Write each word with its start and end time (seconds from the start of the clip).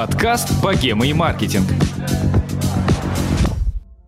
Подкаст 0.00 0.48
«Богема 0.62 1.06
и 1.06 1.12
маркетинг». 1.12 1.66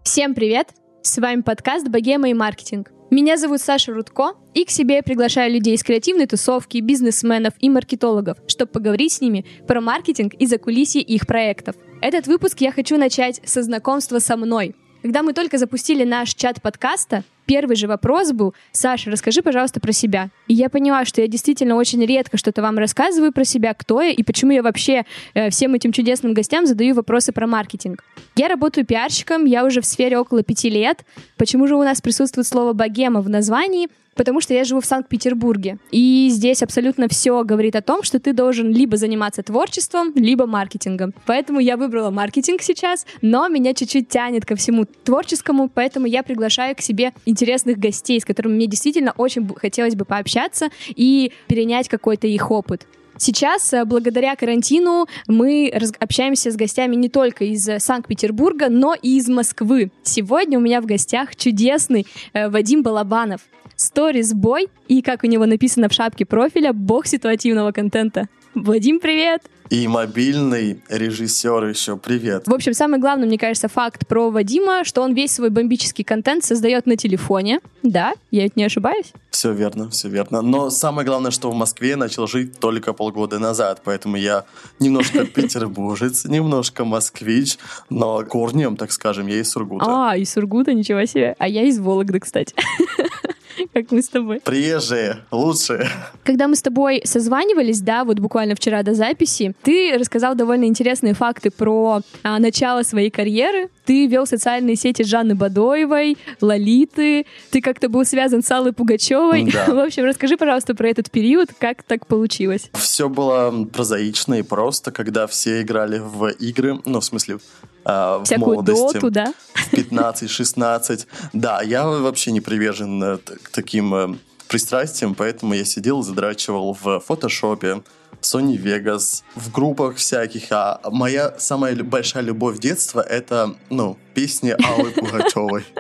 Всем 0.02 0.32
привет! 0.34 0.68
С 1.02 1.18
вами 1.18 1.42
подкаст 1.42 1.86
«Богема 1.86 2.30
и 2.30 2.32
маркетинг». 2.32 2.90
Меня 3.10 3.36
зовут 3.36 3.60
Саша 3.60 3.92
Рудко, 3.92 4.32
и 4.54 4.64
к 4.64 4.70
себе 4.70 4.94
я 4.94 5.02
приглашаю 5.02 5.52
людей 5.52 5.74
из 5.74 5.82
креативной 5.82 6.24
тусовки, 6.24 6.78
бизнесменов 6.78 7.52
и 7.60 7.68
маркетологов, 7.68 8.38
чтобы 8.46 8.72
поговорить 8.72 9.12
с 9.12 9.20
ними 9.20 9.44
про 9.68 9.82
маркетинг 9.82 10.32
и 10.32 10.46
закулисье 10.46 11.02
их 11.02 11.26
проектов. 11.26 11.76
Этот 12.00 12.26
выпуск 12.26 12.62
я 12.62 12.72
хочу 12.72 12.96
начать 12.96 13.42
со 13.44 13.62
знакомства 13.62 14.18
со 14.18 14.38
мной. 14.38 14.74
Когда 15.02 15.24
мы 15.24 15.32
только 15.32 15.58
запустили 15.58 16.04
наш 16.04 16.32
чат 16.32 16.62
подкаста, 16.62 17.24
первый 17.44 17.74
же 17.74 17.88
вопрос 17.88 18.30
был, 18.30 18.54
Саша, 18.70 19.10
расскажи, 19.10 19.42
пожалуйста, 19.42 19.80
про 19.80 19.90
себя. 19.90 20.30
И 20.46 20.54
я 20.54 20.68
поняла, 20.68 21.04
что 21.04 21.20
я 21.20 21.26
действительно 21.26 21.74
очень 21.74 22.04
редко 22.06 22.36
что-то 22.36 22.62
вам 22.62 22.78
рассказываю 22.78 23.32
про 23.32 23.44
себя, 23.44 23.74
кто 23.74 24.00
я 24.00 24.10
и 24.10 24.22
почему 24.22 24.52
я 24.52 24.62
вообще 24.62 25.04
э, 25.34 25.50
всем 25.50 25.74
этим 25.74 25.90
чудесным 25.90 26.34
гостям 26.34 26.66
задаю 26.66 26.94
вопросы 26.94 27.32
про 27.32 27.48
маркетинг. 27.48 28.04
Я 28.36 28.46
работаю 28.46 28.86
пиарщиком, 28.86 29.44
я 29.44 29.64
уже 29.64 29.80
в 29.80 29.86
сфере 29.86 30.18
около 30.18 30.44
пяти 30.44 30.70
лет. 30.70 31.04
Почему 31.36 31.66
же 31.66 31.74
у 31.74 31.82
нас 31.82 32.00
присутствует 32.00 32.46
слово 32.46 32.72
«богема» 32.72 33.22
в 33.22 33.28
названии? 33.28 33.88
Потому 34.14 34.40
что 34.40 34.54
я 34.54 34.64
живу 34.64 34.80
в 34.80 34.86
Санкт-Петербурге. 34.86 35.78
И 35.90 36.28
здесь 36.30 36.62
абсолютно 36.62 37.08
все 37.08 37.42
говорит 37.44 37.76
о 37.76 37.82
том, 37.82 38.02
что 38.02 38.18
ты 38.18 38.32
должен 38.32 38.70
либо 38.70 38.96
заниматься 38.96 39.42
творчеством, 39.42 40.12
либо 40.14 40.46
маркетингом. 40.46 41.14
Поэтому 41.26 41.60
я 41.60 41.76
выбрала 41.76 42.10
маркетинг 42.10 42.62
сейчас, 42.62 43.06
но 43.20 43.48
меня 43.48 43.74
чуть-чуть 43.74 44.08
тянет 44.08 44.46
ко 44.46 44.56
всему 44.56 44.84
творческому, 44.84 45.68
поэтому 45.68 46.06
я 46.06 46.22
приглашаю 46.22 46.76
к 46.76 46.80
себе 46.80 47.12
интересных 47.26 47.78
гостей, 47.78 48.20
с 48.20 48.24
которыми 48.24 48.54
мне 48.54 48.66
действительно 48.66 49.12
очень 49.16 49.48
хотелось 49.56 49.94
бы 49.94 50.04
пообщаться 50.04 50.68
и 50.88 51.32
перенять 51.46 51.88
какой-то 51.88 52.26
их 52.26 52.50
опыт. 52.50 52.86
Сейчас, 53.18 53.72
э, 53.72 53.84
благодаря 53.84 54.34
карантину, 54.34 55.06
мы 55.28 55.72
общаемся 56.00 56.50
с 56.50 56.56
гостями 56.56 56.96
не 56.96 57.08
только 57.08 57.44
из 57.44 57.68
э, 57.68 57.78
Санкт-Петербурга, 57.78 58.68
но 58.68 58.94
и 59.00 59.16
из 59.16 59.28
Москвы. 59.28 59.92
Сегодня 60.02 60.58
у 60.58 60.60
меня 60.60 60.80
в 60.80 60.86
гостях 60.86 61.36
чудесный 61.36 62.06
э, 62.32 62.48
Вадим 62.48 62.82
Балабанов. 62.82 63.42
Stories 63.76 64.34
Boy 64.34 64.68
и, 64.88 65.02
как 65.02 65.24
у 65.24 65.26
него 65.26 65.46
написано 65.46 65.88
в 65.88 65.92
шапке 65.92 66.24
профиля, 66.24 66.72
бог 66.72 67.06
ситуативного 67.06 67.72
контента. 67.72 68.28
Вадим, 68.54 69.00
привет! 69.00 69.42
И 69.70 69.88
мобильный 69.88 70.82
режиссер 70.90 71.64
еще. 71.64 71.96
Привет. 71.96 72.46
В 72.46 72.52
общем, 72.52 72.74
самый 72.74 73.00
главный, 73.00 73.26
мне 73.26 73.38
кажется, 73.38 73.68
факт 73.68 74.06
про 74.06 74.30
Вадима, 74.30 74.84
что 74.84 75.00
он 75.00 75.14
весь 75.14 75.32
свой 75.32 75.48
бомбический 75.48 76.04
контент 76.04 76.44
создает 76.44 76.84
на 76.84 76.98
телефоне. 76.98 77.60
Да, 77.82 78.12
я 78.30 78.42
ведь 78.42 78.54
не 78.54 78.64
ошибаюсь? 78.64 79.14
Все 79.30 79.52
верно, 79.52 79.88
все 79.88 80.10
верно. 80.10 80.42
Но 80.42 80.68
самое 80.68 81.06
главное, 81.06 81.30
что 81.30 81.50
в 81.50 81.54
Москве 81.54 81.90
я 81.90 81.96
начал 81.96 82.26
жить 82.26 82.58
только 82.60 82.92
полгода 82.92 83.38
назад, 83.38 83.80
поэтому 83.82 84.16
я 84.16 84.44
немножко 84.78 85.24
петербуржец, 85.24 86.26
немножко 86.26 86.84
москвич, 86.84 87.56
но 87.88 88.22
корнем, 88.26 88.76
так 88.76 88.92
скажем, 88.92 89.26
я 89.26 89.40
из 89.40 89.50
Сургута. 89.50 89.86
А, 89.88 90.16
из 90.18 90.30
Сургута, 90.30 90.74
ничего 90.74 91.06
себе. 91.06 91.34
А 91.38 91.48
я 91.48 91.62
из 91.62 91.78
Вологды, 91.78 92.20
кстати. 92.20 92.54
как 93.72 93.90
мы 93.90 94.02
с 94.02 94.08
тобой. 94.08 94.40
Приезжие, 94.40 95.24
лучшие. 95.30 95.88
Когда 96.24 96.48
мы 96.48 96.56
с 96.56 96.62
тобой 96.62 97.02
созванивались, 97.04 97.80
да, 97.80 98.04
вот 98.04 98.18
буквально 98.18 98.54
вчера 98.54 98.82
до 98.82 98.94
записи, 98.94 99.54
ты 99.62 99.96
рассказал 99.98 100.34
довольно 100.34 100.64
интересные 100.64 101.14
факты 101.14 101.50
про 101.50 102.00
а, 102.22 102.38
начало 102.38 102.82
своей 102.82 103.10
карьеры. 103.10 103.70
Ты 103.84 104.06
вел 104.06 104.26
социальные 104.26 104.76
сети 104.76 105.02
Жанны 105.02 105.34
Бадоевой, 105.34 106.16
Лолиты, 106.40 107.26
ты 107.50 107.60
как-то 107.60 107.88
был 107.88 108.04
связан 108.04 108.42
с 108.42 108.50
Аллой 108.50 108.72
Пугачевой. 108.72 109.50
Да. 109.50 109.66
В 109.74 109.78
общем, 109.78 110.04
расскажи, 110.04 110.36
пожалуйста, 110.36 110.74
про 110.74 110.88
этот 110.88 111.10
период, 111.10 111.50
как 111.58 111.82
так 111.82 112.06
получилось. 112.06 112.70
Все 112.74 113.08
было 113.08 113.64
прозаично 113.72 114.34
и 114.34 114.42
просто, 114.42 114.92
когда 114.92 115.26
все 115.26 115.62
играли 115.62 115.98
в 115.98 116.28
игры, 116.28 116.80
ну, 116.84 117.00
в 117.00 117.04
смысле, 117.04 117.38
э, 117.84 118.24
в 118.24 118.38
молодости. 118.38 118.94
доту, 118.94 119.10
да? 119.10 119.34
В 119.54 119.72
15-16. 119.72 121.06
Да, 121.32 121.62
я 121.62 121.86
вообще 121.86 122.32
не 122.32 122.40
привержен 122.40 123.02
э, 123.02 123.18
к 123.18 123.50
таким 123.50 123.94
э, 123.94 124.14
пристрастиям, 124.48 125.14
поэтому 125.14 125.54
я 125.54 125.64
сидел 125.64 126.02
задрачивал 126.02 126.76
в 126.80 127.00
фотошопе, 127.00 127.82
Sony 128.20 128.56
Vegas, 128.56 129.22
в 129.34 129.50
группах 129.50 129.96
всяких. 129.96 130.44
А 130.50 130.80
моя 130.90 131.34
самая 131.38 131.74
большая 131.82 132.22
любовь 132.22 132.58
детства— 132.58 133.00
это, 133.08 133.54
ну, 133.70 133.96
песни 134.14 134.50
Аллы 134.50 134.90
Пугачевой. 134.90 135.64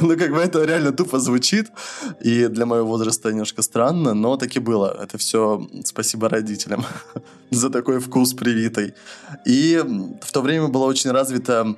Ну, 0.00 0.16
как 0.16 0.30
бы 0.30 0.38
это 0.38 0.64
реально 0.64 0.92
тупо 0.92 1.18
звучит, 1.18 1.70
и 2.20 2.46
для 2.46 2.66
моего 2.66 2.86
возраста 2.86 3.30
немножко 3.30 3.62
странно, 3.62 4.14
но 4.14 4.36
таки 4.36 4.58
было. 4.58 4.96
Это 5.02 5.18
все 5.18 5.68
спасибо 5.84 6.28
родителям 6.28 6.84
за 7.50 7.70
такой 7.70 8.00
вкус 8.00 8.34
привитый. 8.34 8.94
И 9.46 9.82
в 10.22 10.32
то 10.32 10.40
время 10.40 10.68
было 10.68 10.86
очень 10.86 11.10
развито 11.10 11.76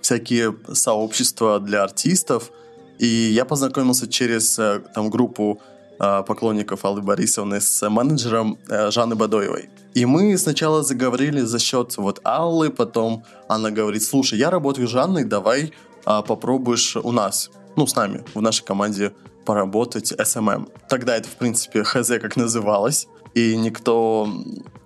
всякие 0.00 0.56
сообщества 0.72 1.60
для 1.60 1.82
артистов, 1.82 2.50
и 2.98 3.06
я 3.06 3.44
познакомился 3.44 4.08
через 4.08 4.58
э, 4.58 4.82
там 4.94 5.10
группу 5.10 5.60
поклонников 5.98 6.84
Аллы 6.84 7.02
Борисовны 7.02 7.60
с 7.60 7.88
менеджером 7.88 8.58
э, 8.68 8.90
Жанны 8.90 9.14
Бадоевой. 9.14 9.70
И 9.94 10.04
мы 10.04 10.36
сначала 10.36 10.82
заговорили 10.82 11.40
за 11.40 11.58
счет 11.58 11.96
вот 11.96 12.20
Аллы, 12.22 12.70
потом 12.70 13.24
она 13.48 13.70
говорит, 13.70 14.02
слушай, 14.02 14.38
я 14.38 14.50
работаю 14.50 14.86
с 14.86 14.90
Жанной, 14.90 15.24
давай 15.24 15.72
а, 16.04 16.22
попробуешь 16.22 16.96
у 16.96 17.12
нас, 17.12 17.50
ну, 17.76 17.86
с 17.86 17.96
нами, 17.96 18.24
в 18.34 18.40
нашей 18.40 18.64
команде 18.64 19.12
поработать 19.44 20.12
SMM. 20.12 20.68
Тогда 20.88 21.16
это, 21.16 21.28
в 21.28 21.36
принципе, 21.36 21.82
ХЗ 21.82 22.18
как 22.20 22.36
называлось, 22.36 23.08
и 23.34 23.56
никто, 23.56 24.28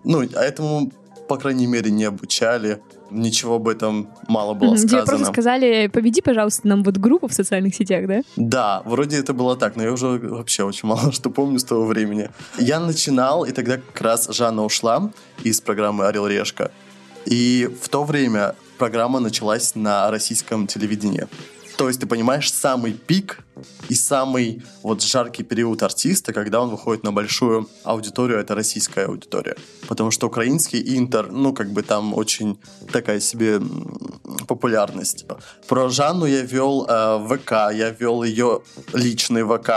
ну, 0.05 0.21
а 0.35 0.43
этому, 0.43 0.93
по 1.29 1.37
крайней 1.37 1.67
мере, 1.67 1.91
не 1.91 2.05
обучали 2.05 2.83
ничего 3.11 3.57
об 3.57 3.69
этом 3.69 4.09
мало 4.29 4.55
было 4.55 4.77
сказано. 4.77 4.89
Тебе 4.89 5.05
просто 5.05 5.27
сказали, 5.27 5.89
победи, 5.89 6.21
пожалуйста, 6.21 6.69
нам 6.69 6.83
вот 6.83 6.99
группу 6.99 7.29
в 7.29 7.33
социальных 7.33 7.75
сетях, 7.75 8.07
да? 8.07 8.23
Да, 8.37 8.83
вроде 8.85 9.19
это 9.19 9.33
было 9.33 9.57
так, 9.57 9.77
но 9.77 9.83
я 9.83 9.93
уже 9.93 10.07
вообще 10.07 10.65
очень 10.65 10.89
мало 10.89 11.13
что 11.21 11.31
помню 11.31 11.59
с 11.59 11.65
того 11.65 11.87
времени. 11.87 12.31
Я 12.59 12.81
начинал, 12.81 13.45
и 13.45 13.53
тогда 13.53 13.77
как 13.77 14.01
раз 14.01 14.29
Жанна 14.29 14.65
ушла 14.65 15.11
из 15.43 15.61
программы 15.61 16.07
«Орел 16.07 16.27
Решка». 16.27 16.71
И 17.27 17.69
в 17.83 17.89
то 17.89 18.05
время 18.05 18.55
программа 18.79 19.21
началась 19.21 19.75
на 19.75 20.11
российском 20.11 20.67
телевидении. 20.67 21.27
То 21.77 21.89
есть, 21.89 22.01
ты 22.01 22.07
понимаешь, 22.07 22.53
самый 22.53 22.93
пик 22.93 23.39
и 23.89 23.95
самый 23.95 24.63
вот 24.83 25.03
жаркий 25.03 25.43
период 25.43 25.83
артиста, 25.83 26.33
когда 26.33 26.61
он 26.61 26.71
выходит 26.71 27.05
на 27.05 27.13
большую 27.13 27.69
аудиторию, 27.85 28.39
это 28.39 28.55
российская 28.55 29.07
аудитория. 29.07 29.57
Потому 29.89 30.11
что 30.11 30.27
украинский 30.27 30.97
интер, 30.97 31.31
ну, 31.31 31.53
как 31.53 31.71
бы 31.71 31.83
там 31.83 32.15
очень 32.15 32.59
такая 32.93 33.21
себе 33.21 33.61
популярность. 34.47 35.27
Про 35.69 35.89
Жанну 35.89 36.27
я 36.27 36.43
вел 36.43 36.87
э, 36.89 37.27
ВК, 37.29 37.51
я 37.73 37.91
вел 37.91 38.23
ее 38.23 38.63
личный 38.93 39.43
ВК, 39.43 39.71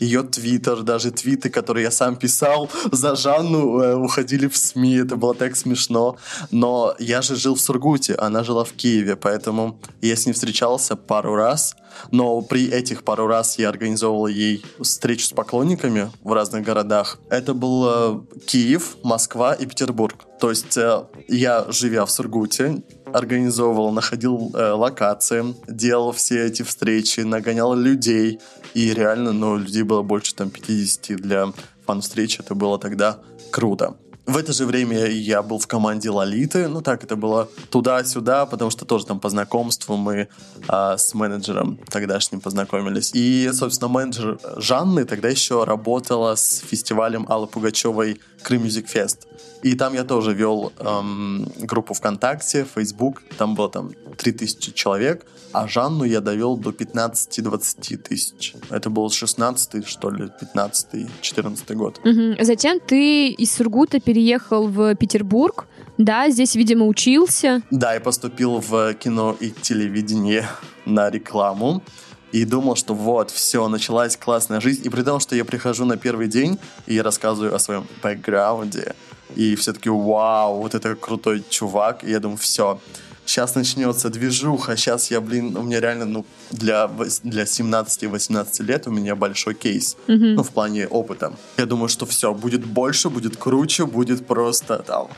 ее 0.00 0.22
твиттер, 0.22 0.82
даже 0.82 1.10
твиты, 1.10 1.50
которые 1.50 1.84
я 1.84 1.90
сам 1.90 2.16
писал 2.16 2.70
за 2.92 3.16
Жанну, 3.16 3.80
э, 3.80 3.94
уходили 3.94 4.46
в 4.46 4.56
СМИ, 4.56 4.96
это 4.96 5.16
было 5.16 5.34
так 5.34 5.56
смешно. 5.56 6.16
Но 6.50 6.94
я 6.98 7.22
же 7.22 7.36
жил 7.36 7.54
в 7.54 7.60
Сургуте, 7.60 8.14
она 8.14 8.44
жила 8.44 8.64
в 8.64 8.72
Киеве, 8.72 9.16
поэтому 9.16 9.78
я 10.02 10.16
с 10.16 10.26
ней 10.26 10.32
встречался 10.32 10.96
пару 10.96 11.34
раз, 11.34 11.76
но 12.10 12.40
при 12.42 12.68
этих 12.68 13.04
пару 13.04 13.26
раз 13.26 13.58
я 13.58 13.68
организовывал 13.68 14.26
ей 14.26 14.64
встречу 14.80 15.26
с 15.26 15.32
поклонниками 15.32 16.10
в 16.22 16.32
разных 16.32 16.64
городах. 16.64 17.18
Это 17.30 17.54
был 17.54 17.86
э, 17.88 18.20
Киев, 18.46 18.96
Москва 19.02 19.54
и 19.54 19.66
Петербург. 19.66 20.24
То 20.40 20.50
есть 20.50 20.76
э, 20.76 21.04
я, 21.28 21.66
живя 21.68 22.04
в 22.04 22.10
Сургуте, 22.10 22.82
организовывал, 23.12 23.92
находил 23.92 24.50
э, 24.54 24.70
локации, 24.72 25.54
делал 25.68 26.12
все 26.12 26.46
эти 26.46 26.62
встречи, 26.62 27.20
нагонял 27.20 27.74
людей. 27.74 28.40
И 28.74 28.92
реально, 28.92 29.32
ну, 29.32 29.56
людей 29.56 29.82
было 29.82 30.02
больше 30.02 30.34
там 30.34 30.50
50 30.50 31.16
для 31.16 31.52
фан-встреч. 31.86 32.40
Это 32.40 32.54
было 32.54 32.78
тогда 32.78 33.18
круто. 33.50 33.96
В 34.26 34.36
это 34.36 34.52
же 34.52 34.66
время 34.66 35.06
я 35.06 35.40
был 35.40 35.60
в 35.60 35.68
команде 35.68 36.10
Лолиты, 36.10 36.66
ну 36.66 36.82
так 36.82 37.04
это 37.04 37.14
было 37.14 37.48
туда-сюда, 37.70 38.44
потому 38.46 38.72
что 38.72 38.84
тоже 38.84 39.06
там 39.06 39.20
по 39.20 39.28
знакомству 39.28 39.96
мы 39.96 40.28
а, 40.66 40.98
с 40.98 41.14
менеджером 41.14 41.78
тогдашним 41.88 42.40
познакомились. 42.40 43.12
И, 43.14 43.48
собственно, 43.52 43.88
менеджер 43.88 44.40
Жанны 44.56 45.04
тогда 45.04 45.28
еще 45.28 45.62
работала 45.62 46.34
с 46.34 46.58
фестивалем 46.58 47.24
Аллы 47.28 47.46
Пугачевой 47.46 48.20
Крым 48.46 48.62
Music 48.62 48.86
Fest. 48.94 49.26
И 49.64 49.74
там 49.74 49.94
я 49.94 50.04
тоже 50.04 50.32
вел 50.32 50.72
эм, 50.78 51.48
группу 51.58 51.94
ВКонтакте, 51.94 52.64
Facebook, 52.64 53.22
там 53.36 53.56
было 53.56 53.68
там 53.68 53.90
3000 54.16 54.72
человек, 54.72 55.26
а 55.52 55.66
Жанну 55.66 56.04
я 56.04 56.20
довел 56.20 56.56
до 56.56 56.70
15-20 56.70 57.96
тысяч. 57.96 58.54
Это 58.70 58.88
был 58.88 59.10
16 59.10 59.88
что 59.88 60.10
ли, 60.10 60.30
15-14 60.54 61.74
год. 61.74 61.98
Угу. 62.04 62.44
Затем 62.44 62.78
ты 62.78 63.30
из 63.30 63.52
Сургута 63.52 63.98
переехал 63.98 64.68
в 64.68 64.94
Петербург, 64.94 65.66
да, 65.98 66.30
здесь, 66.30 66.54
видимо, 66.54 66.86
учился. 66.86 67.62
Да, 67.70 67.94
я 67.94 68.00
поступил 68.00 68.60
в 68.60 68.94
кино 68.94 69.36
и 69.40 69.50
телевидение 69.50 70.46
на 70.84 71.10
рекламу 71.10 71.82
и 72.32 72.44
думал, 72.44 72.76
что 72.76 72.94
вот, 72.94 73.30
все, 73.30 73.68
началась 73.68 74.16
классная 74.16 74.60
жизнь. 74.60 74.82
И 74.84 74.88
при 74.90 75.02
том, 75.02 75.20
что 75.20 75.36
я 75.36 75.44
прихожу 75.44 75.84
на 75.84 75.96
первый 75.96 76.28
день 76.28 76.58
и 76.86 76.94
я 76.94 77.02
рассказываю 77.02 77.54
о 77.54 77.58
своем 77.58 77.86
бэкграунде, 78.02 78.94
и 79.34 79.54
все 79.56 79.72
таки 79.72 79.88
вау, 79.90 80.60
вот 80.62 80.74
это 80.74 80.94
крутой 80.94 81.44
чувак, 81.48 82.04
и 82.04 82.10
я 82.10 82.20
думаю, 82.20 82.38
все, 82.38 82.78
сейчас 83.24 83.54
начнется 83.54 84.08
движуха, 84.08 84.76
сейчас 84.76 85.10
я, 85.10 85.20
блин, 85.20 85.56
у 85.56 85.62
меня 85.62 85.80
реально, 85.80 86.04
ну, 86.04 86.24
для, 86.50 86.88
для 87.22 87.42
17-18 87.44 88.62
лет 88.62 88.86
у 88.86 88.90
меня 88.90 89.14
большой 89.16 89.54
кейс, 89.54 89.96
Мгм. 90.06 90.34
ну, 90.34 90.42
в 90.42 90.50
плане 90.50 90.86
опыта. 90.86 91.32
Я 91.56 91.66
думаю, 91.66 91.88
что 91.88 92.06
все, 92.06 92.32
будет 92.34 92.64
больше, 92.64 93.08
будет 93.10 93.36
круче, 93.36 93.84
будет 93.86 94.26
просто 94.26 94.78
там... 94.78 95.08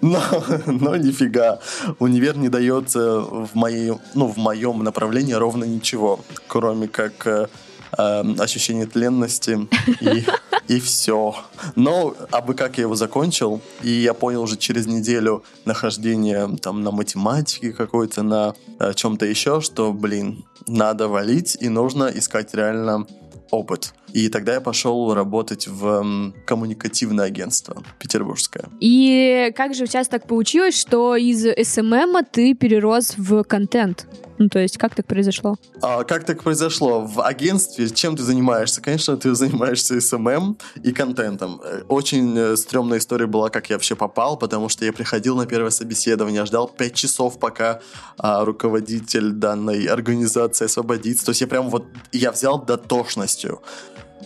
Но, 0.00 0.20
но 0.66 0.96
нифига. 0.96 1.58
Универ 1.98 2.36
не 2.36 2.48
дает 2.48 2.94
э, 2.96 2.98
в, 2.98 3.54
моей, 3.54 3.92
ну, 4.14 4.26
в 4.26 4.36
моем 4.36 4.82
направлении 4.82 5.32
ровно 5.32 5.64
ничего, 5.64 6.20
кроме 6.48 6.88
как 6.88 7.26
э, 7.26 7.48
э, 7.96 8.34
ощущение 8.38 8.86
тленности 8.86 9.68
и, 10.00 10.24
и 10.68 10.80
все. 10.80 11.34
Но, 11.76 12.14
а 12.30 12.40
бы 12.40 12.54
как 12.54 12.78
я 12.78 12.82
его 12.82 12.94
закончил, 12.94 13.60
и 13.82 13.90
я 13.90 14.14
понял 14.14 14.42
уже 14.42 14.56
через 14.56 14.86
неделю 14.86 15.44
нахождения 15.64 16.48
там 16.60 16.82
на 16.82 16.90
математике 16.90 17.72
какой-то, 17.72 18.22
на 18.22 18.54
э, 18.78 18.94
чем-то 18.94 19.26
еще, 19.26 19.60
что, 19.60 19.92
блин, 19.92 20.44
надо 20.66 21.08
валить 21.08 21.56
и 21.60 21.68
нужно 21.68 22.10
искать 22.14 22.54
реально 22.54 23.06
опыт. 23.50 23.94
И 24.14 24.28
тогда 24.28 24.54
я 24.54 24.60
пошел 24.60 25.12
работать 25.12 25.66
в 25.66 26.32
коммуникативное 26.46 27.26
агентство 27.26 27.82
петербургское. 27.98 28.66
И 28.78 29.52
как 29.56 29.74
же 29.74 29.88
тебя 29.88 30.04
так 30.04 30.28
получилось, 30.28 30.80
что 30.80 31.16
из 31.16 31.44
SMM 31.68 32.08
а 32.08 32.22
ты 32.22 32.54
перерос 32.54 33.14
в 33.16 33.42
контент? 33.42 34.06
Ну, 34.38 34.48
то 34.48 34.58
есть, 34.58 34.78
как 34.78 34.94
так 34.94 35.06
произошло? 35.06 35.56
А 35.80 36.02
как 36.04 36.24
так 36.24 36.42
произошло? 36.42 37.00
В 37.00 37.22
агентстве 37.22 37.88
чем 37.88 38.16
ты 38.16 38.22
занимаешься? 38.22 38.80
Конечно, 38.80 39.16
ты 39.16 39.34
занимаешься 39.34 40.00
SMM 40.00 40.58
и 40.82 40.92
контентом. 40.92 41.60
Э, 41.64 41.82
Очень 41.88 42.36
э, 42.36 42.56
стрёмная 42.56 42.98
история 42.98 43.26
была, 43.26 43.48
как 43.48 43.70
я 43.70 43.76
вообще 43.76 43.94
попал, 43.94 44.36
потому 44.36 44.68
что 44.68 44.84
я 44.84 44.92
приходил 44.92 45.36
на 45.36 45.46
первое 45.46 45.70
собеседование, 45.70 46.44
ждал 46.46 46.68
5 46.68 46.94
часов, 46.94 47.38
пока 47.38 47.80
а, 48.18 48.44
руководитель 48.44 49.30
данной 49.30 49.86
организации 49.86 50.64
освободится. 50.64 51.24
То 51.26 51.30
есть 51.30 51.40
я 51.40 51.46
прям 51.46 51.70
вот, 51.70 51.84
я 52.12 52.32
взял 52.32 52.64
дотошностью. 52.64 53.60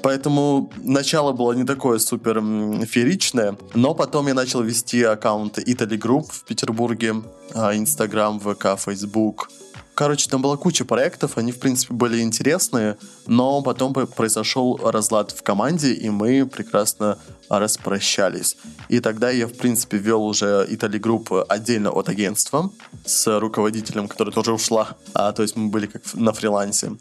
Поэтому 0.03 0.71
начало 0.79 1.33
было 1.33 1.53
не 1.53 1.65
такое 1.65 1.99
супер 1.99 2.41
фееричное, 2.87 3.57
но 3.75 3.95
потом 3.95 4.29
я 4.29 4.35
начал 4.35 4.63
вести 4.63 5.03
аккаунты 5.03 5.63
Italy 5.63 5.99
Group 5.99 6.27
в 6.31 6.45
Петербурге, 6.45 7.17
а, 7.55 7.75
Инстаграм, 7.77 8.39
ВК, 8.41 8.79
Фейсбук. 8.79 9.51
Короче, 9.95 10.31
там 10.31 10.43
была 10.43 10.57
куча 10.57 10.85
проектов, 10.85 11.39
они, 11.39 11.51
в 11.51 11.59
принципе, 11.59 11.93
были 11.93 12.21
интересные, 12.21 12.97
но 13.27 13.63
потом 13.63 13.93
по- 13.93 14.07
произошел 14.07 14.77
разлад 14.83 15.33
в 15.33 15.43
команде, 15.43 15.93
и 15.93 16.09
мы 16.09 16.47
прекрасно 16.47 17.19
распрощались. 17.49 18.57
И 18.89 19.01
тогда 19.01 19.31
я, 19.31 19.47
в 19.47 19.53
принципе, 19.53 19.99
вел 19.99 20.25
уже 20.25 20.67
Italy 20.71 21.01
Group 21.01 21.45
отдельно 21.49 21.91
от 21.91 22.09
агентства 22.09 22.71
с 23.05 23.39
руководителем, 23.39 24.09
который 24.09 24.33
тоже 24.33 24.53
ушла. 24.53 24.97
А, 25.15 25.33
то 25.33 25.43
есть 25.43 25.57
мы 25.57 25.69
были 25.69 25.87
как 25.87 26.03
на 26.15 26.33
фрилансе. 26.33 26.93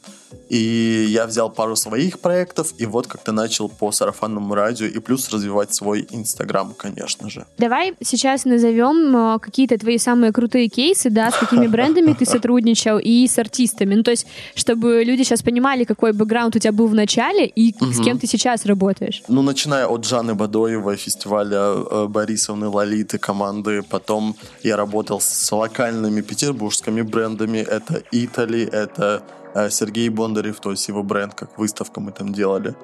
И 0.49 1.05
я 1.09 1.25
взял 1.25 1.49
пару 1.49 1.75
своих 1.75 2.19
проектов, 2.19 2.73
и 2.77 2.85
вот 2.85 3.07
как-то 3.07 3.31
начал 3.31 3.69
по 3.69 3.91
сарафанному 3.91 4.55
радио, 4.55 4.85
и 4.85 4.99
плюс 4.99 5.29
развивать 5.29 5.73
свой 5.73 6.07
Инстаграм, 6.11 6.73
конечно 6.77 7.29
же. 7.29 7.45
Давай 7.57 7.93
сейчас 8.01 8.45
назовем 8.45 9.15
э, 9.15 9.39
какие-то 9.39 9.77
твои 9.77 9.97
самые 9.97 10.31
крутые 10.31 10.69
кейсы, 10.69 11.09
да, 11.09 11.31
с 11.31 11.37
какими 11.37 11.67
брендами 11.75 12.13
ты 12.13 12.25
сотрудничал 12.25 12.99
и 12.99 13.27
с 13.27 13.37
артистами. 13.37 13.95
Ну, 13.95 14.03
то 14.03 14.11
есть, 14.11 14.27
чтобы 14.55 15.03
люди 15.03 15.23
сейчас 15.23 15.41
понимали, 15.41 15.83
какой 15.83 16.13
бэкграунд 16.13 16.55
у 16.55 16.59
тебя 16.59 16.71
был 16.71 16.87
в 16.87 16.93
начале 16.93 17.45
и 17.45 17.73
с 17.73 18.03
кем 18.03 18.17
ты 18.17 18.27
сейчас 18.27 18.65
работаешь. 18.65 19.23
Ну, 19.27 19.41
начиная 19.41 19.87
от 19.87 20.05
Жанны 20.05 20.33
Бадоевой, 20.37 20.95
фестиваля 20.95 21.57
э, 21.57 22.07
Борисовны, 22.07 22.67
Лолиты, 22.67 23.17
команды. 23.17 23.81
Потом 23.81 24.35
я 24.63 24.77
работал 24.77 25.19
с 25.19 25.51
локальными 25.51 26.21
петербургскими 26.21 27.01
брендами. 27.01 27.57
Это 27.57 28.03
Итали, 28.11 28.65
это 28.65 29.23
э, 29.53 29.69
Сергей 29.69 30.09
Бондарев, 30.09 30.59
то 30.59 30.71
есть 30.71 30.87
его 30.87 31.03
бренд, 31.03 31.33
как 31.33 31.57
выставка 31.57 31.99
мы 31.99 32.11
там 32.11 32.33
делали. 32.33 32.75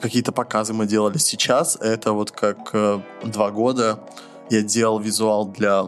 Какие-то 0.00 0.32
показы 0.32 0.72
мы 0.72 0.86
делали. 0.86 1.18
Сейчас 1.18 1.76
это 1.80 2.12
вот 2.12 2.30
как 2.30 2.70
э, 2.72 3.00
два 3.24 3.50
года 3.50 4.00
я 4.50 4.62
делал 4.62 4.98
визуал 4.98 5.46
для 5.46 5.86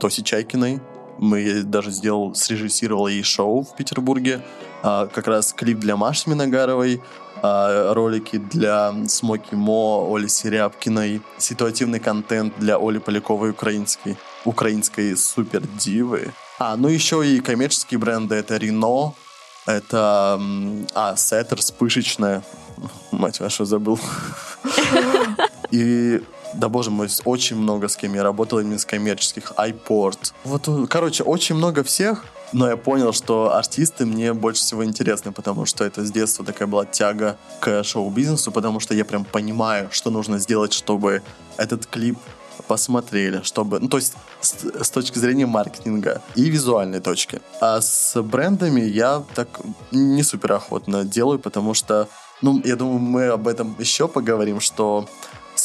Тоси 0.00 0.22
Чайкиной. 0.22 0.80
Мы 1.18 1.62
даже 1.62 1.90
сделал, 1.90 2.34
срежиссировал 2.34 3.08
ей 3.08 3.22
шоу 3.22 3.62
в 3.62 3.74
Петербурге. 3.76 4.40
А, 4.82 5.06
как 5.06 5.26
раз 5.26 5.52
клип 5.52 5.78
для 5.78 5.96
Маши 5.96 6.30
Миногаровой, 6.30 7.02
ролики 7.42 8.38
для 8.38 8.94
Смоки 9.08 9.54
Мо, 9.54 10.06
Оли 10.10 10.28
Серябкиной, 10.28 11.22
ситуативный 11.38 12.00
контент 12.00 12.54
для 12.58 12.76
Оли 12.78 12.98
Поляковой 12.98 13.50
украинской, 13.50 14.16
украинской 14.44 15.16
супер 15.16 15.62
дивы. 15.66 16.32
А, 16.58 16.76
ну 16.76 16.88
еще 16.88 17.26
и 17.26 17.40
коммерческие 17.40 17.98
бренды, 17.98 18.34
это 18.34 18.56
Рено, 18.56 19.14
это, 19.66 20.40
а, 20.94 21.16
Сеттерс, 21.16 21.70
пышечная, 21.70 22.42
мать 23.12 23.40
вашу, 23.40 23.64
забыл. 23.64 23.98
И 25.70 26.22
да 26.54 26.68
боже 26.68 26.90
мой, 26.90 27.08
очень 27.24 27.56
много 27.56 27.88
с 27.88 27.96
кем 27.96 28.14
я 28.14 28.22
работал 28.22 28.58
именно 28.58 28.78
с 28.78 28.84
коммерческих. 28.84 29.52
iPort. 29.56 30.32
Вот, 30.44 30.68
короче, 30.88 31.22
очень 31.22 31.54
много 31.54 31.84
всех. 31.84 32.24
Но 32.52 32.68
я 32.68 32.76
понял, 32.76 33.12
что 33.12 33.54
артисты 33.54 34.06
мне 34.06 34.32
больше 34.32 34.62
всего 34.62 34.84
интересны, 34.84 35.32
потому 35.32 35.66
что 35.66 35.84
это 35.84 36.04
с 36.04 36.10
детства 36.10 36.44
такая 36.44 36.66
была 36.66 36.86
тяга 36.86 37.36
к 37.60 37.84
шоу-бизнесу, 37.84 38.52
потому 38.52 38.80
что 38.80 38.94
я 38.94 39.04
прям 39.04 39.24
понимаю, 39.24 39.88
что 39.90 40.10
нужно 40.10 40.38
сделать, 40.38 40.72
чтобы 40.72 41.22
этот 41.56 41.86
клип 41.86 42.18
посмотрели, 42.66 43.42
чтобы, 43.42 43.80
ну, 43.80 43.88
то 43.88 43.98
есть 43.98 44.14
с, 44.40 44.54
с 44.82 44.90
точки 44.90 45.18
зрения 45.18 45.46
маркетинга 45.46 46.22
и 46.34 46.50
визуальной 46.50 47.00
точки. 47.00 47.40
А 47.60 47.80
с 47.80 48.20
брендами 48.22 48.80
я 48.80 49.22
так 49.34 49.48
не 49.92 50.22
супер 50.22 50.52
охотно 50.52 51.04
делаю, 51.04 51.38
потому 51.38 51.74
что, 51.74 52.08
ну, 52.42 52.60
я 52.64 52.76
думаю, 52.76 52.98
мы 52.98 53.26
об 53.26 53.48
этом 53.48 53.76
еще 53.78 54.08
поговорим, 54.08 54.60
что 54.60 55.08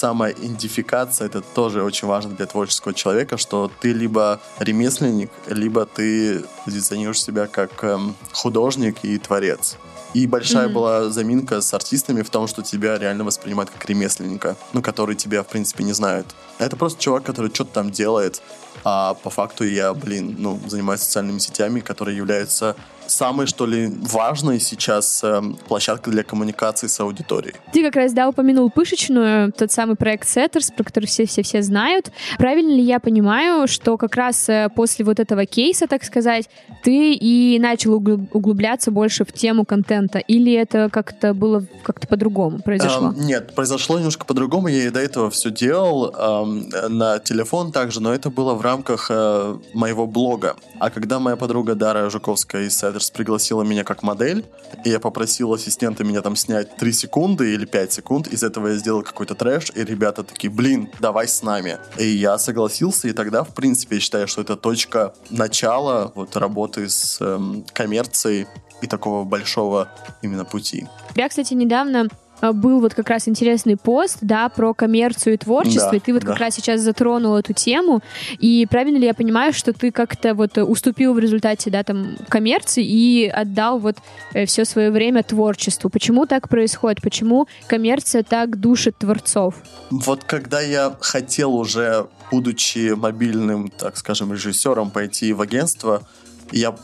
самая 0.04 0.34
идентификация 0.34 1.28
это 1.28 1.40
тоже 1.40 1.82
очень 1.82 2.10
важно 2.10 2.36
для 2.36 2.46
творческого 2.46 2.94
человека, 2.94 3.38
что 3.38 3.72
ты 3.80 3.94
либо 3.94 4.42
ремесленник, 4.60 5.32
либо 5.48 5.86
ты 5.86 6.44
позиционируешь 6.66 7.24
себя 7.24 7.48
как 7.48 7.82
эм, 7.86 8.14
художник 8.34 8.98
и 9.04 9.18
творец. 9.18 9.78
И 10.14 10.28
большая 10.28 10.66
Мгм. 10.66 10.74
была 10.74 11.10
заминка 11.10 11.62
с 11.62 11.74
артистами 11.74 12.22
в 12.22 12.30
том, 12.30 12.48
что 12.48 12.62
тебя 12.62 13.00
реально 13.00 13.24
воспринимают 13.24 13.70
как 13.70 13.86
ремесленника, 13.90 14.58
ну, 14.74 14.82
который 14.82 15.16
тебя, 15.16 15.42
в 15.42 15.48
принципе, 15.48 15.86
не 15.86 15.94
знают. 15.94 16.28
Это 16.60 16.76
просто 16.76 17.02
чувак, 17.02 17.24
который 17.24 17.50
что-то 17.54 17.72
там 17.74 17.90
делает, 17.90 18.42
а 18.84 19.14
по 19.14 19.30
факту 19.30 19.64
я, 19.64 19.94
блин, 19.94 20.36
ну, 20.38 20.60
занимаюсь 20.68 21.02
социальными 21.02 21.40
сетями, 21.40 21.80
которые 21.80 22.18
являются 22.18 22.76
самой, 23.08 23.48
что 23.48 23.66
ли, 23.66 23.88
важной 23.88 24.60
сейчас 24.60 25.24
эм, 25.24 25.58
площадкой 25.68 26.12
для 26.12 26.24
коммуникации 26.24 26.88
с 26.88 27.00
аудиторией. 27.00 27.56
Ты 27.72 27.84
как 27.84 27.96
раз, 27.96 28.14
да, 28.14 28.30
упомянул 28.30 28.70
пышечную, 28.70 29.52
тот 29.52 29.72
самый 29.72 29.96
проект 29.96 30.28
Setters, 30.28 30.74
про 30.76 30.84
который 30.84 31.06
все-все-все 31.06 31.62
знают. 31.62 32.12
Правильно 32.38 32.72
ли 32.72 32.82
я 32.82 33.00
понимаю, 33.00 33.68
что 33.68 33.98
как 33.98 34.16
раз 34.16 34.50
э, 34.50 34.70
после 34.76 35.06
вот 35.06 35.20
этого 35.20 35.46
кейса, 35.46 35.88
так 35.88 36.04
сказать, 36.04 36.50
ты 36.84 37.14
и 37.14 37.60
начал 37.60 37.96
угл- 37.96 38.28
углубляться 38.32 38.92
больше 38.92 39.26
в 39.26 39.32
тему 39.32 39.66
контента? 39.66 40.20
Или 40.20 40.54
это 40.54 40.90
как-то 40.92 41.34
было 41.34 41.66
как-то 41.84 42.08
по-другому 42.08 42.60
произошло? 42.60 43.10
Эм, 43.10 43.26
нет, 43.26 43.54
произошло 43.56 43.98
немножко 43.98 44.26
по-другому. 44.26 44.68
Я 44.68 44.88
и 44.88 44.90
до 44.90 45.00
этого 45.00 45.30
все 45.30 45.52
делал 45.52 46.14
эм, 46.16 46.70
на 46.90 47.20
телефон 47.20 47.72
также, 47.72 48.02
но 48.02 48.14
это 48.14 48.30
было 48.30 48.54
в 48.54 48.62
рамках 48.62 49.08
э, 49.10 49.58
моего 49.74 50.08
блога. 50.08 50.56
А 50.80 50.90
когда 50.90 51.20
моя 51.20 51.36
подруга 51.36 51.76
Дара 51.76 52.10
Жуковская 52.10 52.64
из 52.64 52.78
Седерс 52.94 53.10
пригласила 53.10 53.64
меня 53.64 53.84
как 53.84 54.04
модель, 54.04 54.46
и 54.86 54.90
я 54.92 55.00
попросил 55.00 55.52
ассистента 55.52 56.04
меня 56.04 56.22
там 56.22 56.36
снять 56.36 56.76
3 56.78 56.94
секунды 56.94 57.56
или 57.56 57.66
5 57.66 57.92
секунд, 57.92 58.28
из 58.28 58.44
этого 58.44 58.68
я 58.68 58.76
сделал 58.76 59.02
какой-то 59.02 59.34
трэш, 59.34 59.72
и 59.74 59.84
ребята 59.84 60.24
такие, 60.24 60.52
блин, 60.52 60.92
давай 61.00 61.28
с 61.28 61.42
нами. 61.42 61.80
И 61.98 62.06
я 62.06 62.38
согласился, 62.38 63.08
и 63.08 63.14
тогда, 63.14 63.44
в 63.44 63.56
принципе, 63.56 63.96
я 63.96 64.02
считаю, 64.02 64.28
что 64.28 64.42
это 64.42 64.56
точка 64.56 65.16
начала 65.32 66.12
вот 66.14 66.36
работы 66.36 66.88
с 66.88 67.20
эм, 67.20 67.66
коммерцией 67.74 68.46
и 68.84 68.88
такого 68.88 69.24
большого 69.24 69.90
именно 70.22 70.46
пути. 70.46 70.88
Тебя, 71.14 71.30
кстати, 71.30 71.56
недавно 71.56 72.10
был 72.42 72.82
вот 72.82 72.94
как 72.94 73.10
раз 73.10 73.28
интересный 73.28 73.78
пост, 73.78 74.18
да, 74.22 74.50
про 74.50 74.74
коммерцию 74.74 75.36
и 75.36 75.38
творчество, 75.38 75.92
Да, 75.92 75.98
и 75.98 76.00
ты 76.00 76.14
вот 76.14 76.24
как 76.24 76.38
да. 76.38 76.46
раз 76.46 76.56
сейчас 76.56 76.82
затронул 76.82 77.36
эту 77.36 77.54
тему, 77.54 78.02
и 78.40 78.68
правильно 78.70 78.98
ли 78.98 79.06
я 79.06 79.14
понимаю, 79.14 79.54
что 79.54 79.74
ты 79.74 79.92
как-то 79.92 80.34
вот 80.34 80.58
э, 80.58 80.64
уступил 80.64 81.14
в 81.14 81.20
результате, 81.20 81.70
да, 81.70 81.84
там, 81.84 82.16
коммерции 82.28 82.84
и 82.84 83.28
отдал 83.28 83.80
вот 83.80 83.98
все 84.46 84.66
свое 84.66 84.92
время 84.92 85.24
творчеству? 85.24 85.90
Почему 85.90 86.26
так 86.26 86.50
происходит? 86.50 87.02
Почему 87.02 87.48
коммерция 87.68 88.24
так 88.24 88.60
душит 88.60 88.98
творцов? 88.98 89.56
Вот 89.92 90.24
когда 90.24 90.60
я 90.62 90.96
хотел 91.00 91.56
уже, 91.56 92.08
будучи 92.32 92.94
мобильным, 92.94 93.70
так 93.70 93.98
скажем, 93.98 94.34
режиссером, 94.34 94.92
пойти 94.92 95.34
в 95.34 95.42
агентство, 95.42 96.04
я 96.52 96.76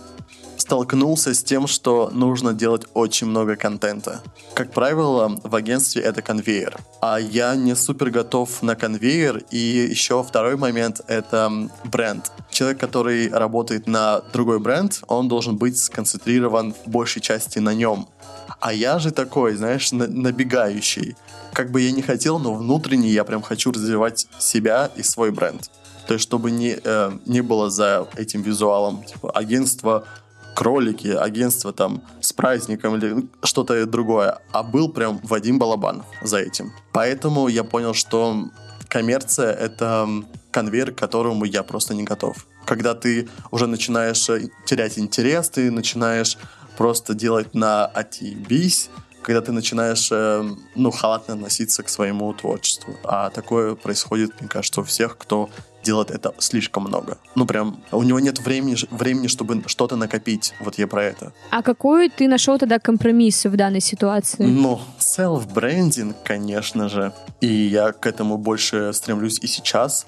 столкнулся 0.69 1.33
с 1.33 1.41
тем, 1.41 1.65
что 1.65 2.11
нужно 2.13 2.53
делать 2.53 2.83
очень 2.93 3.25
много 3.25 3.55
контента. 3.55 4.21
Как 4.53 4.71
правило, 4.71 5.39
в 5.43 5.55
агентстве 5.55 6.03
это 6.03 6.21
конвейер. 6.21 6.77
А 7.01 7.19
я 7.19 7.55
не 7.55 7.75
супер 7.75 8.11
готов 8.11 8.61
на 8.61 8.75
конвейер. 8.75 9.41
И 9.49 9.57
еще 9.89 10.23
второй 10.23 10.57
момент— 10.57 11.01
это 11.07 11.51
бренд. 11.85 12.31
Человек, 12.51 12.79
который 12.79 13.29
работает 13.29 13.87
на 13.87 14.21
другой 14.31 14.59
бренд, 14.59 15.01
он 15.07 15.27
должен 15.27 15.57
быть 15.57 15.75
сконцентрирован 15.79 16.75
в 16.85 16.87
большей 16.87 17.19
части 17.23 17.57
на 17.57 17.73
нем. 17.73 18.07
А 18.59 18.71
я 18.71 18.99
же 18.99 19.09
такой, 19.09 19.55
знаешь, 19.55 19.91
набегающий. 19.91 21.15
Как 21.51 21.71
бы 21.71 21.81
я 21.81 21.91
не 21.91 22.03
хотел, 22.03 22.37
но 22.37 22.53
внутренне 22.53 23.09
я 23.09 23.23
прям 23.23 23.41
хочу 23.41 23.71
развивать 23.71 24.27
себя 24.37 24.91
и 24.95 25.01
свой 25.01 25.31
бренд. 25.31 25.71
То 26.07 26.13
есть, 26.13 26.23
чтобы 26.23 26.51
не, 26.51 26.77
э, 26.83 27.11
не 27.25 27.41
было 27.41 27.69
за 27.71 28.07
этим 28.15 28.43
визуалом 28.43 29.03
типа, 29.03 29.31
агентство 29.31 30.05
кролики, 30.59 31.07
агентство 31.07 31.71
там 31.71 32.01
с 32.19 32.33
праздником 32.33 32.97
или 32.97 33.25
что-то 33.43 33.85
другое, 33.85 34.39
а 34.51 34.61
был 34.61 34.89
прям 34.89 35.21
Вадим 35.23 35.57
Балабанов 35.57 36.05
за 36.21 36.39
этим. 36.39 36.73
Поэтому 36.91 37.47
я 37.47 37.63
понял, 37.63 37.93
что 37.93 38.49
коммерция— 38.89 39.53
это 39.65 40.05
конвейер, 40.51 40.91
к 40.91 40.97
которому 40.97 41.45
я 41.45 41.63
просто 41.63 41.93
не 41.95 42.03
готов. 42.03 42.45
Когда 42.65 42.93
ты 42.93 43.29
уже 43.51 43.67
начинаешь 43.67 44.29
э, 44.29 44.49
терять 44.65 44.99
интерес, 44.99 45.49
ты 45.49 45.71
начинаешь 45.71 46.37
просто 46.77 47.13
делать 47.13 47.55
на 47.55 47.85
отъебись, 47.85 48.89
когда 49.21 49.39
ты 49.39 49.53
начинаешь, 49.53 50.09
э, 50.11 50.43
ну, 50.75 50.91
халатно 50.91 51.35
относиться 51.35 51.83
к 51.83 51.89
своему 51.89 52.33
творчеству. 52.33 52.97
А 53.03 53.29
такое 53.29 53.75
происходит, 53.75 54.41
мне 54.41 54.49
кажется, 54.49 54.81
у 54.81 54.83
всех, 54.83 55.17
кто 55.17 55.49
делает 55.83 56.11
это 56.11 56.33
слишком 56.37 56.83
много. 56.83 57.17
Ну, 57.35 57.45
прям, 57.45 57.79
у 57.91 58.03
него 58.03 58.19
нет 58.19 58.39
времени, 58.39 58.75
времени 58.91 59.27
чтобы 59.27 59.63
что-то 59.67 59.95
накопить. 59.95 60.53
Вот 60.59 60.77
я 60.77 60.87
про 60.87 61.03
это. 61.03 61.31
А 61.51 61.61
какой 61.61 62.09
ты 62.09 62.27
нашел 62.27 62.57
тогда 62.57 62.79
компромисс 62.79 63.45
в 63.45 63.55
данной 63.55 63.81
ситуации? 63.81 64.45
Ну, 64.45 64.79
self-branding, 64.99 66.15
конечно 66.23 66.89
же. 66.89 67.13
И 67.41 67.47
я 67.47 67.91
к 67.91 68.05
этому 68.05 68.37
больше 68.37 68.93
стремлюсь 68.93 69.39
и 69.39 69.47
сейчас, 69.47 70.05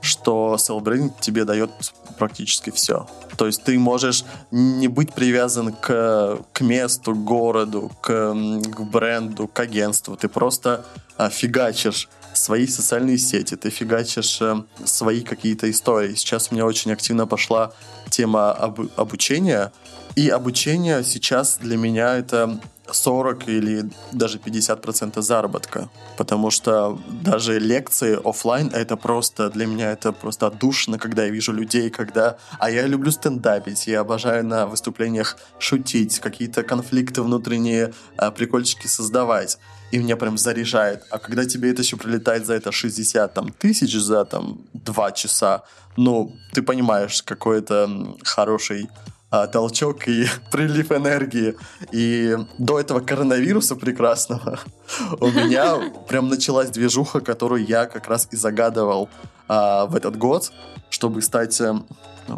что 0.00 0.56
self-branding 0.58 1.12
тебе 1.20 1.44
дает 1.44 1.70
практически 2.18 2.70
все. 2.70 3.06
То 3.36 3.46
есть 3.46 3.64
ты 3.64 3.78
можешь 3.78 4.24
не 4.50 4.88
быть 4.88 5.12
привязан 5.12 5.72
к, 5.72 6.38
к 6.52 6.60
месту, 6.60 7.14
к 7.14 7.24
городу, 7.24 7.90
к, 8.00 8.34
к 8.34 8.80
бренду, 8.80 9.48
к 9.48 9.58
агентству. 9.60 10.16
Ты 10.16 10.28
просто 10.28 10.84
а, 11.16 11.30
фигачишь 11.30 12.08
свои 12.34 12.66
социальные 12.66 13.18
сети, 13.18 13.56
ты 13.56 13.70
фигачишь 13.70 14.40
э, 14.40 14.62
свои 14.84 15.22
какие-то 15.22 15.70
истории. 15.70 16.14
Сейчас 16.14 16.50
у 16.50 16.54
меня 16.54 16.66
очень 16.66 16.92
активно 16.92 17.26
пошла 17.26 17.72
тема 18.10 18.52
об, 18.52 18.80
обучения, 18.96 19.72
и 20.16 20.28
обучение 20.28 21.02
сейчас 21.02 21.58
для 21.60 21.76
меня 21.76 22.14
это 22.16 22.60
40 22.90 23.48
или 23.48 23.90
даже 24.12 24.38
50% 24.38 25.20
заработка. 25.22 25.88
Потому 26.16 26.50
что 26.50 27.00
даже 27.22 27.58
лекции 27.58 28.18
офлайн 28.22 28.68
это 28.68 28.96
просто 28.96 29.50
для 29.50 29.66
меня 29.66 29.92
это 29.92 30.12
просто 30.12 30.46
отдушно, 30.46 30.98
когда 30.98 31.24
я 31.24 31.30
вижу 31.30 31.52
людей, 31.52 31.90
когда... 31.90 32.36
А 32.58 32.70
я 32.70 32.86
люблю 32.86 33.10
стендапить, 33.10 33.86
я 33.86 34.00
обожаю 34.00 34.44
на 34.44 34.66
выступлениях 34.66 35.36
шутить, 35.58 36.20
какие-то 36.20 36.62
конфликты 36.62 37.22
внутренние, 37.22 37.92
а, 38.16 38.30
прикольчики 38.30 38.86
создавать 38.86 39.58
и 39.94 39.98
меня 39.98 40.16
прям 40.16 40.36
заряжает. 40.38 41.04
А 41.10 41.18
когда 41.20 41.44
тебе 41.44 41.70
это 41.70 41.82
еще 41.82 41.96
прилетает 41.96 42.46
за 42.46 42.54
это 42.54 42.72
60 42.72 43.32
там, 43.32 43.50
тысяч 43.50 43.94
за 43.94 44.24
там 44.24 44.58
2 44.72 45.12
часа, 45.12 45.62
ну, 45.96 46.34
ты 46.52 46.62
понимаешь, 46.62 47.22
какой 47.22 47.58
это 47.58 47.88
хороший 48.24 48.88
а, 49.30 49.46
толчок 49.46 50.08
и 50.08 50.26
прилив 50.50 50.90
энергии. 50.90 51.54
И 51.92 52.36
до 52.58 52.80
этого 52.80 52.98
коронавируса 52.98 53.76
прекрасного 53.76 54.58
у 55.20 55.28
меня 55.28 55.76
прям 56.08 56.28
началась 56.28 56.70
движуха, 56.70 57.20
которую 57.20 57.64
я 57.64 57.86
как 57.86 58.08
раз 58.08 58.26
и 58.32 58.36
загадывал 58.36 59.08
а, 59.46 59.86
в 59.86 59.94
этот 59.94 60.16
год, 60.16 60.52
чтобы 60.90 61.22
стать... 61.22 61.60
А, 61.60 61.84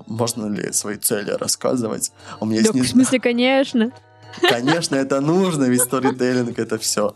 можно 0.06 0.46
ли 0.46 0.72
свои 0.72 0.96
цели 0.96 1.30
рассказывать? 1.30 2.12
У 2.40 2.44
меня 2.44 2.60
да, 2.64 2.70
есть... 2.74 2.90
в 2.90 2.92
смысле, 2.92 3.18
конечно. 3.18 3.92
Конечно, 4.42 4.96
это 4.96 5.20
нужно, 5.20 5.64
ведь 5.64 5.82
сторителлинг— 5.82 6.58
это 6.60 6.78
все. 6.78 7.14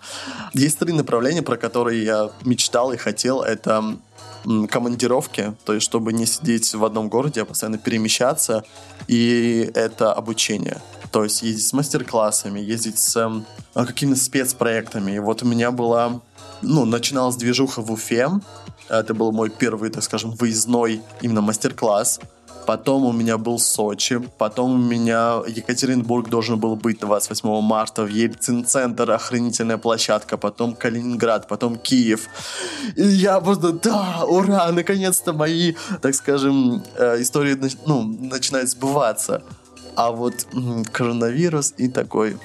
Есть 0.54 0.78
три 0.78 0.92
направления, 0.92 1.42
про 1.42 1.56
которые 1.56 2.04
я 2.04 2.30
мечтал 2.44 2.92
и 2.92 2.96
хотел. 2.96 3.42
Это 3.42 3.98
командировки, 4.70 5.54
то 5.64 5.74
есть 5.74 5.84
чтобы 5.84 6.12
не 6.12 6.26
сидеть 6.26 6.74
в 6.74 6.84
одном 6.84 7.08
городе, 7.08 7.42
а 7.42 7.44
постоянно 7.44 7.78
перемещаться, 7.78 8.64
и 9.06 9.70
это 9.74 10.12
обучение. 10.12 10.80
То 11.12 11.24
есть 11.24 11.42
ездить 11.42 11.66
с 11.66 11.72
мастер-классами, 11.72 12.60
ездить 12.60 12.98
с 12.98 13.16
э, 13.16 13.84
какими-то 13.84 14.20
спецпроектами. 14.20 15.12
И 15.12 15.18
вот 15.18 15.42
у 15.42 15.46
меня 15.46 15.72
была, 15.72 16.20
ну, 16.62 16.84
начиналась 16.84 17.36
движуха 17.36 17.82
в 17.82 17.90
Уфе, 17.90 18.30
это 18.88 19.14
был 19.14 19.30
мой 19.30 19.50
первый, 19.50 19.90
так 19.90 20.02
скажем, 20.02 20.32
выездной 20.32 21.02
именно 21.20 21.40
мастер-класс 21.40 22.20
потом 22.70 23.04
у 23.04 23.12
меня 23.12 23.36
был 23.36 23.58
Сочи, 23.58 24.20
потом 24.38 24.70
у 24.74 24.78
меня 24.78 25.42
Екатеринбург 25.48 26.28
должен 26.28 26.60
был 26.60 26.76
быть 26.76 27.00
28 27.00 27.60
марта, 27.62 28.04
в 28.04 28.08
Ельцин-центр, 28.08 29.10
охранительная 29.10 29.76
площадка, 29.76 30.36
потом 30.36 30.76
Калининград, 30.76 31.48
потом 31.48 31.76
Киев. 31.76 32.28
И 32.94 33.02
я 33.02 33.40
просто, 33.40 33.72
да, 33.72 34.24
ура, 34.24 34.70
наконец-то 34.70 35.32
мои, 35.32 35.74
так 36.00 36.14
скажем, 36.14 36.84
э, 36.96 37.22
истории 37.22 37.58
ну, 37.86 38.04
начинают 38.04 38.68
сбываться. 38.68 39.42
А 39.96 40.12
вот 40.12 40.46
коронавирус 40.92 41.74
и 41.76 41.88
такой, 41.88 42.36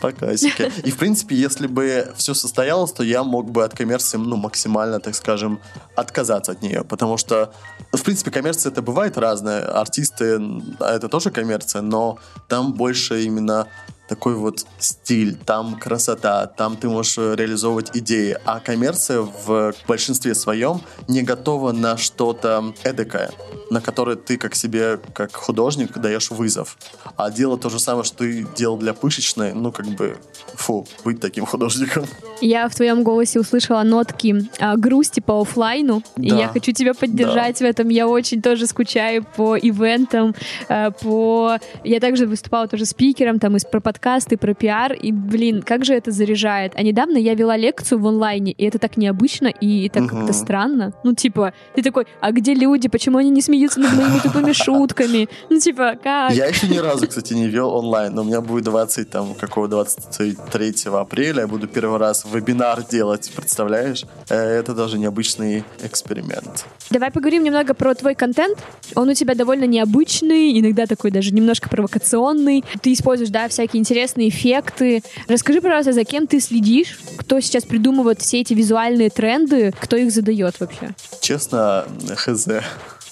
по. 0.00 0.08
И, 0.10 0.90
в 0.90 0.96
принципе, 0.96 1.34
если 1.36 1.66
бы 1.66 2.12
все 2.16 2.34
состоялось, 2.34 2.92
то 2.92 3.02
я 3.02 3.22
мог 3.22 3.50
бы 3.50 3.64
от 3.64 3.76
коммерции, 3.76 4.18
ну, 4.18 4.36
максимально, 4.36 5.00
так 5.00 5.14
скажем, 5.14 5.60
отказаться 5.94 6.52
от 6.52 6.62
нее. 6.62 6.84
Потому 6.84 7.16
что, 7.16 7.52
в 7.92 8.02
принципе, 8.02 8.30
коммерция 8.30 8.72
это 8.72 8.82
бывает 8.82 9.18
разная. 9.18 9.80
Артисты 9.80 10.40
это 10.80 11.08
тоже 11.08 11.30
коммерция, 11.30 11.82
но 11.82 12.18
там 12.48 12.72
больше 12.72 13.22
именно 13.22 13.66
такой 14.10 14.34
вот 14.34 14.66
стиль, 14.80 15.36
там 15.36 15.78
красота, 15.78 16.48
там 16.48 16.76
ты 16.76 16.88
можешь 16.88 17.16
реализовывать 17.16 17.96
идеи. 17.96 18.36
А 18.44 18.58
коммерция 18.58 19.20
в 19.20 19.72
большинстве 19.86 20.34
своем 20.34 20.80
не 21.06 21.22
готова 21.22 21.70
на 21.70 21.96
что-то 21.96 22.74
эдакое, 22.82 23.30
на 23.70 23.80
которое 23.80 24.16
ты 24.16 24.36
как 24.36 24.56
себе, 24.56 24.98
как 25.14 25.36
художник, 25.36 25.96
даешь 25.96 26.32
вызов. 26.32 26.76
А 27.16 27.30
дело 27.30 27.56
то 27.56 27.70
же 27.70 27.78
самое, 27.78 28.02
что 28.02 28.18
ты 28.18 28.44
делал 28.56 28.78
для 28.78 28.94
пышечной, 28.94 29.52
ну 29.52 29.70
как 29.70 29.86
бы, 29.86 30.16
фу, 30.54 30.88
быть 31.04 31.20
таким 31.20 31.46
художником. 31.46 32.04
Я 32.40 32.68
в 32.68 32.74
твоем 32.74 33.04
голосе 33.04 33.38
услышала 33.38 33.84
нотки 33.84 34.50
а, 34.58 34.76
грусти 34.76 35.20
по 35.20 35.40
офлайну, 35.40 36.02
да. 36.16 36.22
и 36.22 36.28
я 36.30 36.48
хочу 36.48 36.72
тебя 36.72 36.94
поддержать 36.94 37.60
да. 37.60 37.66
в 37.66 37.68
этом. 37.68 37.88
Я 37.90 38.08
очень 38.08 38.42
тоже 38.42 38.66
скучаю 38.66 39.24
по 39.36 39.56
ивентам, 39.56 40.34
а, 40.68 40.90
по... 40.90 41.58
Я 41.84 42.00
также 42.00 42.26
выступала 42.26 42.66
тоже 42.66 42.86
спикером 42.86 43.38
там 43.38 43.56
из 43.56 43.64
про 43.64 43.80
подкасты, 44.00 44.38
про 44.38 44.54
пиар, 44.54 44.94
и, 44.94 45.12
блин, 45.12 45.60
как 45.60 45.84
же 45.84 45.92
это 45.92 46.10
заряжает. 46.10 46.72
А 46.74 46.82
недавно 46.82 47.18
я 47.18 47.34
вела 47.34 47.58
лекцию 47.58 47.98
в 47.98 48.06
онлайне, 48.06 48.52
и 48.52 48.64
это 48.64 48.78
так 48.78 48.96
необычно 48.96 49.48
и 49.48 49.90
так 49.90 50.04
угу. 50.04 50.16
как-то 50.16 50.32
странно. 50.32 50.94
Ну, 51.04 51.14
типа, 51.14 51.52
ты 51.74 51.82
такой, 51.82 52.06
а 52.22 52.32
где 52.32 52.54
люди, 52.54 52.88
почему 52.88 53.18
они 53.18 53.28
не 53.28 53.42
смеются 53.42 53.78
над 53.78 53.92
моими 53.92 54.18
тупыми 54.20 54.52
шутками? 54.52 55.28
Ну, 55.50 55.60
типа, 55.60 55.98
как? 56.02 56.32
Я 56.32 56.46
еще 56.46 56.66
ни 56.68 56.78
разу, 56.78 57.08
кстати, 57.08 57.34
не 57.34 57.46
вел 57.48 57.74
онлайн, 57.74 58.14
но 58.14 58.22
у 58.22 58.24
меня 58.24 58.40
будет 58.40 58.64
20, 58.64 59.10
там, 59.10 59.34
какого 59.34 59.68
23 59.68 60.74
апреля, 60.94 61.42
я 61.42 61.46
буду 61.46 61.68
первый 61.68 61.98
раз 61.98 62.24
вебинар 62.24 62.82
делать, 62.82 63.30
представляешь? 63.36 64.06
Э, 64.30 64.36
это 64.36 64.74
даже 64.74 64.98
необычный 64.98 65.62
эксперимент. 65.82 66.64
Давай 66.88 67.10
поговорим 67.10 67.44
немного 67.44 67.74
про 67.74 67.94
твой 67.94 68.14
контент. 68.14 68.58
Он 68.94 69.10
у 69.10 69.14
тебя 69.14 69.34
довольно 69.34 69.64
необычный, 69.64 70.58
иногда 70.58 70.86
такой 70.86 71.10
даже 71.10 71.34
немножко 71.34 71.68
провокационный. 71.68 72.64
Ты 72.80 72.94
используешь, 72.94 73.30
да, 73.30 73.46
всякие 73.48 73.80
интересные 73.90 74.28
эффекты. 74.28 75.02
Расскажи, 75.26 75.60
пожалуйста, 75.60 75.92
за 75.92 76.04
кем 76.04 76.28
ты 76.28 76.40
следишь? 76.40 76.96
Кто 77.16 77.40
сейчас 77.40 77.64
придумывает 77.64 78.20
все 78.20 78.40
эти 78.40 78.54
визуальные 78.54 79.10
тренды? 79.10 79.74
Кто 79.80 79.96
их 79.96 80.12
задает 80.12 80.60
вообще? 80.60 80.94
Честно, 81.20 81.86
хз. 82.14 82.46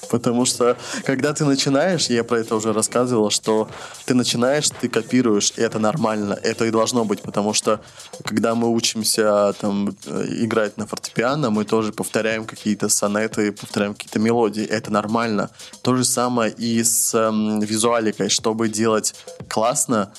Потому 0.09 0.47
что, 0.47 0.77
когда 1.05 1.35
ты 1.35 1.45
начинаешь, 1.45 2.07
я 2.07 2.25
про 2.25 2.39
это 2.39 2.57
уже 2.57 2.73
рассказывал, 2.73 3.31
что 3.31 3.69
ты 4.07 4.15
начинаешь, 4.15 4.71
ты 4.71 4.89
копируешь, 4.89 5.53
и 5.57 5.61
это 5.61 5.79
нормально, 5.79 6.39
это 6.43 6.65
и 6.65 6.71
должно 6.71 7.05
быть, 7.05 7.21
потому 7.21 7.53
что, 7.53 7.81
когда 8.25 8.55
мы 8.55 8.69
учимся 8.69 9.53
там 9.61 9.91
играть 10.07 10.79
на 10.79 10.87
фортепиано, 10.87 11.51
мы 11.51 11.65
тоже 11.65 11.93
повторяем 11.93 12.47
какие-то 12.47 12.89
сонеты, 12.89 13.53
повторяем 13.53 13.95
какие-то 13.95 14.19
мелодии, 14.19 14.65
это 14.65 14.91
нормально. 14.91 15.51
То 15.83 15.95
же 15.95 16.05
самое 16.05 16.53
и 16.53 16.83
с 16.83 17.15
эм, 17.15 17.61
визуаликой, 17.61 18.31
чтобы 18.31 18.69
делать 18.69 19.15
классно, 19.49 20.11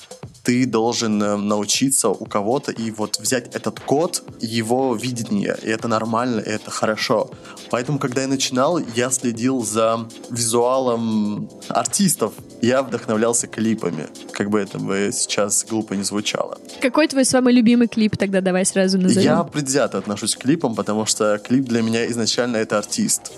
ты 0.50 0.66
должен 0.66 1.22
э, 1.22 1.36
научиться 1.36 2.08
у 2.08 2.24
кого-то 2.24 2.72
и 2.72 2.90
вот 2.90 3.20
взять 3.20 3.54
этот 3.54 3.78
код, 3.78 4.24
его 4.40 4.96
видение, 4.96 5.56
и 5.62 5.68
это 5.68 5.86
нормально, 5.86 6.40
и 6.40 6.50
это 6.50 6.72
хорошо. 6.72 7.30
Поэтому, 7.70 8.00
когда 8.00 8.22
я 8.22 8.26
начинал, 8.26 8.80
я 8.96 9.10
следил 9.10 9.64
за 9.64 10.08
визуалом 10.28 11.48
артистов, 11.68 12.32
я 12.62 12.82
вдохновлялся 12.82 13.46
клипами, 13.46 14.08
как 14.32 14.50
бы 14.50 14.58
это 14.58 14.80
бы 14.80 15.10
сейчас 15.12 15.64
глупо 15.70 15.94
не 15.94 16.02
звучало. 16.02 16.58
Какой 16.80 17.06
твой 17.06 17.24
самый 17.24 17.54
любимый 17.54 17.86
клип 17.86 18.16
тогда 18.16 18.40
давай 18.40 18.66
сразу 18.66 18.98
назовем? 18.98 19.30
Я 19.30 19.44
предвзято 19.44 19.98
отношусь 19.98 20.34
к 20.34 20.40
клипам, 20.40 20.74
потому 20.74 21.06
что 21.06 21.38
клип 21.38 21.66
для 21.66 21.82
меня 21.82 22.10
изначально 22.10 22.56
это 22.56 22.76
артист. 22.76 23.30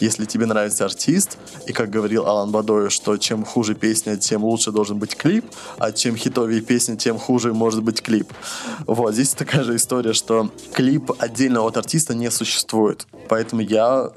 Если 0.00 0.24
тебе 0.24 0.46
нравится 0.46 0.84
артист, 0.84 1.38
и 1.66 1.72
как 1.72 1.90
говорил 1.90 2.26
Алан 2.26 2.50
Бадой, 2.50 2.90
что 2.90 3.16
чем 3.16 3.44
хуже 3.44 3.74
песня, 3.74 4.16
тем 4.16 4.44
лучше 4.44 4.70
должен 4.70 4.98
быть 4.98 5.16
клип, 5.16 5.44
а 5.78 5.92
чем 5.92 6.16
хитовее 6.16 6.60
песня, 6.60 6.96
тем 6.96 7.18
хуже 7.18 7.52
может 7.52 7.82
быть 7.82 8.02
клип. 8.02 8.32
Вот, 8.86 9.14
здесь 9.14 9.34
такая 9.34 9.64
же 9.64 9.76
история, 9.76 10.12
что 10.12 10.50
клип 10.72 11.10
отдельно 11.18 11.62
от 11.62 11.76
артиста 11.76 12.14
не 12.14 12.30
существует. 12.30 13.06
Поэтому 13.28 13.62
я 13.62 14.10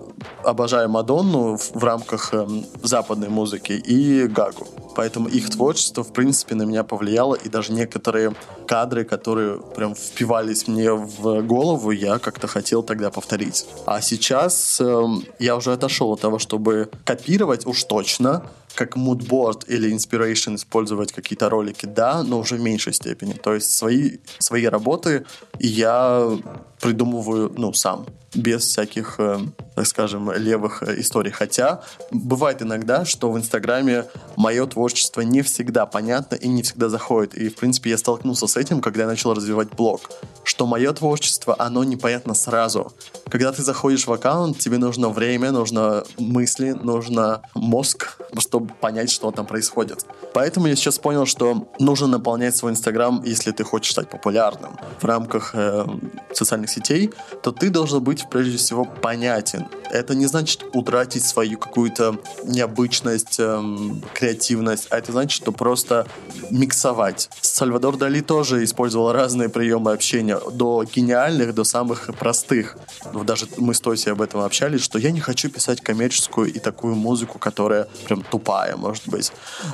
обожаю 0.44 0.90
Мадонну 0.90 1.58
в, 1.58 1.84
рамках 1.84 2.34
эм, 2.34 2.66
западной 2.84 3.30
музыки 3.30 3.74
и 3.74 4.28
Гагу. 4.28 4.68
Поэтому 4.96 5.28
их 5.30 5.50
творчество, 5.50 6.04
в 6.04 6.14
принципе, 6.14 6.56
на 6.56 6.64
меня 6.64 6.84
повлияло, 6.84 7.36
и 7.36 7.50
даже 7.50 7.74
некоторые 7.74 8.36
кадры, 8.68 9.04
которые 9.04 9.58
прям 9.76 9.96
впивались 9.96 10.68
мне 10.68 10.92
в 10.92 11.42
голову, 11.42 11.92
я 11.92 12.20
как-то 12.20 12.48
хотел 12.48 12.84
тогда 12.84 13.10
повторить. 13.10 13.66
А 13.86 14.02
сейчас 14.02 14.80
э, 14.80 15.04
я 15.40 15.56
уже 15.56 15.74
отошел 15.74 16.12
от 16.14 16.22
того, 16.22 16.40
чтобы 16.40 16.90
копировать 17.06 17.66
уж 17.66 17.84
точно, 17.84 18.44
как 18.76 18.96
moodboard 18.96 19.66
или 19.68 19.94
inspiration 19.94 20.56
использовать 20.56 21.12
какие-то 21.12 21.50
ролики, 21.50 21.86
да, 21.86 22.24
но 22.24 22.40
уже 22.40 22.56
в 22.56 22.62
меньшей 22.62 22.94
степени. 22.94 23.34
То 23.34 23.54
есть 23.54 23.72
свои, 23.72 24.18
свои 24.40 24.66
работы 24.66 25.26
я 25.60 26.38
придумываю, 26.82 27.54
ну, 27.56 27.74
сам, 27.74 28.06
без 28.34 28.64
всяких, 28.64 29.16
э, 29.20 29.40
так 29.76 29.86
скажем, 29.86 30.32
левых 30.32 30.84
э, 30.84 31.00
историй. 31.00 31.32
Хотя 31.32 31.82
бывает 32.12 32.62
иногда, 32.62 33.06
что 33.06 33.32
в 33.32 33.38
Инстаграме 33.38 34.06
мое 34.36 34.66
творчество 34.66 35.22
не 35.22 35.42
всегда 35.42 35.86
понятно 35.86 36.36
и 36.36 36.48
не 36.48 36.64
всегда 36.64 36.90
заходит. 36.90 37.36
И, 37.36 37.50
в 37.50 37.56
принципе, 37.56 37.92
я 37.92 37.98
столкнулся 37.98 38.48
с 38.48 38.58
этим, 38.58 38.82
когда 38.82 39.02
я 39.02 39.08
начал 39.08 39.34
развивать 39.34 39.70
блог, 39.76 40.10
что 40.44 40.66
мое 40.66 40.92
творчество, 40.94 41.56
оно 41.60 41.84
непонятно 41.84 42.34
сразу. 42.34 42.94
Когда 43.30 43.52
ты 43.52 43.62
заходишь 43.62 44.08
в 44.08 44.14
аккаунт, 44.14 44.58
тебе 44.58 44.78
нужно 44.78 45.10
время, 45.10 45.52
нужно 45.52 46.04
мысли, 46.18 46.72
нужно 46.72 47.42
мозг, 47.54 48.18
чтобы 48.40 48.61
понять, 48.68 49.10
что 49.10 49.32
там 49.32 49.46
происходит. 49.46 50.06
Поэтому 50.34 50.68
я 50.68 50.76
сейчас 50.76 51.00
понял, 51.00 51.26
что 51.26 51.68
нужно 51.80 52.08
наполнять 52.08 52.56
свой 52.56 52.72
Инстаграм, 52.72 53.22
если 53.26 53.52
ты 53.52 53.64
хочешь 53.64 53.92
стать 53.92 54.10
популярным 54.10 54.78
в 55.00 55.06
рамках 55.06 55.52
э, 55.54 55.86
социальных 56.34 56.70
сетей, 56.70 57.12
то 57.44 57.52
ты 57.52 57.70
должен 57.70 58.04
быть 58.04 58.28
прежде 58.30 58.58
всего 58.58 58.86
понятен. 58.86 59.68
Это 59.90 60.16
не 60.16 60.26
значит 60.26 60.64
утратить 60.74 61.24
свою 61.24 61.58
какую-то 61.58 62.18
необычность, 62.44 63.40
эм, 63.40 64.02
креативность, 64.14 64.88
а 64.90 64.98
это 64.98 65.12
значит, 65.12 65.42
что 65.42 65.52
просто 65.52 66.08
миксовать. 66.50 67.30
Сальвадор 67.42 67.98
Дали 67.98 68.22
тоже 68.22 68.64
использовал 68.64 69.12
разные 69.12 69.50
приемы 69.50 69.92
общения, 69.92 70.40
до 70.52 70.84
гениальных, 70.84 71.54
до 71.54 71.64
самых 71.66 72.10
простых. 72.18 72.78
Даже 73.26 73.48
мы 73.58 73.74
с 73.74 73.82
Тоси 73.82 74.10
об 74.10 74.22
этом 74.22 74.42
общались, 74.42 74.82
что 74.82 74.98
я 74.98 75.12
не 75.12 75.20
хочу 75.20 75.50
писать 75.50 75.82
коммерческую 75.82 76.54
и 76.54 76.60
такую 76.60 76.96
музыку, 76.96 77.38
которая 77.38 77.88
прям 78.06 78.24
тупая, 78.24 78.78
может 78.78 79.08
быть. 79.08 79.32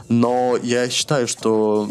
Но 0.09 0.46
я 0.55 0.89
считаю, 0.89 1.27
что 1.27 1.89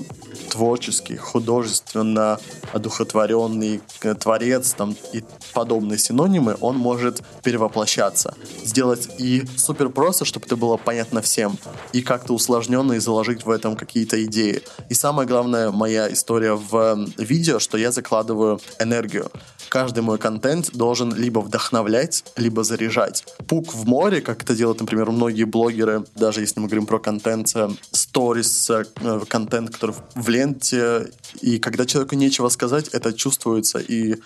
творческий, 0.50 1.16
художественно 1.16 2.38
одухотворенный 2.72 3.80
э, 4.02 4.14
творец 4.14 4.72
там, 4.72 4.96
и 5.12 5.22
подобные 5.52 5.98
синонимы, 5.98 6.56
он 6.60 6.76
может 6.76 7.22
перевоплощаться. 7.42 8.34
Сделать 8.64 9.08
и 9.18 9.44
супер 9.56 9.88
просто, 9.90 10.24
чтобы 10.24 10.46
это 10.46 10.56
было 10.56 10.76
понятно 10.76 11.20
всем, 11.20 11.58
и 11.92 12.02
как-то 12.02 12.32
усложненно 12.32 12.94
и 12.94 12.98
заложить 12.98 13.44
в 13.44 13.50
этом 13.50 13.76
какие-то 13.76 14.24
идеи. 14.24 14.62
И 14.88 14.94
самое 14.94 15.28
главное, 15.28 15.70
моя 15.70 16.12
история 16.12 16.54
в 16.54 17.06
видео, 17.18 17.58
что 17.58 17.76
я 17.78 17.92
закладываю 17.92 18.60
энергию. 18.78 19.30
Каждый 19.68 20.02
мой 20.02 20.18
контент 20.18 20.70
должен 20.72 21.14
либо 21.14 21.40
вдохновлять, 21.40 22.24
либо 22.36 22.64
заряжать. 22.64 23.24
Пук 23.46 23.74
в 23.74 23.86
море, 23.86 24.20
как 24.20 24.42
это 24.42 24.54
делают, 24.54 24.80
например, 24.80 25.10
многие 25.10 25.44
блогеры, 25.44 26.04
даже 26.14 26.40
если 26.40 26.60
мы 26.60 26.66
говорим 26.66 26.86
про 26.86 26.98
контент, 26.98 27.54
сторис, 27.90 28.70
э, 28.70 28.84
контент, 29.28 29.70
который 29.70 29.96
в 30.14 30.28
ленте, 30.28 31.10
и 31.40 31.58
когда 31.58 31.86
человеку 31.86 32.14
нечего 32.14 32.48
сказать, 32.48 32.88
это 32.88 33.12
чувствуется, 33.12 33.78
и 33.78 34.16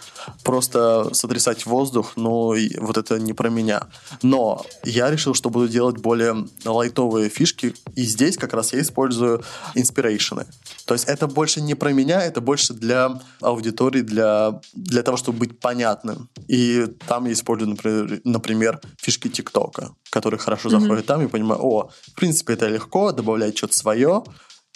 просто 0.44 1.12
сотрясать 1.12 1.66
воздух, 1.66 2.12
ну, 2.16 2.54
вот 2.78 2.96
это 2.96 3.18
не 3.18 3.32
про 3.32 3.50
меня. 3.50 3.88
Но 4.22 4.64
я 4.84 5.10
решил, 5.10 5.34
что 5.34 5.50
буду 5.50 5.68
делать 5.68 5.98
более 5.98 6.46
лайтовые 6.64 7.28
фишки, 7.28 7.74
и 7.94 8.02
здесь 8.02 8.36
как 8.36 8.52
раз 8.52 8.72
я 8.72 8.80
использую 8.80 9.42
инспирейшены. 9.74 10.46
То 10.86 10.94
есть 10.94 11.06
это 11.06 11.26
больше 11.26 11.60
не 11.60 11.74
про 11.74 11.92
меня, 11.92 12.22
это 12.22 12.40
больше 12.40 12.74
для 12.74 13.20
аудитории, 13.40 14.02
для, 14.02 14.60
для 14.74 15.02
того, 15.02 15.16
чтобы 15.16 15.29
быть 15.32 15.60
понятным. 15.60 16.28
И 16.48 16.86
там 17.06 17.26
я 17.26 17.32
использую, 17.32 17.70
например, 17.70 18.20
например 18.24 18.80
фишки 18.98 19.28
ТикТока, 19.28 19.90
которые 20.10 20.40
хорошо 20.40 20.68
mm-hmm. 20.68 20.80
заходят 20.80 21.06
там, 21.06 21.22
и 21.22 21.28
понимаю, 21.28 21.60
о, 21.62 21.90
в 22.12 22.14
принципе, 22.14 22.54
это 22.54 22.68
легко, 22.68 23.12
добавлять 23.12 23.56
что-то 23.56 23.74
свое, 23.74 24.24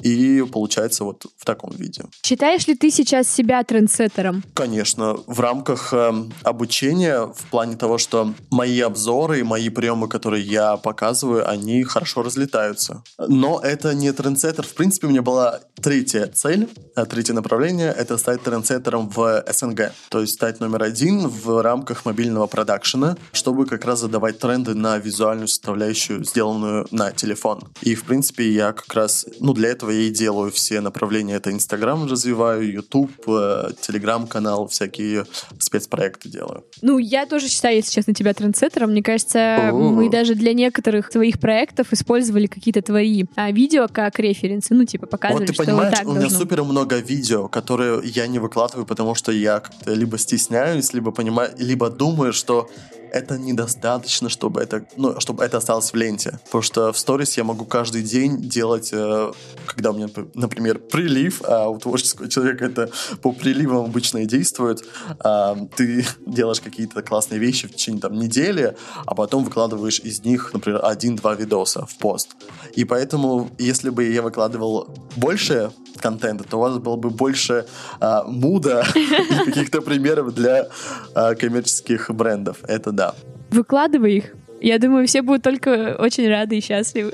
и 0.02 0.42
получается 0.52 1.04
вот 1.04 1.26
в 1.36 1.44
таком 1.44 1.70
виде. 1.70 2.04
Считаешь 2.22 2.66
ли 2.66 2.74
ты 2.74 2.90
сейчас 2.90 3.28
себя 3.28 3.62
трендсеттером? 3.64 4.42
Конечно. 4.54 5.16
В 5.26 5.40
рамках 5.40 5.92
э, 5.92 6.12
обучения, 6.42 7.26
в 7.26 7.44
плане 7.50 7.76
того, 7.76 7.98
что 7.98 8.34
мои 8.50 8.80
обзоры 8.80 9.40
и 9.40 9.42
мои 9.42 9.68
приемы, 9.68 10.08
которые 10.08 10.42
я 10.42 10.76
показываю, 10.76 11.48
они 11.48 11.82
хорошо 11.84 12.22
разлетаются. 12.22 13.02
Но 13.18 13.60
это 13.60 13.94
не 13.94 14.12
трендсеттер. 14.12 14.66
В 14.66 14.74
принципе, 14.74 15.06
у 15.06 15.10
меня 15.10 15.22
была 15.22 15.60
третья 15.80 16.26
цель, 16.26 16.68
э, 16.96 17.06
третье 17.06 17.34
направление— 17.34 17.94
это 17.96 18.18
стать 18.18 18.42
трендсеттером 18.42 19.08
в 19.08 19.44
СНГ. 19.50 19.92
То 20.08 20.20
есть 20.20 20.34
стать 20.34 20.60
номер 20.60 20.82
один 20.82 21.28
в 21.28 21.62
рамках 21.62 22.04
мобильного 22.04 22.46
продакшена, 22.46 23.16
чтобы 23.32 23.66
как 23.66 23.84
раз 23.84 24.00
задавать 24.00 24.38
тренды 24.38 24.74
на 24.74 24.98
визуальную 24.98 25.48
составляющую, 25.48 26.24
сделанную 26.24 26.86
на 26.90 27.12
телефон. 27.12 27.62
И, 27.82 27.94
в 27.94 28.04
принципе, 28.04 28.50
я 28.50 28.72
как 28.72 28.92
раз, 28.94 29.26
ну, 29.40 29.52
для 29.52 29.70
этого 29.70 29.83
этого 29.84 29.90
я 29.90 30.06
и 30.06 30.10
делаю 30.10 30.50
все 30.50 30.80
направления. 30.80 31.34
Это 31.34 31.50
Инстаграм 31.50 32.06
развиваю, 32.06 32.72
Ютуб, 32.72 33.10
э, 33.26 33.70
Телеграм-канал, 33.80 34.66
всякие 34.68 35.26
спецпроекты 35.58 36.28
делаю. 36.28 36.64
Ну, 36.82 36.98
я 36.98 37.26
тоже 37.26 37.48
считаю, 37.48 37.76
если 37.76 37.92
честно, 37.92 38.14
тебя 38.14 38.34
трендсеттером. 38.34 38.90
Мне 38.90 39.02
кажется, 39.02 39.70
О-о-о. 39.70 39.90
мы 39.90 40.10
даже 40.10 40.34
для 40.34 40.54
некоторых 40.54 41.10
твоих 41.10 41.38
проектов 41.38 41.92
использовали 41.92 42.46
какие-то 42.46 42.82
твои 42.82 43.24
а, 43.36 43.50
видео 43.50 43.88
как 43.92 44.18
референсы. 44.18 44.74
Ну, 44.74 44.84
типа, 44.84 45.06
показывали, 45.06 45.42
вот 45.42 45.48
ты 45.48 45.54
что 45.54 45.64
понимаешь, 45.64 45.90
вот 45.90 45.98
так 45.98 46.08
у 46.08 46.10
меня 46.12 46.20
должно. 46.22 46.38
супер 46.38 46.62
много 46.64 46.96
видео, 46.98 47.48
которые 47.48 48.00
я 48.04 48.26
не 48.26 48.38
выкладываю, 48.38 48.86
потому 48.86 49.14
что 49.14 49.32
я 49.32 49.60
как-то 49.60 49.92
либо 49.92 50.18
стесняюсь, 50.18 50.92
либо 50.92 51.10
понимаю, 51.10 51.50
либо 51.58 51.90
думаю, 51.90 52.32
что 52.32 52.68
это 53.14 53.38
недостаточно, 53.38 54.28
чтобы 54.28 54.60
это, 54.60 54.84
ну, 54.96 55.20
чтобы 55.20 55.44
это 55.44 55.58
осталось 55.58 55.92
в 55.92 55.96
ленте. 55.96 56.40
Потому 56.46 56.62
что 56.62 56.92
в 56.92 56.98
сторис 56.98 57.36
я 57.36 57.44
могу 57.44 57.64
каждый 57.64 58.02
день 58.02 58.38
делать, 58.38 58.90
э, 58.92 59.32
когда 59.74 59.90
у 59.90 59.94
меня, 59.94 60.08
например, 60.34 60.78
прилив, 60.78 61.42
а 61.44 61.68
у 61.68 61.78
творческого 61.78 62.28
человека 62.28 62.64
это 62.64 62.90
по 63.22 63.32
приливам 63.32 63.84
обычно 63.84 64.18
и 64.18 64.26
действует. 64.26 64.84
А, 65.20 65.56
ты 65.76 66.06
делаешь 66.26 66.60
какие-то 66.60 67.02
классные 67.02 67.40
вещи 67.40 67.66
в 67.66 67.72
течение 67.72 68.00
там 68.00 68.14
недели, 68.14 68.76
а 69.04 69.14
потом 69.14 69.44
выкладываешь 69.44 70.00
из 70.00 70.24
них, 70.24 70.52
например, 70.52 70.80
один-два 70.84 71.34
видоса 71.34 71.86
в 71.86 71.96
пост. 71.96 72.30
И 72.74 72.84
поэтому, 72.84 73.50
если 73.58 73.90
бы 73.90 74.04
я 74.04 74.22
выкладывал 74.22 74.88
больше 75.16 75.70
контента, 75.98 76.44
то 76.44 76.56
у 76.58 76.60
вас 76.60 76.78
было 76.78 76.96
бы 76.96 77.10
больше 77.10 77.66
а, 78.00 78.24
муда 78.24 78.84
и 78.94 79.44
каких-то 79.44 79.80
примеров 79.80 80.34
для 80.34 80.68
а, 81.14 81.34
коммерческих 81.34 82.10
брендов. 82.10 82.58
Это 82.66 82.92
да. 82.92 83.14
Выкладывай 83.50 84.16
их. 84.16 84.34
Я 84.64 84.78
думаю, 84.78 85.06
все 85.06 85.20
будут 85.20 85.42
только 85.42 85.94
очень 85.98 86.26
рады 86.26 86.56
и 86.56 86.62
счастливы. 86.62 87.12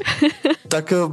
Так 0.68 0.92
э, 0.92 1.08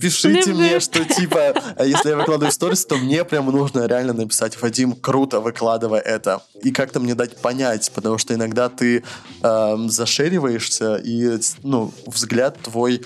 пишите 0.00 0.52
мне, 0.52 0.78
что 0.78 1.04
типа, 1.04 1.52
а 1.76 1.84
если 1.84 2.10
я 2.10 2.16
выкладываю 2.16 2.52
сторис, 2.52 2.86
то 2.86 2.94
мне 2.94 3.24
прям 3.24 3.46
нужно 3.46 3.86
реально 3.86 4.12
написать, 4.12 4.62
Вадим, 4.62 4.92
круто, 4.92 5.40
выкладывай 5.40 5.98
это. 5.98 6.42
И 6.62 6.70
как-то 6.70 7.00
мне 7.00 7.16
дать 7.16 7.36
понять, 7.38 7.90
потому 7.92 8.18
что 8.18 8.34
иногда 8.34 8.68
ты 8.68 9.02
э, 9.42 9.76
зашериваешься, 9.88 10.94
и 10.94 11.40
ну, 11.64 11.92
взгляд 12.06 12.60
твой 12.60 13.02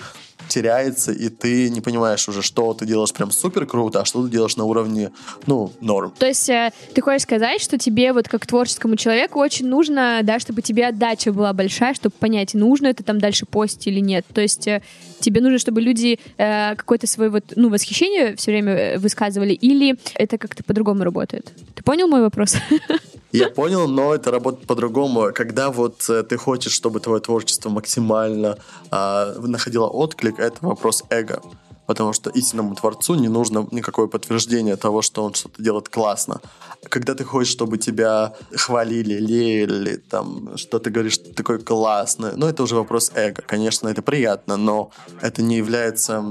теряется, 0.47 1.11
и 1.11 1.29
ты 1.29 1.69
не 1.69 1.81
понимаешь 1.81 2.27
уже, 2.29 2.41
что 2.41 2.73
ты 2.73 2.85
делаешь 2.85 3.13
прям 3.13 3.31
супер 3.31 3.65
круто, 3.65 4.01
а 4.01 4.05
что 4.05 4.23
ты 4.23 4.29
делаешь 4.29 4.55
на 4.55 4.65
уровне, 4.65 5.11
ну, 5.47 5.71
норм. 5.81 6.13
То 6.17 6.27
есть 6.27 6.49
э, 6.49 6.71
ты 6.93 7.01
хочешь 7.01 7.23
сказать, 7.23 7.61
что 7.61 7.77
тебе 7.77 8.13
вот 8.13 8.27
как 8.27 8.45
творческому 8.45 8.95
человеку 8.95 9.39
очень 9.39 9.67
нужно, 9.67 10.21
да, 10.23 10.39
чтобы 10.39 10.61
тебе 10.61 10.87
отдача 10.87 11.31
была 11.31 11.53
большая, 11.53 11.93
чтобы 11.93 12.15
понять, 12.19 12.53
нужно 12.53 12.87
это 12.87 13.03
там 13.03 13.19
дальше 13.19 13.45
постить 13.45 13.87
или 13.87 13.99
нет. 13.99 14.25
То 14.33 14.41
есть 14.41 14.67
э, 14.67 14.81
тебе 15.25 15.41
нужно, 15.41 15.59
чтобы 15.59 15.81
люди 15.81 16.19
э, 16.37 16.75
какое-то 16.75 17.07
свое 17.07 17.29
вот, 17.29 17.53
ну, 17.55 17.69
восхищение 17.69 18.35
все 18.35 18.51
время 18.51 18.73
э, 18.73 18.97
высказывали, 18.97 19.53
или 19.53 19.95
это 20.15 20.37
как-то 20.37 20.63
по-другому 20.63 21.03
работает? 21.03 21.51
Ты 21.75 21.83
понял 21.83 22.07
мой 22.07 22.21
вопрос? 22.21 22.55
Я 23.31 23.49
понял, 23.49 23.87
но 23.87 24.13
это 24.15 24.31
работает 24.31 24.67
по-другому. 24.67 25.31
Когда 25.33 25.69
вот 25.69 26.09
э, 26.09 26.23
ты 26.23 26.37
хочешь, 26.37 26.71
чтобы 26.71 26.99
твое 26.99 27.19
творчество 27.19 27.69
максимально 27.69 28.57
э, 28.91 29.35
находило 29.41 29.87
отклик, 29.87 30.39
это 30.39 30.57
вопрос 30.61 31.03
эго 31.09 31.41
потому 31.85 32.13
что 32.13 32.29
истинному 32.29 32.75
творцу 32.75 33.15
не 33.15 33.27
нужно 33.27 33.67
никакое 33.71 34.07
подтверждение 34.07 34.75
того, 34.75 35.01
что 35.01 35.23
он 35.23 35.33
что-то 35.33 35.61
делает 35.61 35.89
классно. 35.89 36.41
Когда 36.89 37.13
ты 37.13 37.23
хочешь, 37.23 37.51
чтобы 37.51 37.77
тебя 37.77 38.33
хвалили, 38.55 39.15
лелеяли, 39.15 39.97
там, 39.97 40.57
что 40.57 40.79
ты 40.79 40.89
говоришь, 40.89 41.13
что 41.13 41.25
ты 41.25 41.33
такой 41.33 41.59
классный, 41.59 42.31
ну, 42.35 42.47
это 42.47 42.63
уже 42.63 42.75
вопрос 42.75 43.11
эго. 43.15 43.41
Конечно, 43.41 43.87
это 43.87 44.01
приятно, 44.01 44.57
но 44.57 44.91
это 45.21 45.41
не 45.41 45.57
является 45.57 46.23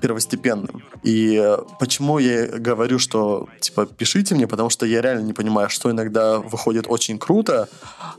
первостепенным. 0.00 0.82
И 1.02 1.36
э, 1.42 1.58
почему 1.78 2.18
я 2.18 2.46
говорю, 2.46 2.98
что, 2.98 3.48
типа, 3.60 3.86
пишите 3.86 4.34
мне, 4.34 4.46
потому 4.46 4.70
что 4.70 4.86
я 4.86 5.00
реально 5.00 5.24
не 5.24 5.32
понимаю, 5.32 5.70
что 5.70 5.90
иногда 5.90 6.38
выходит 6.38 6.86
очень 6.88 7.18
круто, 7.18 7.68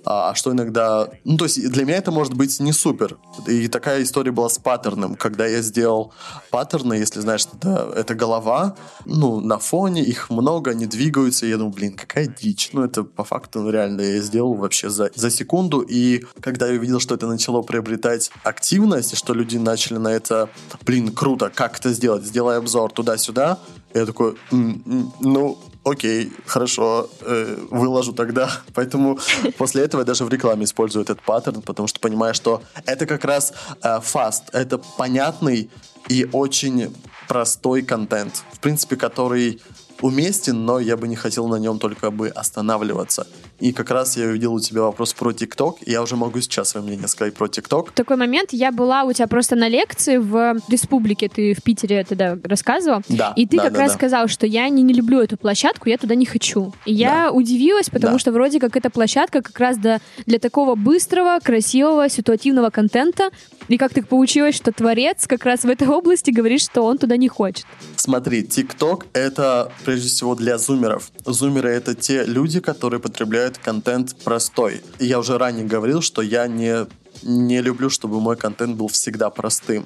а, 0.05 0.29
а 0.29 0.35
что 0.35 0.51
иногда... 0.51 1.09
Ну, 1.23 1.37
то 1.37 1.45
есть 1.45 1.69
для 1.69 1.85
меня 1.85 1.97
это 1.97 2.11
может 2.11 2.33
быть 2.33 2.59
не 2.59 2.73
супер. 2.73 3.17
И 3.47 3.67
такая 3.67 4.03
история 4.03 4.31
была 4.31 4.49
с 4.49 4.57
паттерном, 4.57 5.15
когда 5.15 5.45
я 5.47 5.61
сделал 5.61 6.13
паттерн, 6.51 6.74
паттерны, 6.75 6.93
если 6.93 7.21
знаешь, 7.21 7.47
это, 7.53 7.93
это 7.95 8.15
голова, 8.15 8.75
ну, 9.05 9.39
на 9.39 9.57
фоне, 9.57 10.01
их 10.01 10.29
много, 10.29 10.71
они 10.71 10.85
двигаются, 10.85 11.45
и 11.45 11.49
я 11.49 11.57
думаю, 11.57 11.73
блин, 11.73 11.93
какая 11.93 12.27
дичь. 12.27 12.69
Ну, 12.73 12.83
это 12.83 13.03
по 13.03 13.23
факту 13.23 13.61
ну, 13.61 13.69
реально 13.69 14.01
я 14.01 14.21
сделал 14.21 14.53
вообще 14.53 14.89
за, 14.89 15.11
за 15.15 15.29
секунду, 15.29 15.81
и 15.81 16.23
когда 16.41 16.67
я 16.67 16.77
увидел, 16.77 16.99
что 16.99 17.15
это 17.15 17.27
начало 17.27 17.61
приобретать 17.61 18.31
активность, 18.43 19.13
и 19.13 19.15
что 19.15 19.33
люди 19.33 19.57
начали 19.57 19.97
на 19.97 20.09
это, 20.09 20.49
блин, 20.85 21.11
круто, 21.13 21.51
как 21.53 21.79
это 21.79 21.93
сделать, 21.93 22.25
сделай 22.25 22.57
обзор 22.57 22.91
туда-сюда, 22.91 23.59
я 23.93 24.05
такой, 24.05 24.35
ну, 24.51 25.57
окей, 25.85 26.33
хорошо, 26.45 27.07
э, 27.21 27.57
выложу 27.71 28.11
тогда. 28.11 28.49
Поэтому 28.73 29.19
после 29.57 29.83
этого 29.83 30.01
я 30.01 30.05
даже 30.05 30.25
в 30.25 30.29
рекламе 30.29 30.65
использую 30.65 31.03
этот 31.03 31.21
паттерн, 31.21 31.61
потому 31.61 31.87
что 31.87 31.99
понимаю, 31.99 32.33
что 32.33 32.61
это 32.85 33.05
как 33.05 33.23
раз 33.23 33.53
э, 33.81 33.99
fast, 34.01 34.43
это 34.51 34.79
понятный 34.97 35.69
и 36.09 36.27
очень 36.31 36.93
простой 37.27 37.81
контент, 37.81 38.43
в 38.51 38.59
принципе, 38.59 38.95
который 38.95 39.59
уместен, 40.01 40.65
но 40.65 40.79
я 40.79 40.97
бы 40.97 41.07
не 41.07 41.15
хотел 41.15 41.47
на 41.47 41.55
нем 41.55 41.79
только 41.79 42.11
бы 42.11 42.27
останавливаться. 42.27 43.27
И 43.61 43.71
как 43.71 43.89
раз 43.91 44.17
я 44.17 44.25
увидел 44.25 44.53
у 44.53 44.59
тебя 44.59 44.81
вопрос 44.81 45.13
про 45.13 45.31
ТикТок, 45.31 45.77
и 45.85 45.91
я 45.91 46.01
уже 46.01 46.17
могу 46.17 46.41
сейчас 46.41 46.69
свое 46.69 46.85
мнение 46.85 47.07
сказать 47.07 47.33
про 47.33 47.47
ТикТок. 47.47 47.91
Такой 47.93 48.17
момент, 48.17 48.49
я 48.51 48.73
была 48.73 49.03
у 49.03 49.13
тебя 49.13 49.27
просто 49.27 49.55
на 49.55 49.69
лекции 49.69 50.17
в 50.17 50.57
республике, 50.67 51.29
ты 51.29 51.53
в 51.53 51.63
Питере 51.63 52.03
тогда 52.03 52.37
рассказывал, 52.43 53.01
да, 53.07 53.31
и 53.37 53.47
ты 53.47 53.55
да, 53.55 53.63
как 53.63 53.73
да, 53.73 53.79
раз 53.79 53.91
да. 53.93 53.97
сказал, 53.97 54.27
что 54.27 54.45
я 54.45 54.67
не, 54.67 54.83
не 54.83 54.93
люблю 54.93 55.21
эту 55.21 55.37
площадку, 55.37 55.87
я 55.87 55.97
туда 55.97 56.15
не 56.15 56.25
хочу. 56.25 56.73
И 56.85 56.93
я 56.93 57.27
Да. 57.27 57.31
удивилась, 57.31 57.89
потому 57.89 58.15
Да. 58.15 58.19
что 58.19 58.33
вроде 58.33 58.59
как 58.59 58.75
эта 58.75 58.89
площадка 58.89 59.41
как 59.41 59.57
раз 59.57 59.77
для, 59.77 60.01
для 60.25 60.39
такого 60.39 60.75
быстрого, 60.75 61.39
красивого, 61.41 62.09
ситуативного 62.09 62.69
контента, 62.69 63.29
и 63.67 63.77
как 63.77 63.93
так 63.93 64.07
получилось, 64.07 64.55
что 64.55 64.71
творец 64.71 65.27
как 65.27 65.45
раз 65.45 65.61
в 65.61 65.69
этой 65.69 65.87
области 65.87 66.31
говорит, 66.31 66.61
что 66.61 66.83
он 66.83 66.97
туда 66.97 67.17
не 67.17 67.27
хочет. 67.27 67.65
Смотри, 67.95 68.43
ТикТок— 68.43 69.07
это 69.13 69.71
прежде 69.83 70.09
всего 70.09 70.35
для 70.35 70.57
зумеров. 70.57 71.11
Зумеры— 71.25 71.69
это 71.71 71.95
те 71.95 72.23
люди, 72.23 72.59
которые 72.59 72.99
потребляют 72.99 73.57
контент 73.57 74.15
простой. 74.23 74.81
И 74.99 75.05
я 75.05 75.19
уже 75.19 75.37
ранее 75.37 75.65
говорил, 75.65 76.01
что 76.01 76.21
я 76.21 76.47
не 76.47 76.85
не 77.23 77.61
люблю, 77.61 77.89
чтобы 77.89 78.19
мой 78.19 78.35
контент 78.35 78.75
был 78.75 78.87
всегда 78.87 79.29
простым, 79.29 79.85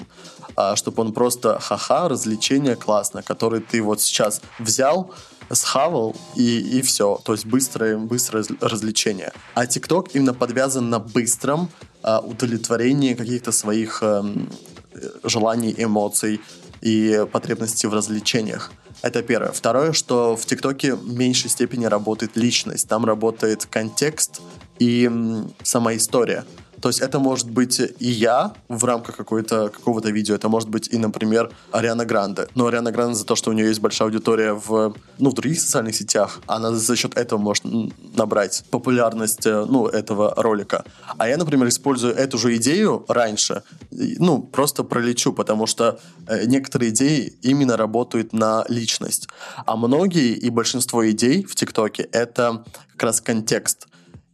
а 0.55 0.75
чтобы 0.75 1.03
он 1.03 1.13
просто 1.13 1.59
ха-ха, 1.59 2.09
развлечение 2.09 2.75
классно, 2.75 3.21
который 3.21 3.61
ты 3.61 3.81
вот 3.81 4.01
сейчас 4.01 4.41
взял, 4.57 5.13
схавал 5.51 6.15
и, 6.35 6.59
и 6.59 6.81
все. 6.81 7.19
То 7.23 7.33
есть 7.33 7.45
быстрое, 7.45 7.97
быстрое 7.97 8.43
раз- 8.43 8.71
развлечение. 8.71 9.31
А 9.53 9.65
ТикТок 9.67 10.15
именно 10.15 10.33
подвязан 10.33 10.89
на 10.89 10.99
быстром 10.99 11.69
а, 12.01 12.19
удовлетворении 12.19 13.13
каких-то 13.13 13.51
своих 13.51 14.03
эм, 14.03 14.49
э, 14.93 14.99
желаний, 15.23 15.75
эмоций 15.77 16.39
и 16.81 17.25
потребностей 17.31 17.87
в 17.87 17.93
развлечениях. 17.93 18.71
Это 19.01 19.21
первое. 19.21 19.51
Второе, 19.51 19.93
что 19.93 20.35
в 20.35 20.45
ТикТоке 20.45 20.95
в 20.95 21.13
меньшей 21.13 21.49
степени 21.49 21.85
работает 21.85 22.35
личность. 22.35 22.87
Там 22.87 23.05
работает 23.05 23.65
контекст 23.65 24.41
и 24.79 25.09
сама 25.63 25.95
история. 25.95 26.45
То 26.81 26.89
есть 26.89 27.01
это 27.01 27.19
может 27.19 27.49
быть 27.49 27.79
и 27.79 28.09
я 28.09 28.53
в 28.67 28.85
рамках 28.85 29.15
какой-то, 29.17 29.69
какого-то 29.69 30.11
видео, 30.11 30.35
это 30.35 30.49
может 30.49 30.69
быть 30.69 30.87
и, 30.93 30.97
например, 30.97 31.51
Ариана 31.71 32.05
Гранде. 32.05 32.47
Но 32.55 32.67
Ариана 32.67 32.91
Гранде 32.91 33.15
за 33.15 33.25
то, 33.25 33.35
что 33.35 33.49
у 33.49 33.53
нее 33.53 33.67
есть 33.67 33.81
большая 33.81 34.07
аудитория 34.07 34.53
в, 34.53 34.95
ну, 35.17 35.29
в 35.29 35.33
других 35.33 35.59
социальных 35.59 35.95
сетях, 35.95 36.39
она 36.47 36.71
за 36.73 36.95
счет 36.95 37.17
этого 37.17 37.39
может 37.39 37.65
набрать 38.15 38.63
популярность 38.71 39.45
э, 39.45 39.65
ну, 39.65 39.87
этого 39.87 40.33
ролика. 40.37 40.83
А 41.17 41.27
я, 41.27 41.37
например, 41.37 41.67
использую 41.67 42.13
эту 42.15 42.37
же 42.37 42.55
идею 42.55 43.05
раньше, 43.07 43.63
ну, 43.91 44.41
просто 44.41 44.83
пролечу, 44.83 45.33
потому 45.33 45.67
что 45.67 45.99
э, 46.27 46.45
некоторые 46.45 46.91
идеи 46.91 47.33
именно 47.41 47.77
работают 47.77 48.33
на 48.33 48.65
личность. 48.69 49.27
А 49.65 49.75
многие 49.75 50.33
и 50.33 50.49
большинство 50.49 51.09
идей 51.09 51.43
в 51.43 51.55
ТикТоке— 51.55 52.03
это 52.11 52.63
как 52.93 53.03
раз 53.03 53.21
контекст. 53.21 53.88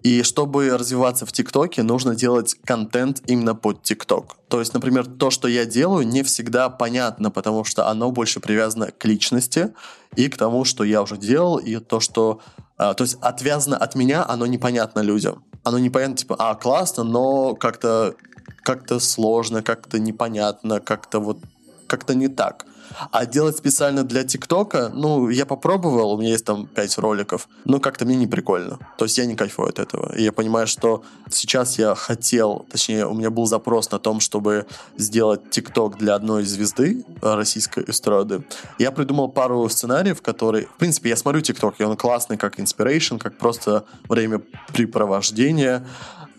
И 0.06 0.22
чтобы 0.22 0.70
развиваться 0.70 1.26
в 1.26 1.32
ТикТоке, 1.32 1.82
нужно 1.82 2.14
делать 2.14 2.56
контент 2.64 3.24
именно 3.26 3.56
под 3.56 3.82
ТикТок. 3.82 4.38
То 4.50 4.60
есть, 4.60 4.72
например, 4.76 5.08
то, 5.08 5.32
что 5.32 5.48
я 5.48 5.66
делаю, 5.66 6.08
не 6.08 6.22
всегда 6.22 6.70
понятно, 6.70 7.32
потому 7.32 7.64
что 7.64 7.88
оно 7.88 8.12
больше 8.12 8.40
привязано 8.40 8.92
к 8.92 9.04
личности 9.06 9.74
и 10.16 10.30
к 10.30 10.38
тому, 10.38 10.64
что 10.64 10.84
я 10.84 11.02
уже 11.02 11.18
делал, 11.18 11.58
и 11.58 11.78
то, 11.78 12.00
что... 12.00 12.40
а, 12.78 12.94
то 12.94 13.04
есть, 13.04 13.18
отвязано 13.20 13.78
от 13.78 13.96
меня, 13.96 14.24
оно 14.24 14.46
непонятно 14.46 15.00
людям. 15.00 15.44
Оно 15.64 15.80
непонятно, 15.80 16.18
типа, 16.18 16.36
а, 16.38 16.54
классно, 16.54 17.04
но 17.04 17.56
как-то 17.56 18.14
как-то 18.62 19.00
сложно, 19.00 19.64
как-то 19.64 19.98
непонятно, 19.98 20.82
как-то 20.82 21.20
вот 21.20 21.40
как-то 21.88 22.14
не 22.14 22.28
так. 22.28 22.68
А 23.12 23.26
делать 23.26 23.58
специально 23.58 24.04
для 24.04 24.24
ТикТока, 24.24 24.92
ну, 24.94 25.30
я 25.30 25.46
попробовал, 25.46 26.14
у 26.14 26.18
меня 26.18 26.32
есть 26.32 26.46
там 26.46 26.68
5 26.68 26.98
роликов, 27.00 27.48
но 27.66 27.80
как-то 27.80 28.06
мне 28.06 28.16
не 28.16 28.28
прикольно. 28.28 28.80
То 28.98 29.06
есть 29.06 29.18
я 29.18 29.26
не 29.26 29.36
кайфую 29.36 29.70
от 29.70 29.80
этого. 29.80 30.16
И 30.16 30.24
я 30.24 30.32
понимаю, 30.32 30.68
что 30.68 31.04
сейчас 31.30 31.78
я 31.80 31.96
хотел, 31.96 32.66
точнее, 32.70 33.06
у 33.06 33.14
меня 33.14 33.30
был 33.30 33.46
запрос 33.46 33.92
на 33.92 34.00
том, 34.00 34.20
чтобы 34.20 34.66
сделать 34.98 35.50
ТикТок 35.50 35.98
для 35.98 36.16
одной 36.16 36.44
звезды 36.44 37.06
российской 37.22 37.84
эстрады. 37.88 38.44
Я 38.80 38.92
придумал 38.92 39.30
пару 39.30 39.68
сценариев, 39.70 40.22
которые... 40.22 40.68
В 40.68 40.78
принципе, 40.78 41.10
я 41.10 41.16
смотрю 41.16 41.42
ТикТок, 41.42 41.76
и 41.80 41.84
он 41.84 41.98
классный 41.98 42.38
как 42.38 42.60
inspiration, 42.60 43.20
как 43.20 43.38
просто 43.38 43.86
времяпрепровождение. 44.10 45.86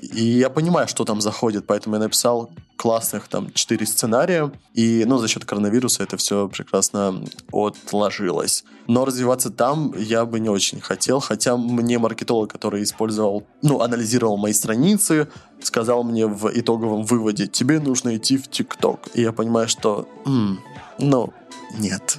И 0.00 0.22
я 0.22 0.50
понимаю, 0.50 0.88
что 0.88 1.04
там 1.04 1.20
заходит, 1.20 1.66
поэтому 1.66 1.96
я 1.96 2.00
написал 2.00 2.50
классных 2.76 3.28
там 3.28 3.50
четыре 3.52 3.86
сценария, 3.86 4.52
и, 4.74 5.04
ну, 5.06 5.18
за 5.18 5.28
счет 5.28 5.44
коронавируса 5.44 6.02
это 6.02 6.16
все 6.16 6.48
прекрасно 6.48 7.24
отложилось. 7.50 8.64
Но 8.86 9.04
развиваться 9.04 9.50
там 9.50 9.94
я 9.96 10.26
бы 10.26 10.38
не 10.38 10.50
очень 10.50 10.80
хотел, 10.80 11.20
хотя 11.20 11.56
мне 11.56 11.98
маркетолог, 11.98 12.52
который 12.52 12.82
использовал, 12.82 13.44
ну, 13.62 13.80
анализировал 13.80 14.36
мои 14.36 14.52
страницы, 14.52 15.28
сказал 15.62 16.04
мне 16.04 16.26
в 16.26 16.50
итоговом 16.54 17.04
выводе, 17.04 17.46
тебе 17.46 17.80
нужно 17.80 18.16
идти 18.16 18.36
в 18.36 18.48
ТикТок. 18.48 19.08
И 19.14 19.22
я 19.22 19.32
понимаю, 19.32 19.68
что, 19.68 20.06
м, 20.26 20.60
ну, 20.98 21.32
нет. 21.78 22.18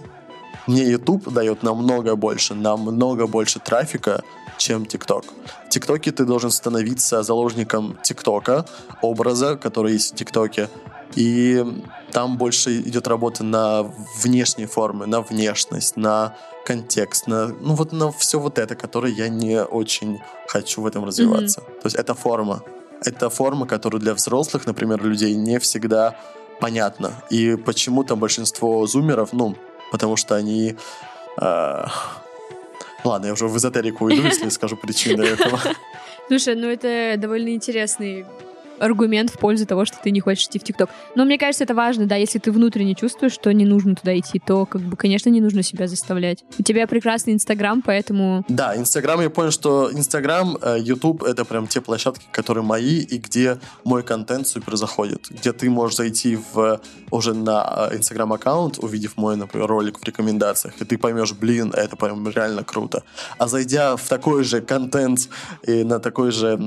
Мне 0.65 0.83
YouTube 0.83 1.31
дает 1.31 1.63
намного 1.63 2.15
больше, 2.15 2.53
намного 2.53 3.27
больше 3.27 3.59
трафика, 3.59 4.21
чем 4.57 4.83
TikTok. 4.83 5.25
В 5.67 5.69
ТикТоке 5.69 6.11
ты 6.11 6.25
должен 6.25 6.51
становиться 6.51 7.23
заложником 7.23 7.97
ТикТока, 8.03 8.65
образа, 9.01 9.55
который 9.55 9.93
есть 9.93 10.13
в 10.13 10.15
ТикТоке, 10.15 10.69
и 11.15 11.63
там 12.11 12.37
больше 12.37 12.81
идет 12.81 13.07
работа 13.07 13.43
на 13.43 13.83
внешние 14.21 14.67
формы, 14.67 15.05
на 15.05 15.21
внешность, 15.21 15.97
на 15.97 16.35
контекст, 16.65 17.27
на, 17.27 17.47
ну 17.47 17.75
вот 17.75 17.93
на 17.93 18.11
все 18.11 18.39
вот 18.39 18.57
это, 18.59 18.75
которое 18.75 19.13
я 19.13 19.29
не 19.29 19.63
очень 19.63 20.19
хочу 20.47 20.81
в 20.81 20.87
этом 20.87 21.05
развиваться. 21.05 21.61
То 21.61 21.85
есть 21.85 21.95
это 21.95 22.13
форма. 22.13 22.61
Это 23.05 23.29
форма, 23.29 23.65
которая 23.65 24.01
для 24.01 24.13
взрослых, 24.13 24.65
например, 24.65 25.03
людей 25.03 25.35
не 25.35 25.59
всегда 25.59 26.19
понятна. 26.59 27.13
И 27.29 27.55
почему-то 27.55 28.15
большинство 28.15 28.85
зумеров, 28.87 29.33
ну, 29.33 29.55
потому 29.91 30.17
что 30.17 30.35
они... 30.35 30.75
э, 31.39 31.85
Ладно, 33.03 33.27
я 33.27 33.33
уже 33.33 33.47
в 33.47 33.57
эзотерику 33.57 34.05
уйду, 34.05 34.23
если 34.23 34.49
скажу 34.49 34.75
причины 34.75 35.21
этого. 35.23 35.59
Слушай, 36.27 36.55
ну 36.55 36.67
это 36.67 37.15
довольно 37.17 37.49
интересный 37.49 38.25
аргумент 38.79 39.29
в 39.29 39.37
пользу 39.37 39.65
того, 39.65 39.85
что 39.85 39.97
ты 40.03 40.11
не 40.11 40.19
хочешь 40.19 40.45
идти 40.45 40.59
в 40.59 40.63
ТикТок. 40.63 40.89
Но 41.15 41.25
мне 41.25 41.37
кажется, 41.37 41.63
это 41.63 41.73
важно, 41.73 42.05
да, 42.05 42.15
если 42.15 42.39
ты 42.39 42.51
внутренне 42.51 42.95
чувствуешь, 42.95 43.33
что 43.33 43.51
не 43.51 43.65
нужно 43.65 43.95
туда 43.95 44.17
идти, 44.17 44.39
то, 44.39 44.65
как 44.65 44.81
бы, 44.81 44.95
конечно, 44.95 45.29
не 45.29 45.41
нужно 45.41 45.63
себя 45.63 45.87
заставлять. 45.87 46.43
У 46.59 46.63
тебя 46.63 46.87
прекрасный 46.87 47.33
Инстаграм, 47.33 47.81
поэтому... 47.81 48.45
Да, 48.47 48.75
Инстаграм, 48.75 49.21
я 49.21 49.29
понял, 49.29 49.51
что 49.51 49.91
Инстаграм, 49.91 50.57
Ютуб— 50.77 51.23
это 51.23 51.45
прям 51.45 51.67
те 51.67 51.81
площадки, 51.81 52.25
которые 52.31 52.63
мои, 52.63 52.99
и 52.99 53.17
где 53.17 53.59
мой 53.83 54.03
контент 54.03 54.47
супер 54.47 54.75
заходит, 54.75 55.27
где 55.29 55.53
ты 55.53 55.69
можешь 55.69 55.97
зайти 55.97 56.39
в 56.53 56.81
уже 57.11 57.33
на 57.33 57.89
Инстаграм-аккаунт, 57.93 58.79
увидев 58.79 59.17
мой, 59.17 59.35
например, 59.35 59.67
ролик 59.67 59.99
в 59.99 60.03
рекомендациях, 60.03 60.73
и 60.79 60.85
ты 60.85 60.97
поймешь, 60.97 61.33
блин, 61.33 61.73
это 61.75 61.95
прям 61.95 62.27
реально 62.29 62.63
круто. 62.63 63.03
А 63.37 63.47
зайдя 63.47 63.95
в 63.95 64.07
такой 64.07 64.43
же 64.43 64.61
контент 64.61 65.29
и 65.63 65.83
на 65.83 65.99
такой 65.99 66.31
же 66.31 66.59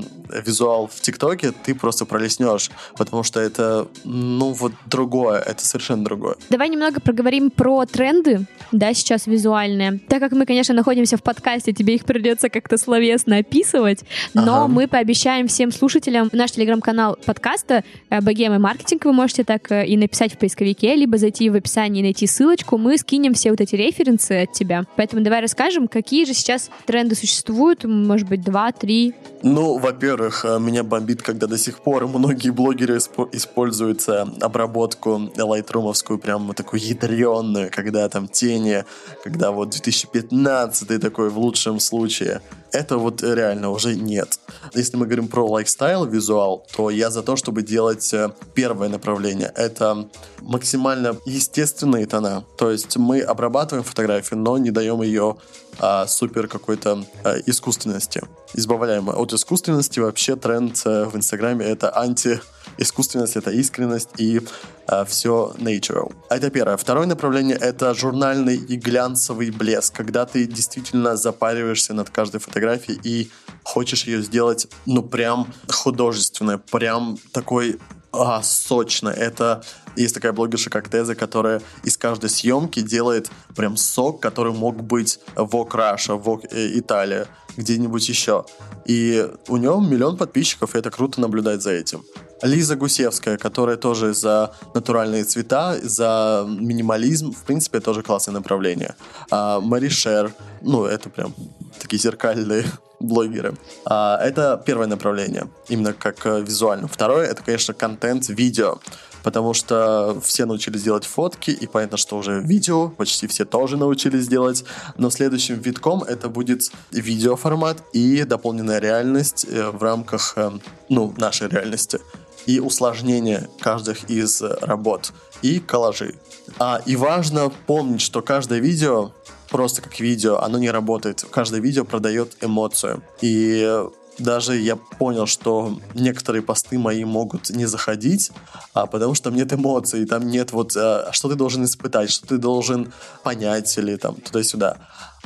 визуал 0.45 0.87
в 0.87 0.99
ТикТоке, 1.01 1.51
ты 1.51 1.75
просто 1.75 2.00
пролеснешь, 2.05 2.71
потому 2.97 3.23
что 3.23 3.39
это, 3.39 3.87
ну, 4.03 4.51
вот 4.51 4.73
другое, 4.85 5.39
это 5.39 5.65
совершенно 5.65 6.03
другое. 6.03 6.35
Давай 6.49 6.69
немного 6.69 6.99
проговорим 6.99 7.51
про 7.51 7.85
тренды, 7.85 8.45
да, 8.71 8.93
сейчас 8.93 9.27
визуальные. 9.27 9.99
Так 10.07 10.19
как 10.19 10.31
мы, 10.31 10.45
конечно, 10.45 10.73
находимся 10.73 11.17
в 11.17 11.23
подкасте, 11.23 11.73
тебе 11.73 11.95
их 11.95 12.05
придется 12.05 12.49
как-то 12.49 12.77
словесно 12.77 13.37
описывать, 13.37 14.03
но 14.33 14.63
ага. 14.63 14.67
мы 14.67 14.87
пообещаем 14.87 15.47
всем 15.47 15.71
слушателям 15.71 16.29
наш 16.31 16.51
телеграм-канал 16.51 17.17
подкаста 17.25 17.83
«Богема 18.09 18.59
маркетинг» 18.59 19.05
вы 19.05 19.13
можете 19.13 19.43
так 19.43 19.71
э, 19.71 19.85
и 19.85 19.97
написать 19.97 20.33
в 20.33 20.37
поисковике, 20.37 20.95
либо 20.95 21.17
зайти 21.17 21.49
в 21.49 21.55
описание 21.55 22.01
и 22.01 22.03
найти 22.03 22.27
ссылочку, 22.27 22.77
мы 22.77 22.97
скинем 22.97 23.33
все 23.33 23.51
вот 23.51 23.61
эти 23.61 23.75
референсы 23.75 24.43
от 24.43 24.53
тебя. 24.53 24.85
Поэтому 24.95 25.21
давай 25.21 25.41
расскажем, 25.41 25.87
какие 25.87 26.25
же 26.25 26.33
сейчас 26.33 26.69
тренды 26.85 27.15
существуют, 27.15 27.83
может 27.83 28.27
быть, 28.27 28.41
два, 28.41 28.71
три? 28.71 29.13
Ну, 29.43 29.77
во-первых, 29.77 30.45
э, 30.45 30.59
меня 30.59 30.83
бомбит, 30.83 31.21
когда 31.21 31.47
до 31.47 31.57
сих 31.57 31.79
пор 31.79 31.90
многие 31.99 32.49
блогеры 32.49 32.97
используют 32.97 34.07
обработку 34.41 35.31
лайтрумовскую, 35.37 36.19
прям 36.19 36.53
такую 36.53 36.81
ядреную, 36.81 37.69
когда 37.71 38.07
там 38.09 38.27
тени, 38.27 38.85
когда 39.23 39.51
вот 39.51 39.69
2015 39.69 41.01
такой 41.01 41.29
в 41.29 41.37
лучшем 41.37 41.79
случае. 41.79 42.41
Это 42.71 42.97
вот 42.97 43.21
реально 43.21 43.69
уже 43.69 43.95
нет. 43.95 44.39
Если 44.73 44.95
мы 44.95 45.05
говорим 45.05 45.27
про 45.27 45.45
лайфстайл, 45.45 46.05
визуал, 46.05 46.65
то 46.75 46.89
я 46.89 47.09
за 47.09 47.21
то, 47.21 47.35
чтобы 47.35 47.63
делать 47.63 48.13
э, 48.13 48.29
первое 48.53 48.87
направление. 48.87 49.51
Это 49.55 50.07
максимально 50.41 51.17
естественные 51.25 52.05
тона. 52.05 52.45
То 52.57 52.71
есть 52.71 52.95
мы 52.95 53.19
обрабатываем 53.19 53.83
фотографию, 53.83 54.39
но 54.39 54.57
не 54.57 54.71
даем 54.71 55.01
ее 55.01 55.35
а, 55.79 56.07
супер 56.07 56.47
какой-то 56.47 57.03
а, 57.23 57.37
искусственности. 57.45 58.21
Избавляем 58.53 59.09
от 59.09 59.33
искусственности. 59.33 59.99
Вообще 59.99 60.35
тренд 60.35 60.81
а, 60.85 61.05
в 61.05 61.15
Инстаграме 61.15 61.65
это 61.65 61.80
анти 61.89 62.41
искусственность, 62.77 63.35
это 63.35 63.51
искренность 63.51 64.09
и 64.17 64.41
а, 64.87 65.05
все 65.05 65.53
natural. 65.57 66.13
Это 66.29 66.49
первое. 66.49 66.77
Второе 66.77 67.07
направление 67.07 67.57
это 67.57 67.93
журнальный 67.93 68.55
и 68.55 68.75
глянцевый 68.75 69.51
блеск, 69.51 69.95
когда 69.95 70.25
ты 70.25 70.45
действительно 70.45 71.15
запариваешься 71.15 71.93
над 71.93 72.09
каждой 72.09 72.39
фотографией 72.39 72.99
и 73.03 73.31
хочешь 73.63 74.03
ее 74.05 74.21
сделать, 74.21 74.67
ну, 74.85 75.03
прям 75.03 75.47
художественной, 75.69 76.57
прям 76.57 77.17
такой 77.31 77.79
а, 78.11 78.41
сочно. 78.43 79.09
Это 79.09 79.63
есть 79.95 80.13
такая 80.15 80.33
блогерша, 80.33 80.69
как 80.69 80.89
Теза, 80.89 81.15
которая 81.15 81.61
из 81.83 81.97
каждой 81.97 82.29
съемки 82.29 82.81
делает 82.81 83.29
прям 83.55 83.77
сок, 83.77 84.21
который 84.21 84.53
мог 84.53 84.81
быть 84.81 85.19
в 85.35 85.69
Раша, 85.73 86.15
в 86.15 86.41
Италия, 86.51 87.27
где-нибудь 87.57 88.07
еще. 88.07 88.45
И 88.85 89.27
у 89.47 89.57
него 89.57 89.79
миллион 89.79 90.17
подписчиков, 90.17 90.75
и 90.75 90.79
это 90.79 90.91
круто 90.91 91.21
наблюдать 91.21 91.61
за 91.61 91.71
этим. 91.71 92.03
Лиза 92.41 92.75
Гусевская, 92.75 93.37
которая 93.37 93.77
тоже 93.77 94.13
за 94.13 94.53
натуральные 94.73 95.23
цвета, 95.23 95.77
за 95.81 96.45
минимализм, 96.47 97.33
в 97.33 97.43
принципе, 97.43 97.79
тоже 97.79 98.03
классное 98.03 98.33
направление. 98.33 98.95
А, 99.29 99.59
Мари 99.59 99.89
Шер, 99.89 100.33
ну, 100.61 100.85
это 100.85 101.09
прям 101.09 101.33
такие 101.79 101.99
зеркальные 101.99 102.65
блогеры. 102.99 103.55
А, 103.85 104.17
это 104.21 104.61
первое 104.65 104.87
направление, 104.87 105.49
именно 105.69 105.93
как 105.93 106.25
э, 106.25 106.41
визуально. 106.41 106.87
Второе, 106.87 107.27
это, 107.27 107.43
конечно, 107.43 107.73
контент, 107.73 108.29
видео 108.29 108.79
потому 109.23 109.53
что 109.53 110.19
все 110.23 110.45
научились 110.45 110.83
делать 110.83 111.05
фотки, 111.05 111.51
и 111.51 111.67
понятно, 111.67 111.97
что 111.97 112.17
уже 112.17 112.41
видео 112.41 112.89
почти 112.89 113.27
все 113.27 113.45
тоже 113.45 113.77
научились 113.77 114.27
делать, 114.27 114.63
но 114.97 115.09
следующим 115.09 115.59
витком 115.59 116.03
это 116.03 116.29
будет 116.29 116.71
видеоформат 116.91 117.83
и 117.93 118.23
дополненная 118.23 118.79
реальность 118.79 119.45
э, 119.49 119.69
в 119.69 119.81
рамках, 119.83 120.33
э, 120.37 120.51
ну, 120.89 121.13
нашей 121.17 121.49
реальности 121.49 121.99
и 122.45 122.59
усложнение 122.59 123.49
каждых 123.59 124.09
из 124.09 124.41
работ 124.41 125.13
и 125.41 125.59
коллажи. 125.59 126.15
А, 126.59 126.81
и 126.85 126.95
важно 126.95 127.51
помнить, 127.67 128.01
что 128.01 128.21
каждое 128.21 128.59
видео 128.59 129.11
просто 129.49 129.81
как 129.81 129.99
видео, 129.99 130.39
оно 130.39 130.57
не 130.57 130.71
работает. 130.71 131.25
Каждое 131.29 131.59
видео 131.59 131.83
продает 131.83 132.37
эмоцию. 132.41 133.03
И 133.21 133.83
даже 134.17 134.57
я 134.57 134.75
понял, 134.75 135.25
что 135.25 135.79
некоторые 135.93 136.41
посты 136.41 136.77
мои 136.77 137.03
могут 137.03 137.49
не 137.49 137.65
заходить, 137.65 138.31
а, 138.73 138.85
потому 138.85 139.13
что 139.13 139.25
там 139.25 139.35
нет 139.35 139.51
эмоций, 139.53 140.05
там 140.05 140.27
нет 140.27 140.51
вот, 140.51 140.75
а, 140.75 141.09
что 141.11 141.29
ты 141.29 141.35
должен 141.35 141.65
испытать, 141.65 142.09
что 142.09 142.27
ты 142.27 142.37
должен 142.37 142.93
понять 143.23 143.77
или 143.77 143.95
там 143.95 144.15
туда-сюда. 144.15 144.77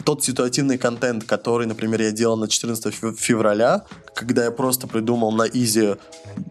Тот 0.03 0.23
ситуативный 0.23 0.77
контент, 0.77 1.23
который, 1.23 1.65
например, 1.67 2.01
я 2.01 2.11
делал 2.11 2.37
на 2.37 2.47
14 2.47 2.93
февраля, 3.17 3.85
когда 4.13 4.43
я 4.43 4.51
просто 4.51 4.87
придумал 4.87 5.31
на 5.31 5.43
изи 5.43 5.95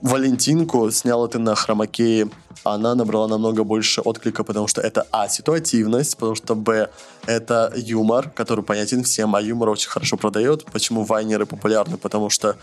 Валентинку, 0.00 0.90
снял 0.90 1.26
это 1.26 1.38
на 1.38 1.54
хромакее, 1.54 2.30
она 2.64 2.94
набрала 2.94 3.28
намного 3.28 3.64
больше 3.64 4.00
отклика, 4.00 4.44
потому 4.44 4.66
что 4.66 4.80
это 4.80 5.06
А, 5.12 5.28
ситуативность, 5.28 6.16
потому 6.16 6.34
что 6.34 6.54
Б, 6.54 6.88
это 7.26 7.72
юмор, 7.76 8.30
который 8.30 8.64
понятен 8.64 9.04
всем, 9.04 9.34
а 9.34 9.42
юмор 9.42 9.68
очень 9.68 9.90
хорошо 9.90 10.16
продает. 10.16 10.64
Почему 10.72 11.04
вайнеры 11.04 11.44
популярны? 11.44 11.98
Потому 11.98 12.30
что 12.30 12.56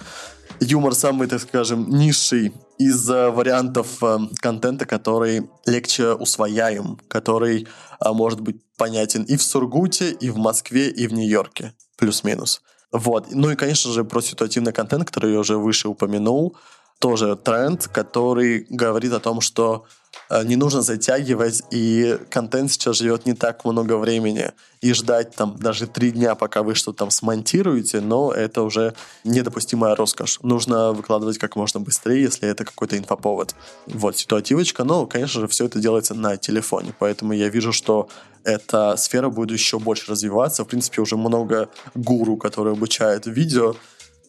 юмор 0.60 0.96
самый, 0.96 1.28
так 1.28 1.42
скажем, 1.42 1.90
низший 1.90 2.54
из 2.86 3.08
вариантов 3.08 4.04
э, 4.04 4.18
контента, 4.42 4.86
который 4.86 5.50
легче 5.66 6.14
усвояем, 6.14 6.98
который 7.08 7.68
э, 8.04 8.12
может 8.12 8.42
быть 8.42 8.62
понятен 8.78 9.24
и 9.24 9.36
в 9.36 9.44
Сургуте, 9.44 10.12
и 10.12 10.30
в 10.30 10.38
Москве, 10.38 10.90
и 10.90 11.08
в 11.08 11.14
Нью-Йорке, 11.14 11.74
плюс-минус. 11.98 12.62
Вот. 12.92 13.28
Ну 13.32 13.52
и, 13.52 13.56
конечно 13.56 13.92
же, 13.92 14.04
про 14.04 14.22
ситуативный 14.22 14.74
контент, 14.74 15.06
который 15.06 15.34
я 15.34 15.40
уже 15.40 15.58
выше 15.58 15.88
упомянул, 15.88 16.58
тоже 17.02 17.36
тренд, 17.36 17.88
который 17.88 18.66
говорит 18.70 19.12
о 19.12 19.20
том, 19.20 19.42
что 19.42 19.86
Э, 20.30 20.44
не 20.44 20.56
нужно 20.56 20.82
затягивать, 20.82 21.62
и 21.72 22.18
контент 22.30 22.72
сейчас 22.72 22.98
живет 22.98 23.26
не 23.26 23.34
так 23.34 23.66
много 23.66 23.98
времени, 23.98 24.52
и 24.80 24.94
ждать 24.94 25.36
там 25.36 25.58
даже 25.58 25.88
три 25.88 26.12
дня, 26.12 26.36
пока 26.36 26.64
вы 26.64 26.74
что-то 26.76 27.00
там 27.00 27.12
смонтируете, 27.12 28.00
но 28.00 28.32
это 28.32 28.64
уже 28.64 28.94
недопустимая 29.24 29.96
роскошь. 29.96 30.40
Нужно 30.42 30.94
выкладывать 30.94 31.38
как 31.38 31.56
можно 31.56 31.80
быстрее, 31.80 32.22
если 32.22 32.48
это 32.48 32.64
какой-то 32.64 32.98
инфоповод. 32.98 33.56
Вот, 33.88 34.18
ситуативочка, 34.18 34.84
но, 34.84 35.06
конечно 35.06 35.42
же, 35.42 35.48
все 35.48 35.66
это 35.66 35.80
делается 35.80 36.14
на 36.14 36.38
телефоне, 36.38 36.94
поэтому 36.98 37.34
я 37.34 37.50
вижу, 37.50 37.74
что 37.74 38.08
эта 38.44 38.96
сфера 38.98 39.30
будет 39.30 39.52
еще 39.52 39.80
больше 39.80 40.12
развиваться. 40.12 40.64
В 40.64 40.68
принципе, 40.68 41.02
уже 41.02 41.16
много 41.16 41.70
гуру, 41.94 42.38
которые 42.38 42.74
обучают 42.74 43.28
видео, 43.28 43.76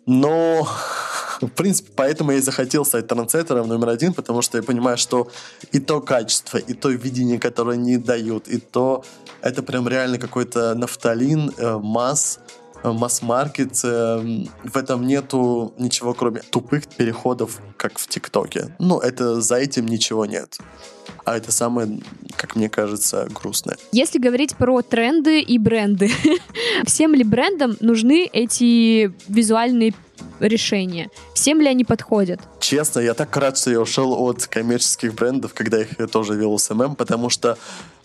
но 0.06 0.66
в 1.40 1.48
принципе, 1.48 1.90
поэтому 1.94 2.32
я 2.32 2.38
и 2.38 2.40
захотел 2.40 2.84
стать 2.84 3.06
трансцетером 3.08 3.68
номер 3.68 3.88
один, 3.88 4.12
потому 4.12 4.42
что 4.42 4.58
я 4.58 4.62
понимаю, 4.62 4.96
что 4.96 5.28
и 5.72 5.80
то 5.80 6.00
качество, 6.00 6.58
и 6.58 6.74
то 6.74 6.90
видение, 6.90 7.38
которое 7.38 7.72
они 7.72 7.96
дают, 7.96 8.48
и 8.48 8.58
то 8.58 9.04
это 9.40 9.62
прям 9.62 9.88
реально 9.88 10.18
какой-то 10.18 10.74
нафталин, 10.74 11.52
э, 11.56 11.78
масс, 11.78 12.38
масс-маркет. 12.84 13.80
Э, 13.84 14.44
в 14.64 14.76
этом 14.76 15.06
нету 15.06 15.74
ничего, 15.78 16.14
кроме 16.14 16.40
тупых 16.40 16.86
переходов, 16.86 17.60
как 17.76 17.98
в 17.98 18.06
ТикТоке. 18.08 18.74
Ну, 18.78 18.98
это 18.98 19.40
за 19.40 19.56
этим 19.56 19.86
ничего 19.86 20.26
нет. 20.26 20.58
А 21.24 21.36
это 21.36 21.52
самое, 21.52 22.00
как 22.36 22.56
мне 22.56 22.68
кажется, 22.68 23.28
грустное. 23.30 23.76
Если 23.92 24.18
говорить 24.18 24.56
про 24.56 24.82
тренды 24.82 25.40
и 25.40 25.58
бренды, 25.58 26.10
всем 26.86 27.14
ли 27.14 27.24
брендам 27.24 27.76
нужны 27.80 28.28
эти 28.32 29.12
визуальные 29.28 29.94
решения? 30.46 31.10
Всем 31.34 31.60
ли 31.60 31.68
они 31.68 31.84
подходят? 31.84 32.40
Честно, 32.60 33.00
я 33.00 33.14
так 33.14 33.36
рад, 33.36 33.58
что 33.58 33.70
я 33.70 33.80
ушел 33.80 34.12
от 34.12 34.46
коммерческих 34.46 35.14
брендов, 35.14 35.54
когда 35.54 35.80
их 35.80 35.98
я 35.98 36.06
тоже 36.06 36.34
вел 36.34 36.58
SMM, 36.58 36.96
потому 36.96 37.30
что 37.30 37.58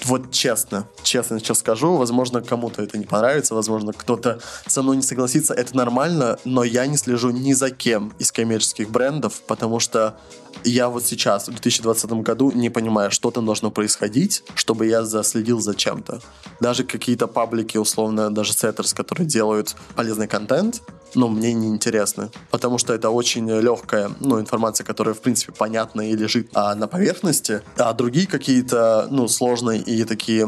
вот 0.06 0.32
честно, 0.32 0.88
честно 1.04 1.40
сейчас 1.40 1.60
скажу, 1.60 1.96
возможно, 1.96 2.42
кому-то 2.42 2.84
это 2.84 2.98
не 2.98 3.06
понравится, 3.06 3.56
возможно, 3.56 3.94
кто-то 3.94 4.40
со 4.68 4.84
мной 4.84 4.98
не 4.98 5.02
согласится, 5.02 5.54
это 5.54 5.76
нормально, 5.76 6.38
но 6.46 6.64
я 6.64 6.86
не 6.86 6.98
слежу 6.98 7.32
ни 7.32 7.54
за 7.54 7.72
кем 7.72 8.14
из 8.20 8.32
коммерческих 8.32 8.90
брендов, 8.90 9.42
потому 9.48 9.80
что 9.80 10.18
я 10.64 10.90
вот 10.90 11.06
сейчас, 11.06 11.48
в 11.48 11.52
2020 11.52 12.12
году, 12.24 12.52
не 12.52 12.70
понимаю, 12.70 13.12
что 13.12 13.32
там 13.32 13.46
должно 13.46 13.72
происходить, 13.72 14.44
чтобы 14.56 14.88
я 14.88 15.04
заследил 15.04 15.60
за 15.60 15.76
чем-то. 15.76 16.22
Даже 16.60 16.84
какие-то 16.84 17.28
паблики, 17.28 17.78
условно, 17.78 18.34
даже 18.34 18.54
сеттерс, 18.54 18.94
которые 18.94 19.28
делают 19.28 19.76
полезный 19.96 20.28
контент, 20.28 20.82
ну, 21.16 21.28
мне 21.28 21.54
не 21.54 21.68
интересны. 21.68 22.30
Потому 22.52 22.78
что 22.78 22.94
это 22.94 23.10
очень 23.10 23.50
легкая, 23.50 24.12
ну, 24.20 24.40
информация, 24.40 24.86
которая, 24.86 25.14
в 25.14 25.22
принципе, 25.22 25.54
понятна 25.54 26.02
и 26.10 26.16
лежит 26.16 26.50
а, 26.54 26.76
на 26.76 26.88
поверхности. 26.88 27.62
А 27.78 27.94
другие 27.94 28.28
какие-то, 28.28 29.08
ну, 29.10 29.28
сложные 29.28 29.82
и 29.82 30.04
такие 30.04 30.48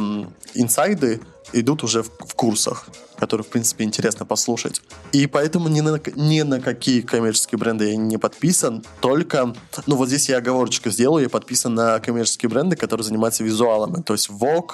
инсайды 0.54 1.22
идут 1.54 1.84
уже 1.84 2.04
в, 2.04 2.10
в 2.20 2.34
курсах 2.36 2.88
который, 3.20 3.42
в 3.42 3.48
принципе, 3.48 3.84
интересно 3.84 4.26
послушать. 4.26 4.82
И 5.12 5.28
поэтому 5.28 5.68
ни 5.68 5.82
на, 5.82 6.00
ни 6.16 6.42
на 6.42 6.62
какие 6.62 7.02
коммерческие 7.02 7.60
бренды 7.60 7.90
я 7.90 7.98
не 7.98 8.18
подписан, 8.18 8.84
только, 9.02 9.54
ну 9.86 9.96
вот 9.98 10.08
здесь 10.08 10.30
я 10.30 10.38
оговорочку 10.38 10.90
сделаю, 10.90 11.24
я 11.24 11.30
подписан 11.30 11.76
на 11.76 12.00
коммерческие 12.00 12.50
бренды, 12.50 12.78
которые 12.78 13.04
занимаются 13.04 13.44
визуалами, 13.44 14.02
то 14.02 14.14
есть 14.14 14.30
Vogue, 14.30 14.72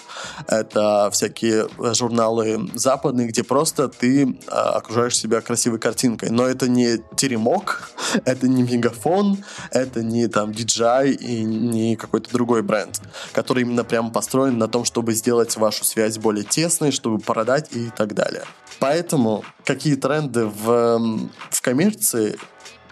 это 0.48 1.10
всякие 1.12 1.68
журналы 1.94 2.70
западные, 2.76 3.28
где 3.28 3.44
просто 3.44 3.88
ты 3.88 4.38
а, 4.48 4.78
окружаешь 4.78 5.18
себя 5.18 5.42
красивой 5.42 5.80
картинкой, 5.80 6.30
но 6.30 6.46
это 6.46 6.70
не 6.70 7.00
теремок, 7.16 7.90
это 8.26 8.48
не 8.48 8.62
мегафон, 8.62 9.44
это 9.72 10.04
не 10.04 10.28
там 10.28 10.52
DJI 10.52 11.14
и 11.16 11.44
не 11.44 11.96
какой-то 11.96 12.32
другой 12.32 12.62
бренд, 12.62 13.02
который 13.32 13.64
именно 13.64 13.84
прям 13.84 14.12
построен 14.12 14.60
на 14.60 14.68
том, 14.68 14.86
чтобы 14.86 15.14
сделать 15.14 15.56
вашу 15.58 15.84
связь 15.84 16.20
более 16.20 16.44
тесной, 16.44 16.65
чтобы 16.92 17.20
продать 17.20 17.70
и 17.76 17.90
так 17.96 18.14
далее. 18.14 18.44
Поэтому 18.80 19.44
какие 19.64 19.96
тренды 19.96 20.46
в, 20.46 21.20
в 21.50 21.62
коммерции 21.62 22.38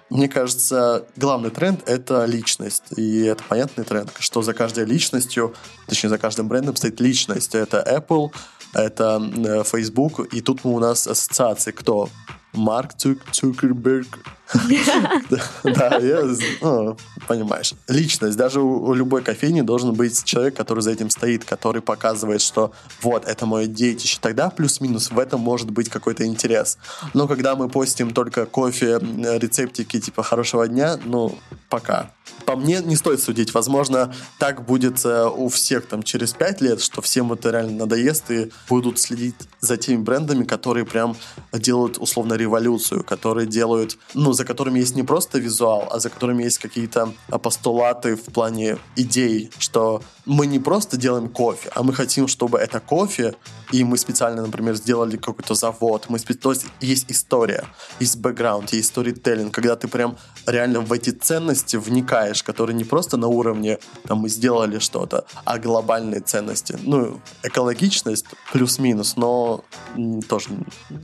мне 0.10 0.28
кажется, 0.28 1.08
главный 1.16 1.50
тренд— 1.50 1.82
это 1.90 2.26
личность. 2.26 2.84
И 2.98 3.24
это 3.24 3.44
понятный 3.46 3.84
тренд, 3.84 4.12
что 4.20 4.44
за 4.44 4.54
каждой 4.54 4.86
личностью, 4.86 5.56
точнее, 5.88 6.10
за 6.10 6.20
каждым 6.20 6.48
брендом 6.48 6.76
стоит 6.76 7.02
личность. 7.02 7.56
Это 7.56 7.84
Apple, 7.84 8.32
это 8.76 9.20
э, 9.20 9.64
Facebook, 9.64 10.32
и 10.32 10.42
тут 10.42 10.60
у 10.66 10.78
нас 10.78 11.08
ассоциации. 11.08 11.72
Кто? 11.72 12.10
Марк 12.54 12.92
Цукерберг. 13.32 14.20
Да, 15.64 15.98
я, 15.98 16.22
ну, 16.62 16.98
понимаешь. 17.28 17.74
Личность. 17.88 18.38
Даже 18.38 18.62
у 18.62 18.94
любой 18.94 19.24
кофейни 19.24 19.62
должен 19.62 19.94
быть 19.94 20.24
человек, 20.24 20.56
который 20.56 20.82
за 20.82 20.92
этим 20.92 21.10
стоит, 21.10 21.44
который 21.44 21.82
показывает, 21.82 22.42
что 22.42 22.72
вот, 23.02 23.26
это 23.26 23.46
мое 23.46 23.68
детище. 23.68 24.18
Тогда 24.22 24.50
плюс-минус 24.50 25.12
в 25.12 25.20
этом 25.20 25.42
может 25.42 25.72
быть 25.72 25.90
какой-то 25.90 26.26
интерес. 26.26 26.78
Но 27.14 27.28
когда 27.28 27.56
мы 27.56 27.70
постим 27.70 28.12
только 28.12 28.46
кофе, 28.46 29.00
рецептики 29.00 30.00
типа 30.00 30.24
хорошего 30.24 30.68
дня, 30.68 31.00
ну, 31.06 31.38
пока. 31.70 32.12
По 32.46 32.56
мне 32.56 32.82
не 32.82 32.96
стоит 32.96 33.22
судить. 33.22 33.54
Возможно, 33.54 34.14
так 34.40 34.66
будет 34.66 35.06
э, 35.06 35.26
у 35.28 35.48
всех 35.50 35.86
там 35.88 36.04
через 36.04 36.34
пять 36.34 36.62
лет, 36.62 36.82
что 36.82 37.02
всем 37.02 37.32
это 37.34 37.52
реально 37.52 37.86
надоест 37.86 38.32
и 38.32 38.52
будут 38.70 39.00
следить 39.00 39.36
за 39.60 39.78
теми 39.78 40.02
брендами, 40.02 40.44
которые 40.44 40.86
прям 40.86 41.16
делают 41.54 41.98
условно 41.98 42.34
революцию, 42.34 43.04
которые 43.04 43.48
делают, 43.48 43.98
ну, 44.14 44.34
за 44.34 44.46
которыми 44.46 44.80
есть 44.80 44.96
не 44.96 45.04
просто 45.04 45.40
визуал, 45.40 45.88
а 45.92 46.00
за 46.00 46.10
которыми 46.10 46.44
есть 46.44 46.58
какие-то 46.58 47.14
постулаты 47.42 48.16
в 48.16 48.26
плане 48.26 48.78
идей, 48.96 49.50
что 49.58 50.02
мы 50.26 50.48
не 50.48 50.60
просто 50.60 50.98
делаем 50.98 51.30
кофе, 51.30 51.70
а 51.76 51.84
мы 51.84 51.94
хотим, 51.94 52.28
чтобы 52.28 52.58
это 52.58 52.80
кофе, 52.80 53.36
и 53.72 53.84
мы 53.84 53.98
специально, 53.98 54.42
например, 54.42 54.76
сделали 54.76 55.18
какой-то 55.18 55.56
завод, 55.56 56.06
мы 56.10 56.20
спе... 56.20 56.34
то 56.34 56.52
есть 56.52 56.66
есть 56.80 57.06
история, 57.10 57.66
есть 58.00 58.18
бэкграунд, 58.18 58.72
есть 58.74 58.90
сторителлинг, 58.90 59.54
когда 59.54 59.76
ты 59.76 59.88
прям 59.88 60.18
реально 60.46 60.82
в 60.82 60.94
эти 60.94 61.10
ценности 61.10 61.76
вникаешь, 61.78 62.13
которые 62.44 62.76
не 62.76 62.84
просто 62.84 63.18
на 63.18 63.28
уровне, 63.28 63.80
там, 64.08 64.20
мы 64.20 64.30
сделали 64.30 64.80
что-то, 64.80 65.26
а 65.46 65.58
глобальные 65.58 66.22
ценности. 66.22 66.78
Ну, 66.84 67.20
экологичность 67.44 68.26
плюс-минус, 68.52 69.16
но 69.16 69.64
тоже 70.28 70.50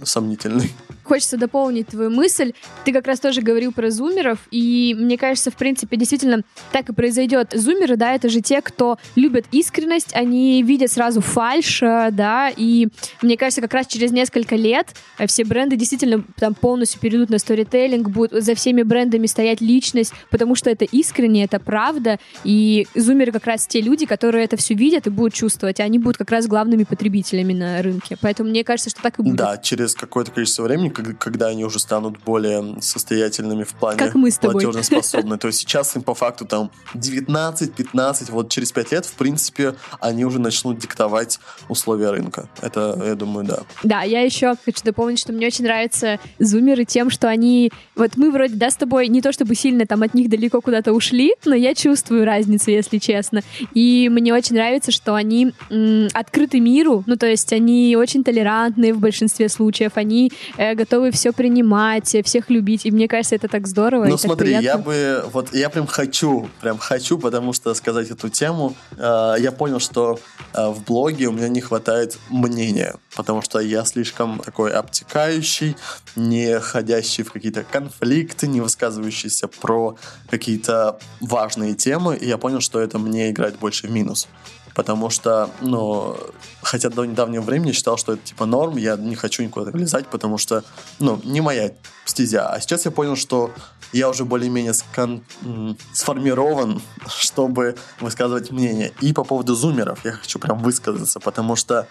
сомнительный. 0.03 0.71
Хочется 1.03 1.37
дополнить 1.37 1.87
твою 1.87 2.11
мысль. 2.11 2.53
Ты 2.85 2.93
как 2.93 3.07
раз 3.07 3.19
тоже 3.19 3.41
говорил 3.41 3.71
про 3.71 3.89
зумеров, 3.89 4.39
и 4.51 4.95
мне 4.97 5.17
кажется, 5.17 5.49
в 5.49 5.55
принципе, 5.55 5.97
действительно 5.97 6.43
так 6.71 6.89
и 6.89 6.93
произойдет. 6.93 7.51
Зумеры, 7.53 7.95
да, 7.95 8.13
это 8.13 8.29
же 8.29 8.41
те, 8.41 8.61
кто 8.61 8.97
любят 9.15 9.45
искренность, 9.51 10.15
они 10.15 10.61
видят 10.61 10.91
сразу 10.91 11.21
фальш, 11.21 11.81
э, 11.81 12.09
да, 12.11 12.51
и 12.55 12.89
мне 13.21 13.37
кажется, 13.37 13.61
как 13.61 13.73
раз 13.73 13.87
через 13.87 14.11
несколько 14.11 14.55
лет 14.55 14.87
э, 15.17 15.25
все 15.25 15.43
бренды 15.43 15.75
действительно 15.75 16.23
там 16.37 16.53
полностью 16.53 17.01
перейдут 17.01 17.29
на 17.29 17.39
сторителлинг, 17.39 18.09
будут 18.09 18.43
за 18.43 18.53
всеми 18.53 18.83
брендами 18.83 19.25
стоять 19.25 19.61
личность, 19.61 20.13
потому 20.29 20.55
что 20.55 20.69
это 20.69 20.85
искренне, 20.99 21.43
это 21.43 21.59
правда, 21.59 22.19
и 22.43 22.87
зумеры 22.95 23.31
как 23.31 23.45
раз 23.45 23.67
те 23.67 23.81
люди, 23.81 24.05
которые 24.05 24.45
это 24.45 24.57
все 24.57 24.73
видят 24.73 25.07
и 25.07 25.09
будут 25.09 25.33
чувствовать, 25.33 25.79
и 25.79 25.83
они 25.83 25.99
будут 25.99 26.17
как 26.17 26.31
раз 26.31 26.47
главными 26.47 26.83
потребителями 26.83 27.53
на 27.53 27.81
рынке. 27.81 28.17
Поэтому 28.21 28.49
мне 28.49 28.63
кажется, 28.63 28.89
что 28.89 29.01
так 29.01 29.19
и 29.19 29.23
будет. 29.23 29.35
Да, 29.35 29.57
через 29.57 29.95
какое-то 29.95 30.31
количество 30.31 30.63
времени, 30.63 30.89
когда 30.89 31.47
они 31.47 31.65
уже 31.65 31.79
станут 31.79 32.19
более 32.23 32.81
состоятельными 32.81 33.63
в 33.63 33.73
плане 33.73 33.97
как 33.97 34.15
мы 34.15 34.31
с 34.31 34.37
тобой. 34.37 34.63
платежеспособны. 34.63 35.37
То 35.39 35.47
есть 35.47 35.59
сейчас 35.59 35.95
им 35.95 36.03
по 36.03 36.13
факту 36.13 36.45
там 36.45 36.71
19-15, 36.93 38.31
вот 38.31 38.49
через 38.49 38.71
5 38.71 38.91
лет, 38.91 39.05
в 39.05 39.13
принципе, 39.13 39.75
они 39.99 40.25
уже 40.25 40.39
начнут 40.39 40.79
диктовать 40.79 41.39
условия 41.67 42.11
рынка. 42.11 42.49
Это, 42.61 43.01
я 43.05 43.15
думаю, 43.15 43.45
да. 43.45 43.59
Да, 43.83 44.01
я 44.01 44.21
еще 44.21 44.55
хочу 44.63 44.83
дополнить, 44.83 45.19
что 45.19 45.33
мне 45.33 45.47
очень 45.47 45.65
нравятся 45.65 46.19
зумеры 46.39 46.85
тем, 46.85 47.09
что 47.09 47.27
они... 47.27 47.71
Вот 47.95 48.17
мы 48.17 48.31
вроде, 48.31 48.55
да, 48.55 48.69
с 48.69 48.75
тобой 48.75 49.07
не 49.07 49.21
то 49.21 49.31
чтобы 49.31 49.55
сильно 49.55 49.85
там 49.85 50.03
от 50.03 50.13
них 50.13 50.29
далеко 50.29 50.61
куда-то 50.61 50.88
ушли, 50.91 51.33
но 51.45 51.55
я 51.55 51.73
чувствую 51.73 52.25
разницу, 52.25 52.71
если 52.71 52.97
честно. 52.97 53.41
И 53.73 54.09
мне 54.11 54.33
очень 54.33 54.55
нравится, 54.55 54.91
что 54.91 55.15
они 55.15 55.53
м, 55.69 56.07
открыты 56.13 56.59
миру, 56.59 57.03
ну, 57.05 57.15
то 57.15 57.27
есть 57.27 57.53
они 57.53 57.95
очень 57.97 58.23
толерантные 58.23 58.93
в 58.93 58.99
большинстве 58.99 59.49
случаев, 59.49 59.93
они 59.95 60.31
э, 60.57 60.75
готовы 60.75 61.11
все 61.11 61.31
принимать, 61.31 62.15
всех 62.25 62.49
любить, 62.49 62.85
и 62.85 62.91
мне 62.91 63.07
кажется, 63.07 63.35
это 63.35 63.47
так 63.47 63.67
здорово. 63.67 64.05
Ну, 64.05 64.17
смотри, 64.17 64.51
я 64.51 64.77
бы... 64.77 65.23
Вот 65.31 65.53
я 65.53 65.69
прям 65.69 65.87
хочу, 65.87 66.49
прям 66.61 66.77
хочу, 66.77 67.17
потому 67.17 67.53
что 67.53 67.73
сказать 67.73 68.09
эту 68.09 68.29
тему, 68.29 68.75
э, 68.97 69.35
я 69.39 69.51
понял, 69.51 69.79
что 69.79 70.19
э, 70.53 70.67
в 70.67 70.83
блоге 70.83 71.27
у 71.27 71.31
меня 71.31 71.49
не 71.49 71.61
хватает 71.61 72.17
мнения, 72.29 72.95
потому 73.15 73.41
что 73.41 73.59
я 73.59 73.85
слишком 73.85 74.39
такой 74.39 74.71
обтекающий, 74.71 75.75
не 76.15 76.59
ходящий 76.59 77.23
в 77.23 77.31
какие-то 77.31 77.63
конфликты, 77.63 78.47
не 78.47 78.61
высказывающийся 78.61 79.47
про 79.47 79.97
какие-то 80.29 80.78
важные 81.21 81.73
темы, 81.73 82.15
и 82.15 82.27
я 82.27 82.37
понял, 82.37 82.61
что 82.61 82.79
это 82.79 82.99
мне 82.99 83.29
играет 83.29 83.59
больше 83.59 83.87
в 83.87 83.91
минус 83.91 84.27
потому 84.79 85.09
что, 85.09 85.49
ну, 85.59 86.15
хотя 86.61 86.89
до 86.89 87.03
недавнего 87.03 87.41
времени 87.41 87.73
считал, 87.73 87.97
что 87.97 88.13
это 88.13 88.25
типа 88.25 88.45
норм, 88.45 88.77
я 88.77 88.95
не 88.95 89.15
хочу 89.15 89.43
никуда 89.43 89.71
влезать, 89.71 90.07
потому 90.07 90.37
что, 90.37 90.63
ну, 90.99 91.19
не 91.25 91.41
моя 91.41 91.71
стезя. 92.05 92.49
А 92.49 92.61
сейчас 92.61 92.85
я 92.85 92.91
понял, 92.91 93.17
что 93.17 93.51
я 93.93 94.09
уже 94.09 94.25
более-менее 94.25 94.73
скон... 94.73 95.23
сформирован, 95.93 96.81
чтобы 97.07 97.75
высказывать 97.99 98.51
мнение. 98.51 98.91
И 99.01 99.13
по 99.13 99.23
поводу 99.23 99.55
зумеров 99.55 99.99
я 100.05 100.11
хочу 100.11 100.39
прям 100.39 100.59
высказаться, 100.59 101.19
потому 101.19 101.55
что 101.55 101.87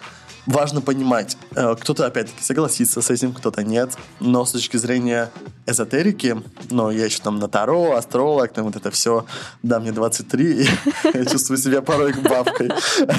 важно 0.48 0.80
понимать, 0.80 1.36
э, 1.54 1.76
кто-то 1.78 2.06
опять-таки 2.06 2.42
согласится 2.42 3.02
с 3.02 3.10
этим, 3.10 3.32
кто-то 3.32 3.62
нет, 3.62 3.96
но 4.18 4.44
с 4.44 4.52
точки 4.52 4.78
зрения 4.78 5.30
эзотерики, 5.66 6.42
ну, 6.70 6.90
я 6.90 7.04
еще 7.04 7.22
там 7.22 7.38
на 7.38 7.48
Таро, 7.48 7.94
астролог, 7.96 8.52
там 8.52 8.64
вот 8.64 8.76
это 8.76 8.90
все, 8.90 9.26
да, 9.62 9.78
мне 9.78 9.92
23, 9.92 10.62
и 10.62 10.68
я 11.14 11.24
чувствую 11.26 11.58
себя 11.58 11.82
порой 11.82 12.14
бабкой. 12.14 12.70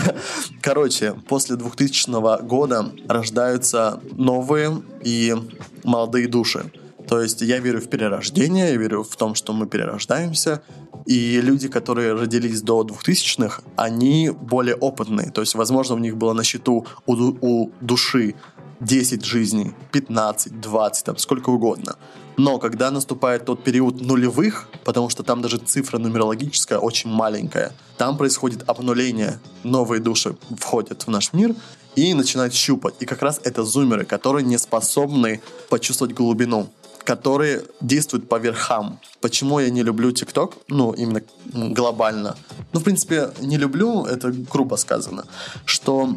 Короче, 0.61 1.13
после 1.27 1.55
2000 1.55 2.41
года 2.43 2.91
рождаются 3.07 4.01
новые 4.11 4.81
и 5.03 5.35
молодые 5.83 6.27
души. 6.27 6.71
То 7.09 7.21
есть 7.23 7.41
я 7.41 7.57
верю 7.57 7.81
в 7.81 7.89
перерождение, 7.89 8.69
я 8.69 8.77
верю 8.77 9.03
в 9.03 9.15
том, 9.15 9.33
что 9.33 9.51
мы 9.51 9.65
перерождаемся, 9.65 10.61
и 11.07 11.41
люди, 11.41 11.67
которые 11.67 12.13
родились 12.13 12.61
до 12.61 12.83
2000-х, 12.83 13.63
они 13.75 14.29
более 14.29 14.75
опытные. 14.75 15.31
То 15.31 15.41
есть, 15.41 15.55
возможно, 15.55 15.95
у 15.95 15.97
них 15.97 16.17
было 16.17 16.33
на 16.33 16.43
счету 16.43 16.85
у, 17.07 17.13
у 17.13 17.71
души 17.81 18.35
10 18.81 19.25
жизней, 19.25 19.73
15, 19.91 20.61
20, 20.61 21.05
там, 21.05 21.17
сколько 21.17 21.49
угодно. 21.49 21.95
Но 22.37 22.59
когда 22.59 22.91
наступает 22.91 23.43
тот 23.43 23.63
период 23.63 24.01
нулевых, 24.01 24.69
потому 24.85 25.09
что 25.09 25.23
там 25.23 25.41
даже 25.41 25.57
цифра 25.57 25.97
нумерологическая 25.97 26.77
очень 26.77 27.09
маленькая, 27.09 27.71
там 27.97 28.17
происходит 28.17 28.69
обнуление, 28.69 29.39
новые 29.63 29.99
души 29.99 30.35
входят 30.59 31.07
в 31.07 31.09
наш 31.09 31.33
мир 31.33 31.55
и 31.95 32.13
начинают 32.13 32.53
щупать. 32.53 32.93
И 32.99 33.05
как 33.05 33.23
раз 33.23 33.41
это 33.43 33.63
зумеры, 33.63 34.05
которые 34.05 34.45
не 34.45 34.59
способны 34.59 35.41
почувствовать 35.69 36.13
глубину 36.13 36.69
которые 37.03 37.63
действуют 37.81 38.29
по 38.29 38.39
верхам. 38.39 38.99
Почему 39.21 39.59
я 39.59 39.69
не 39.69 39.83
люблю 39.83 40.11
ТикТок? 40.11 40.53
Ну, 40.67 40.91
именно 40.91 41.21
глобально. 41.53 42.35
Ну, 42.73 42.79
в 42.79 42.83
принципе, 42.83 43.31
не 43.41 43.57
люблю, 43.57 44.05
это 44.05 44.31
грубо 44.31 44.75
сказано. 44.75 45.25
Что 45.65 46.09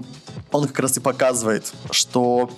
он 0.50 0.66
как 0.66 0.78
раз 0.78 0.96
и 0.96 1.00
показывает, 1.00 1.72
что 1.90 2.50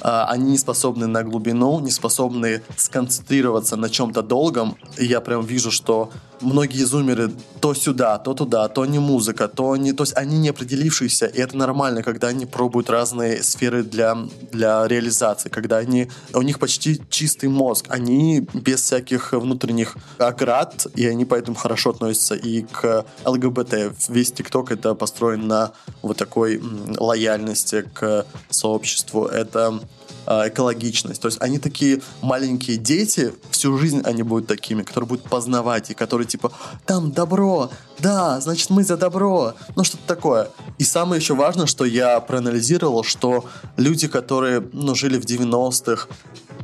а, 0.00 0.26
они 0.26 0.52
не 0.52 0.58
способны 0.58 1.06
на 1.06 1.22
глубину, 1.22 1.80
не 1.80 1.90
способны 1.90 2.62
сконцентрироваться 2.76 3.76
на 3.76 3.88
чем-то 3.88 4.22
долгом. 4.22 4.76
И 4.98 5.06
я 5.06 5.20
прям 5.20 5.44
вижу, 5.44 5.70
что 5.70 6.10
многие 6.42 6.84
зумеры 6.84 7.32
то 7.60 7.74
сюда, 7.74 8.18
то 8.18 8.34
туда, 8.34 8.68
то 8.68 8.84
не 8.86 8.98
музыка, 8.98 9.48
то 9.48 9.76
не... 9.76 9.92
То 9.92 10.02
есть 10.02 10.16
они 10.16 10.38
не 10.38 10.50
определившиеся, 10.50 11.26
и 11.26 11.38
это 11.38 11.56
нормально, 11.56 12.02
когда 12.02 12.28
они 12.28 12.46
пробуют 12.46 12.90
разные 12.90 13.42
сферы 13.42 13.82
для, 13.82 14.16
для 14.50 14.86
реализации, 14.88 15.48
когда 15.48 15.78
они... 15.78 16.10
У 16.34 16.42
них 16.42 16.58
почти 16.58 17.00
чистый 17.08 17.48
мозг, 17.48 17.86
они 17.88 18.46
без 18.52 18.82
всяких 18.82 19.32
внутренних 19.32 19.96
оград, 20.18 20.86
и 20.94 21.06
они 21.06 21.24
поэтому 21.24 21.56
хорошо 21.56 21.90
относятся 21.90 22.34
и 22.34 22.62
к 22.62 23.04
ЛГБТ. 23.24 23.74
Весь 24.08 24.32
ТикТок 24.32 24.72
это 24.72 24.94
построен 24.94 25.46
на 25.46 25.72
вот 26.02 26.16
такой 26.16 26.60
лояльности 26.98 27.84
к 27.94 28.26
сообществу. 28.50 29.26
Это 29.26 29.80
экологичность. 30.26 31.20
То 31.20 31.28
есть 31.28 31.40
они 31.40 31.58
такие 31.58 32.00
маленькие 32.20 32.76
дети, 32.76 33.32
всю 33.50 33.76
жизнь 33.78 34.02
они 34.04 34.22
будут 34.22 34.46
такими, 34.46 34.82
которые 34.82 35.08
будут 35.08 35.24
познавать, 35.24 35.90
и 35.90 35.94
которые 35.94 36.26
типа, 36.26 36.52
там 36.86 37.12
добро, 37.12 37.70
да, 37.98 38.40
значит 38.40 38.70
мы 38.70 38.84
за 38.84 38.96
добро, 38.96 39.54
ну 39.76 39.84
что-то 39.84 40.04
такое. 40.06 40.48
И 40.78 40.84
самое 40.84 41.20
еще 41.20 41.34
важное, 41.34 41.66
что 41.66 41.84
я 41.84 42.20
проанализировал, 42.20 43.04
что 43.04 43.44
люди, 43.76 44.08
которые 44.08 44.62
ну, 44.72 44.94
жили 44.94 45.18
в 45.18 45.24
90-х, 45.24 46.08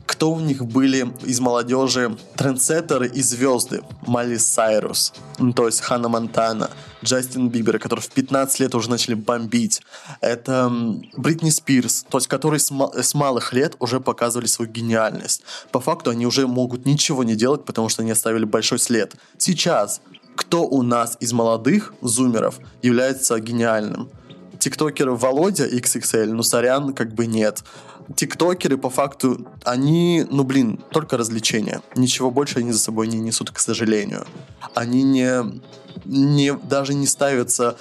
кто 0.06 0.32
у 0.32 0.40
них 0.40 0.64
были 0.64 1.12
из 1.24 1.38
молодежи 1.38 2.16
трендсеттеры 2.36 3.06
и 3.08 3.22
звезды? 3.22 3.82
Майли 4.06 4.38
Сайрус, 4.38 5.12
ну, 5.38 5.52
то 5.52 5.66
есть 5.66 5.80
Ханна 5.80 6.08
Монтана, 6.08 6.70
Джастин 7.04 7.48
Бибер, 7.48 7.78
которые 7.78 8.02
в 8.02 8.10
15 8.10 8.60
лет 8.60 8.74
уже 8.74 8.90
начали 8.90 9.14
бомбить. 9.14 9.82
Это 10.20 10.70
Бритни 11.16 11.50
Спирс, 11.50 12.04
то 12.08 12.18
есть 12.18 12.28
которые 12.28 12.60
с, 12.60 12.70
с 12.70 13.14
малых 13.14 13.52
лет 13.52 13.76
уже 13.78 14.00
показывали 14.00 14.46
свою 14.46 14.70
гениальность. 14.70 15.42
По 15.70 15.80
факту 15.80 16.10
они 16.10 16.26
уже 16.26 16.46
могут 16.46 16.86
ничего 16.86 17.24
не 17.24 17.34
делать, 17.34 17.64
потому 17.64 17.88
что 17.88 18.02
они 18.02 18.10
оставили 18.10 18.44
большой 18.44 18.78
след. 18.78 19.14
Сейчас 19.36 20.00
кто 20.34 20.64
у 20.64 20.82
нас 20.82 21.16
из 21.18 21.32
молодых 21.32 21.94
зумеров 22.00 22.60
является 22.80 23.40
гениальным? 23.40 24.08
Тиктокер 24.60 25.10
Володя 25.10 25.66
XXL, 25.66 26.26
ну 26.26 26.42
сорян, 26.42 26.94
как 26.94 27.12
бы 27.12 27.26
нет 27.26 27.64
тиктокеры, 28.14 28.78
по 28.78 28.90
факту, 28.90 29.46
они, 29.64 30.26
ну, 30.30 30.44
блин, 30.44 30.80
только 30.90 31.16
развлечения. 31.16 31.82
Ничего 31.94 32.30
больше 32.30 32.60
они 32.60 32.72
за 32.72 32.78
собой 32.78 33.06
не 33.06 33.18
несут, 33.18 33.50
к 33.50 33.58
сожалению. 33.58 34.26
Они 34.74 35.02
не, 35.02 35.60
не 36.04 36.54
даже 36.54 36.94
не 36.94 37.06
ставятся... 37.06 37.76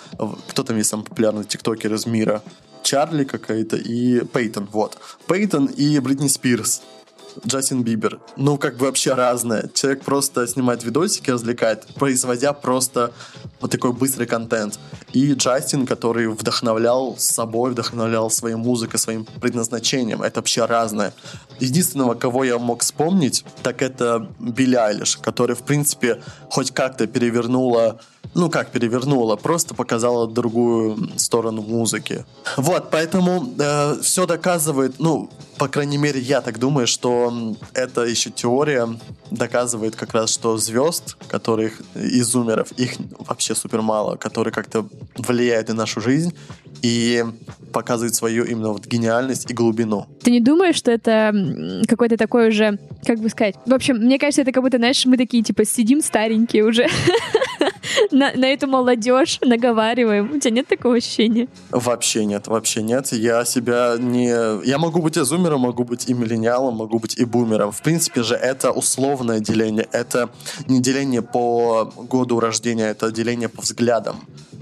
Кто 0.50 0.64
там 0.64 0.78
есть 0.78 0.90
самый 0.90 1.04
популярный 1.04 1.46
тиктокер 1.46 1.94
из 1.94 2.06
мира? 2.06 2.42
Чарли 2.84 3.24
какая-то 3.26 3.76
и 3.76 4.24
Пейтон, 4.26 4.68
вот. 4.72 4.98
Пейтон 5.28 5.66
и 5.66 6.00
Бритни 6.00 6.28
Спирс. 6.28 6.82
Джастин 7.46 7.84
Бибер. 7.84 8.20
Ну, 8.36 8.58
как 8.58 8.78
бы 8.78 8.86
вообще 8.86 9.14
разное. 9.14 9.70
Человек 9.74 10.04
просто 10.04 10.48
снимает 10.48 10.84
видосики, 10.84 11.30
развлекает, 11.30 11.86
производя 11.96 12.54
просто 12.54 13.12
вот 13.60 13.72
такой 13.72 13.94
быстрый 13.94 14.26
контент. 14.26 14.80
И 15.14 15.34
Джастин, 15.34 15.86
который 15.86 16.28
вдохновлял 16.28 17.16
собой, 17.18 17.72
вдохновлял 17.72 18.30
своей 18.30 18.56
музыкой, 18.56 19.00
своим 19.00 19.26
предназначением. 19.26 20.22
Это 20.22 20.40
вообще 20.40 20.66
разное. 20.66 21.14
Единственного, 21.60 22.14
кого 22.14 22.44
я 22.44 22.58
мог 22.58 22.82
вспомнить, 22.82 23.44
так 23.64 23.82
это 23.82 24.28
Билли 24.40 24.76
Айлиш, 24.76 25.18
который, 25.18 25.56
в 25.56 25.64
принципе, 25.64 26.22
хоть 26.50 26.72
как-то 26.72 27.08
перевернула 27.08 28.00
ну 28.38 28.50
как 28.50 28.72
перевернула, 28.72 29.36
просто 29.36 29.74
показала 29.74 30.28
другую 30.28 31.10
сторону 31.18 31.62
музыки. 31.62 32.24
Вот, 32.56 32.90
поэтому 32.92 33.50
э, 33.60 33.96
все 34.02 34.26
доказывает, 34.26 35.00
ну, 35.00 35.30
по 35.58 35.68
крайней 35.68 35.98
мере, 35.98 36.20
я 36.20 36.42
так 36.42 36.60
думаю, 36.60 36.88
что 36.88 37.56
это 37.74 38.02
еще 38.02 38.30
теория 38.30 38.88
доказывает 39.32 39.96
как 39.96 40.14
раз, 40.14 40.32
что 40.32 40.58
звезд, 40.58 41.18
которых 41.28 41.82
из 41.96 42.36
умеров, 42.36 42.72
их 42.74 42.94
вообще 43.20 43.56
супер 43.56 43.82
мало, 43.82 44.16
которые 44.18 44.54
как-то 44.54 44.86
влияют 45.18 45.70
на 45.70 45.74
нашу 45.74 46.00
жизнь 46.00 46.34
и 46.84 47.26
показывают 47.74 48.16
свою 48.16 48.44
именно 48.46 48.70
вот 48.70 48.86
гениальность 48.86 49.50
и 49.50 49.54
глубину. 49.54 50.06
Ты 50.22 50.32
не 50.32 50.40
думаешь, 50.40 50.76
что 50.76 50.92
это 50.92 51.34
какой-то 51.88 52.18
такой 52.18 52.50
уже, 52.50 52.78
как 53.06 53.20
бы 53.20 53.30
сказать, 53.30 53.56
в 53.66 53.74
общем, 53.74 53.98
мне 53.98 54.20
кажется, 54.20 54.44
это 54.44 54.52
как 54.52 54.64
будто, 54.64 54.78
знаешь, 54.78 55.06
мы 55.06 55.18
такие, 55.18 55.44
типа, 55.44 55.66
сидим 55.66 56.02
старенькие 56.02 56.64
уже 56.64 56.88
на, 58.12 58.32
на 58.34 58.46
эту 58.46 58.68
молодежь 58.68 59.40
наговариваем. 59.42 60.32
У 60.36 60.40
тебя 60.40 60.52
нет 60.52 60.68
такого 60.68 60.96
ощущения? 60.96 61.48
Вообще 61.72 62.26
нет, 62.26 62.48
вообще 62.48 62.82
нет. 62.82 63.12
Я 63.12 63.46
себя 63.46 63.96
не... 63.98 64.30
Я 64.66 64.78
могу 64.78 65.02
быть 65.02 65.18
и 65.18 65.22
зумером, 65.22 65.62
могу 65.62 65.84
быть 65.84 66.10
и 66.10 66.14
миллениалом, 66.14 66.76
могу 66.76 67.00
быть 67.00 67.18
и 67.18 67.26
бумером. 67.26 67.72
В 67.72 67.82
принципе 67.82 68.24
же 68.24 68.36
это 68.36 68.72
условное 68.72 69.40
деление. 69.40 69.88
Это 69.92 70.30
не 70.68 70.80
деление 70.80 71.22
по 71.22 71.92
году 72.10 72.40
рождения, 72.40 72.88
это 72.90 73.12
деление 73.12 73.50
по 73.50 73.62
взглядам. 73.62 74.18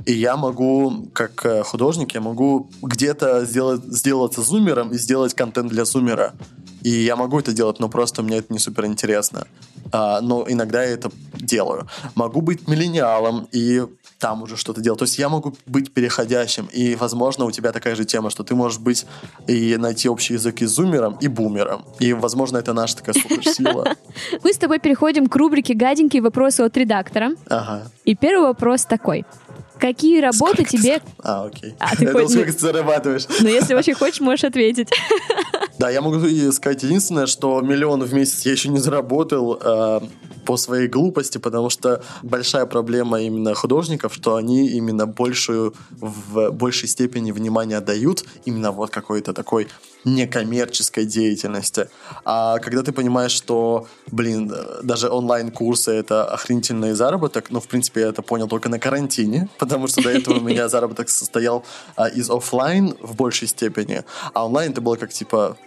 И 0.06 0.14
я 0.14 0.38
могу, 0.38 1.08
как 1.14 1.46
э, 1.46 1.64
художник, 1.64 2.14
я 2.14 2.22
могу 2.22 2.70
где-то 2.82 3.44
сделать, 3.46 3.84
сделаться 3.86 4.42
зумером 4.42 4.92
и 4.92 4.98
сделать 4.98 5.34
контент 5.34 5.70
для 5.70 5.84
зумера. 5.86 6.34
И 6.84 6.90
я 6.90 7.16
могу 7.16 7.40
это 7.40 7.52
делать, 7.52 7.80
но 7.80 7.90
просто 7.90 8.22
мне 8.22 8.38
это 8.38 8.54
не 8.54 8.60
супер 8.60 8.86
интересно. 8.86 9.48
А, 9.92 10.22
но 10.22 10.46
иногда 10.48 10.84
я 10.84 10.92
это 10.92 11.12
делаю. 11.34 11.88
Могу 12.16 12.42
быть 12.42 12.68
миллениалом 12.68 13.48
и 13.52 13.84
там 14.20 14.44
уже 14.44 14.58
что-то 14.58 14.82
делать. 14.82 15.00
То 15.00 15.04
есть 15.04 15.20
я 15.20 15.30
могу 15.30 15.54
быть 15.66 15.94
переходящим. 15.94 16.68
И, 16.72 16.96
возможно, 16.96 17.46
у 17.46 17.52
тебя 17.52 17.72
такая 17.72 17.96
же 17.96 18.06
тема, 18.06 18.30
что 18.30 18.44
ты 18.44 18.56
можешь 18.56 18.80
быть 18.80 19.06
и 19.48 19.78
найти 19.78 20.10
общий 20.10 20.34
язык 20.34 20.62
и 20.62 20.66
зумером, 20.66 21.18
и 21.22 21.28
бумером. 21.28 21.86
И, 22.00 22.14
возможно, 22.14 22.58
это 22.58 22.74
наша 22.74 22.98
такая 22.98 23.14
суперсила. 23.14 23.96
Мы 24.44 24.54
с 24.54 24.58
тобой 24.58 24.80
переходим 24.80 25.28
к 25.28 25.36
рубрике 25.36 25.74
«Гаденькие 25.74 26.22
вопросы 26.22 26.62
от 26.62 26.78
редактора». 26.78 27.32
Ага. 27.50 27.88
И 28.06 28.16
первый 28.16 28.48
вопрос 28.48 28.86
такой. 28.86 29.26
Какие 29.80 30.22
работы 30.22 30.64
сколько 30.64 30.78
тебе... 30.78 31.02
А, 31.20 31.46
окей. 31.46 31.76
А, 31.80 31.96
ты 31.98 32.06
Я 32.06 32.12
хоть... 32.12 32.30
сколько 32.30 32.54
ты 32.54 32.60
зарабатываешь. 32.60 33.26
Ну, 33.40 33.50
если 33.50 33.74
очень 33.74 33.94
хочешь, 33.94 34.22
можешь 34.22 34.44
ответить. 34.44 34.90
Да, 35.78 35.90
я 35.90 36.02
могу 36.02 36.20
сказать 36.54 36.84
единственное, 36.84 37.26
что 37.26 37.60
миллион 37.60 38.02
в 38.02 38.14
месяц 38.14 38.46
я 38.46 38.54
еще 38.54 38.70
не 38.70 38.80
заработал 38.80 39.60
э, 39.62 40.00
по 40.46 40.56
своей 40.56 40.88
глупости, 40.88 41.38
потому 41.38 41.70
что 41.70 42.02
большая 42.24 42.66
проблема 42.66 43.20
именно 43.20 43.54
художников, 43.54 44.14
что 44.14 44.36
они 44.36 44.70
именно 44.70 45.06
большую, 45.06 45.74
в 45.90 46.52
большей 46.52 46.88
степени 46.88 47.32
внимания 47.32 47.82
дают 47.82 48.24
именно 48.46 48.72
вот 48.72 48.90
какой-то 48.92 49.34
такой 49.34 49.68
некоммерческой 50.06 51.06
деятельности. 51.06 51.90
А 52.24 52.60
когда 52.60 52.84
ты 52.84 52.92
понимаешь, 52.92 53.32
что, 53.32 53.88
блин, 54.12 54.54
даже 54.84 55.10
онлайн-курсы— 55.10 55.92
это 56.00 56.26
охренительный 56.26 56.94
заработок, 56.94 57.50
ну, 57.50 57.60
в 57.60 57.68
принципе, 57.68 58.02
я 58.02 58.08
это 58.08 58.22
понял 58.22 58.48
только 58.48 58.70
на 58.70 58.80
карантине, 58.80 59.50
потому 59.58 59.88
что 59.88 60.02
до 60.04 60.12
этого 60.12 60.38
у 60.38 60.42
меня 60.42 60.70
заработок 60.70 61.10
состоял 61.10 61.64
а, 61.96 62.08
из 62.08 62.30
офлайн 62.30 62.96
в 63.02 63.16
большей 63.16 63.48
степени, 63.48 64.04
а 64.34 64.46
онлайн 64.46 64.72
это 64.72 64.82
было 64.82 64.96
как, 64.96 65.12
типа, 65.12 65.58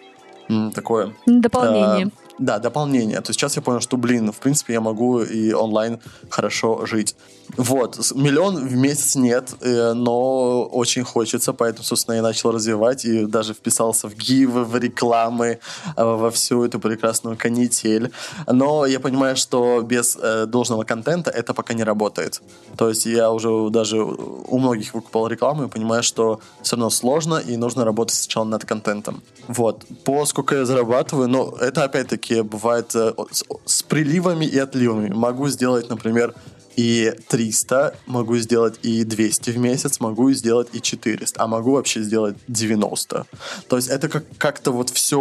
такое... 0.74 1.14
Дополнение. 1.26 2.06
А, 2.06 2.27
да, 2.38 2.58
дополнение. 2.58 3.20
То 3.20 3.30
есть 3.30 3.40
сейчас 3.40 3.56
я 3.56 3.62
понял, 3.62 3.80
что, 3.80 3.96
блин, 3.96 4.32
в 4.32 4.36
принципе, 4.36 4.74
я 4.74 4.80
могу 4.80 5.22
и 5.22 5.52
онлайн 5.52 6.00
хорошо 6.30 6.86
жить. 6.86 7.16
Вот, 7.56 7.98
миллион 8.14 8.68
в 8.68 8.76
месяц 8.76 9.16
нет, 9.16 9.54
э, 9.60 9.94
но 9.94 10.64
очень 10.64 11.02
хочется, 11.02 11.52
поэтому, 11.52 11.84
собственно, 11.84 12.16
я 12.16 12.22
начал 12.22 12.52
развивать 12.52 13.04
и 13.04 13.24
даже 13.24 13.54
вписался 13.54 14.08
в 14.08 14.14
гивы, 14.14 14.64
в 14.64 14.76
рекламы, 14.76 15.58
э, 15.96 16.04
во 16.04 16.30
всю 16.30 16.64
эту 16.64 16.78
прекрасную 16.78 17.36
канитель. 17.36 18.12
Но 18.46 18.86
я 18.86 19.00
понимаю, 19.00 19.36
что 19.36 19.80
без 19.80 20.18
э, 20.20 20.46
должного 20.46 20.84
контента 20.84 21.30
это 21.30 21.54
пока 21.54 21.74
не 21.74 21.84
работает. 21.84 22.42
То 22.76 22.90
есть 22.90 23.06
я 23.06 23.30
уже 23.30 23.70
даже 23.70 24.02
у 24.02 24.58
многих 24.58 24.94
выкупал 24.94 25.26
рекламу 25.28 25.64
и 25.64 25.68
понимаю, 25.68 26.02
что 26.02 26.40
все 26.62 26.76
равно 26.76 26.90
сложно 26.90 27.38
и 27.38 27.56
нужно 27.56 27.84
работать 27.84 28.16
сначала 28.16 28.44
над 28.44 28.64
контентом. 28.64 29.22
Вот. 29.48 29.84
По 30.04 30.26
сколько 30.26 30.54
я 30.54 30.64
зарабатываю, 30.66 31.28
но 31.28 31.56
это 31.60 31.84
опять-таки 31.84 32.27
бывает 32.30 32.92
с, 32.92 33.44
с 33.64 33.82
приливами 33.82 34.44
и 34.44 34.58
отливами. 34.58 35.08
Могу 35.08 35.48
сделать, 35.48 35.88
например, 35.88 36.34
и 36.78 37.12
300, 37.28 37.96
могу 38.06 38.36
сделать 38.36 38.78
и 38.84 39.02
200 39.02 39.50
в 39.50 39.58
месяц, 39.58 39.98
могу 39.98 40.30
сделать 40.32 40.68
и 40.72 40.80
400, 40.80 41.42
а 41.42 41.48
могу 41.48 41.72
вообще 41.72 42.02
сделать 42.02 42.36
90. 42.46 43.26
То 43.68 43.76
есть 43.76 43.88
это 43.88 44.08
как- 44.08 44.24
как-то 44.38 44.70
вот 44.70 44.90
все 44.90 45.18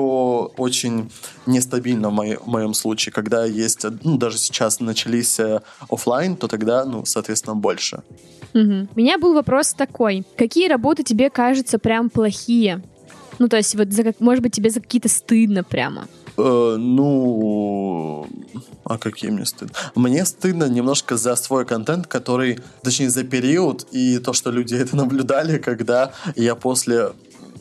очень 0.58 1.10
нестабильно 1.48 2.10
в, 2.10 2.14
моей, 2.14 2.36
в 2.36 2.46
моем 2.46 2.76
случае. 2.76 3.12
Когда 3.12 3.44
есть, 3.44 3.86
ну, 4.04 4.18
даже 4.18 4.38
сейчас 4.38 4.80
начались 4.80 5.40
э, 5.40 5.62
офлайн, 5.90 6.36
то 6.36 6.48
тогда, 6.48 6.86
ну, 6.86 7.06
соответственно, 7.06 7.56
больше. 7.56 8.04
Угу. 8.54 8.88
У 8.96 9.00
меня 9.00 9.18
был 9.18 9.34
вопрос 9.34 9.74
такой. 9.74 10.26
Какие 10.38 10.70
работы 10.70 11.04
тебе 11.04 11.32
кажутся 11.32 11.80
прям 11.80 12.12
плохие? 12.12 12.84
Ну, 13.40 13.48
то 13.48 13.58
есть, 13.58 13.74
вот, 13.74 13.92
за, 13.92 14.14
может 14.20 14.44
быть, 14.44 14.54
тебе 14.54 14.70
за 14.70 14.80
какие-то 14.80 15.10
стыдно 15.10 15.64
прямо? 15.64 16.08
Э, 16.38 16.76
ну, 16.78 18.28
а 18.84 18.98
какие 18.98 19.32
мне 19.32 19.46
стыдно? 19.46 19.76
Мне 19.96 20.26
стыдно 20.26 20.70
немножко 20.70 21.18
за 21.18 21.36
свой 21.36 21.66
контент, 21.66 22.08
который, 22.08 22.60
точнее, 22.84 23.10
за 23.10 23.24
период 23.24 23.88
и 23.92 24.20
то, 24.20 24.34
что 24.34 24.52
люди 24.52 24.76
это 24.76 24.96
наблюдали, 24.96 25.58
когда 25.58 26.12
я 26.36 26.56
после 26.56 27.12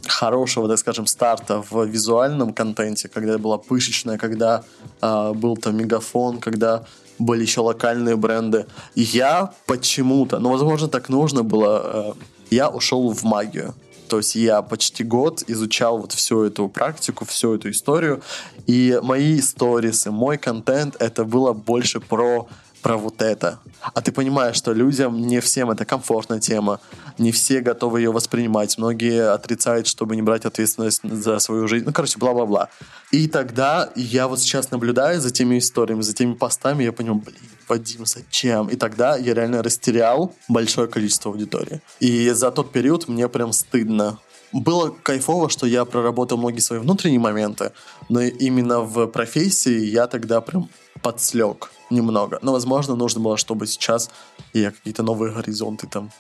хорошего, 0.07 0.69
так 0.69 0.79
скажем, 0.79 1.07
старта 1.07 1.63
в 1.71 1.85
визуальном 1.85 2.53
контенте, 2.53 3.09
когда 3.09 3.39
была 3.39 3.59
пышечная, 3.59 4.19
когда 4.19 4.63
э, 5.01 5.33
был 5.33 5.57
там 5.57 5.77
мегафон, 5.77 6.39
когда 6.39 6.85
были 7.19 7.43
еще 7.43 7.61
локальные 7.61 8.17
бренды. 8.17 8.67
Я 8.95 9.53
почему-то, 9.67 10.39
ну, 10.39 10.51
возможно, 10.51 10.89
так 10.89 11.09
нужно 11.09 11.43
было, 11.43 12.15
э, 12.19 12.55
я 12.55 12.69
ушел 12.69 13.11
в 13.13 13.25
магию. 13.25 13.75
То 14.09 14.19
есть 14.19 14.37
я 14.37 14.63
почти 14.63 15.05
год 15.05 15.43
изучал 15.49 15.99
вот 15.99 16.13
всю 16.13 16.45
эту 16.45 16.69
практику, 16.69 17.25
всю 17.25 17.55
эту 17.55 17.71
историю. 17.71 18.23
И 18.67 18.99
мои 19.03 19.41
сторисы, 19.41 20.11
мой 20.11 20.39
контент, 20.39 20.97
это 20.99 21.25
было 21.25 21.53
больше 21.53 22.01
про 22.01 22.49
про 22.87 22.97
вот 22.97 23.21
это. 23.21 23.59
А 23.95 24.01
ты 24.01 24.13
понимаешь, 24.13 24.55
что 24.55 24.73
людям 24.73 25.21
не 25.27 25.41
всем 25.41 25.73
это 25.73 25.85
комфортная 25.85 26.39
тема, 26.39 26.79
не 27.19 27.33
все 27.33 27.61
готовы 27.61 28.01
ее 28.01 28.13
воспринимать, 28.13 28.79
многие 28.79 29.29
отрицают, 29.33 29.89
чтобы 29.89 30.15
не 30.15 30.23
брать 30.23 30.45
ответственность 30.45 31.01
за 31.03 31.41
свою 31.41 31.67
жизнь. 31.67 31.85
Ну, 31.85 31.93
короче, 31.93 32.17
бла-бла-бла. 32.21 32.69
И 33.11 33.27
тогда 33.27 33.91
я 33.97 34.29
вот 34.29 34.39
сейчас 34.39 34.71
наблюдаю 34.71 35.21
за 35.21 35.33
теми 35.33 35.59
историями, 35.59 36.03
за 36.03 36.15
теми 36.15 36.35
постами, 36.35 36.85
я 36.85 36.93
понял, 36.93 37.17
блин, 37.17 37.41
Вадим, 37.67 38.07
зачем? 38.07 38.69
И 38.69 38.77
тогда 38.77 39.17
я 39.17 39.35
реально 39.35 39.65
растерял 39.65 40.33
большое 40.49 40.87
количество 40.87 41.33
аудитории. 41.33 41.81
И 41.99 42.31
за 42.31 42.53
тот 42.53 42.71
период 42.71 43.09
мне 43.09 43.29
прям 43.29 43.53
стыдно 43.53 44.21
было 44.61 44.91
кайфово, 45.03 45.49
что 45.49 45.67
я 45.67 45.85
проработал 45.85 46.39
многие 46.39 46.61
свои 46.61 46.79
внутренние 46.79 47.21
моменты, 47.21 47.73
но 48.09 48.21
именно 48.21 48.81
в 48.81 49.07
профессии 49.07 49.85
я 49.87 50.07
тогда 50.07 50.41
прям 50.41 50.69
подслег 51.03 51.71
немного. 51.91 52.39
Но, 52.43 52.53
возможно, 52.53 52.97
нужно 52.97 53.21
было, 53.21 53.37
чтобы 53.37 53.67
сейчас 53.67 54.11
я 54.53 54.71
какие-то 54.71 55.03
новые 55.03 55.33
горизонты 55.33 55.87
там 55.87 56.11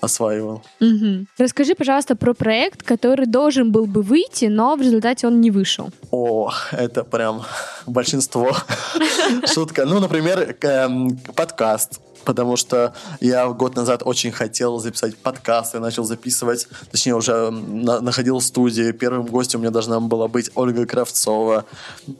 осваивал. 0.00 0.62
Угу. 0.80 1.26
Расскажи, 1.38 1.74
пожалуйста, 1.74 2.16
про 2.16 2.34
проект, 2.34 2.82
который 2.82 3.26
должен 3.26 3.72
был 3.72 3.86
бы 3.86 4.02
выйти, 4.02 4.46
но 4.46 4.76
в 4.76 4.82
результате 4.82 5.26
он 5.26 5.40
не 5.40 5.50
вышел. 5.50 5.90
О, 6.10 6.52
это 6.72 7.04
прям 7.04 7.42
большинство. 7.86 8.56
Шутка. 9.52 9.86
Ну, 9.86 10.00
например, 10.00 10.56
эм, 10.60 11.16
подкаст 11.34 12.00
потому 12.26 12.56
что 12.56 12.92
я 13.20 13.48
год 13.48 13.76
назад 13.76 14.02
очень 14.04 14.32
хотел 14.32 14.78
записать 14.78 15.16
подкаст, 15.16 15.74
я 15.74 15.80
начал 15.80 16.04
записывать, 16.04 16.68
точнее, 16.90 17.14
уже 17.14 17.50
на, 17.50 18.00
находил 18.00 18.40
студию. 18.40 18.92
Первым 18.92 19.26
гостем 19.26 19.60
у 19.60 19.62
меня 19.62 19.70
должна 19.70 20.00
была 20.00 20.28
быть 20.28 20.50
Ольга 20.54 20.84
Кравцова. 20.84 21.64